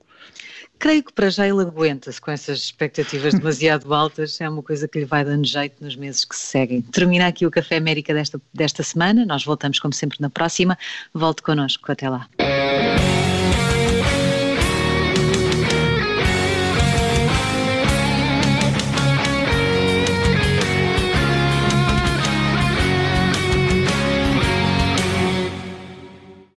Creio 0.79 1.03
que 1.03 1.13
para 1.13 1.29
já 1.29 1.47
ele 1.47 1.61
aguenta-se 1.61 2.19
com 2.19 2.31
essas 2.31 2.59
expectativas 2.59 3.33
demasiado 3.35 3.93
altas, 3.93 4.39
é 4.41 4.49
uma 4.49 4.61
coisa 4.61 4.87
que 4.87 4.99
lhe 4.99 5.05
vai 5.05 5.23
dando 5.23 5.45
jeito 5.45 5.83
nos 5.83 5.95
meses 5.95 6.25
que 6.25 6.35
se 6.35 6.47
seguem. 6.47 6.81
Termina 6.81 7.27
aqui 7.27 7.45
o 7.45 7.51
Café 7.51 7.77
América 7.77 8.13
desta, 8.13 8.41
desta 8.53 8.83
semana, 8.83 9.25
nós 9.25 9.43
voltamos 9.43 9.79
como 9.79 9.93
sempre 9.93 10.17
na 10.19 10.29
próxima, 10.29 10.77
volte 11.13 11.41
connosco, 11.41 11.91
até 11.91 12.09
lá. 12.09 12.27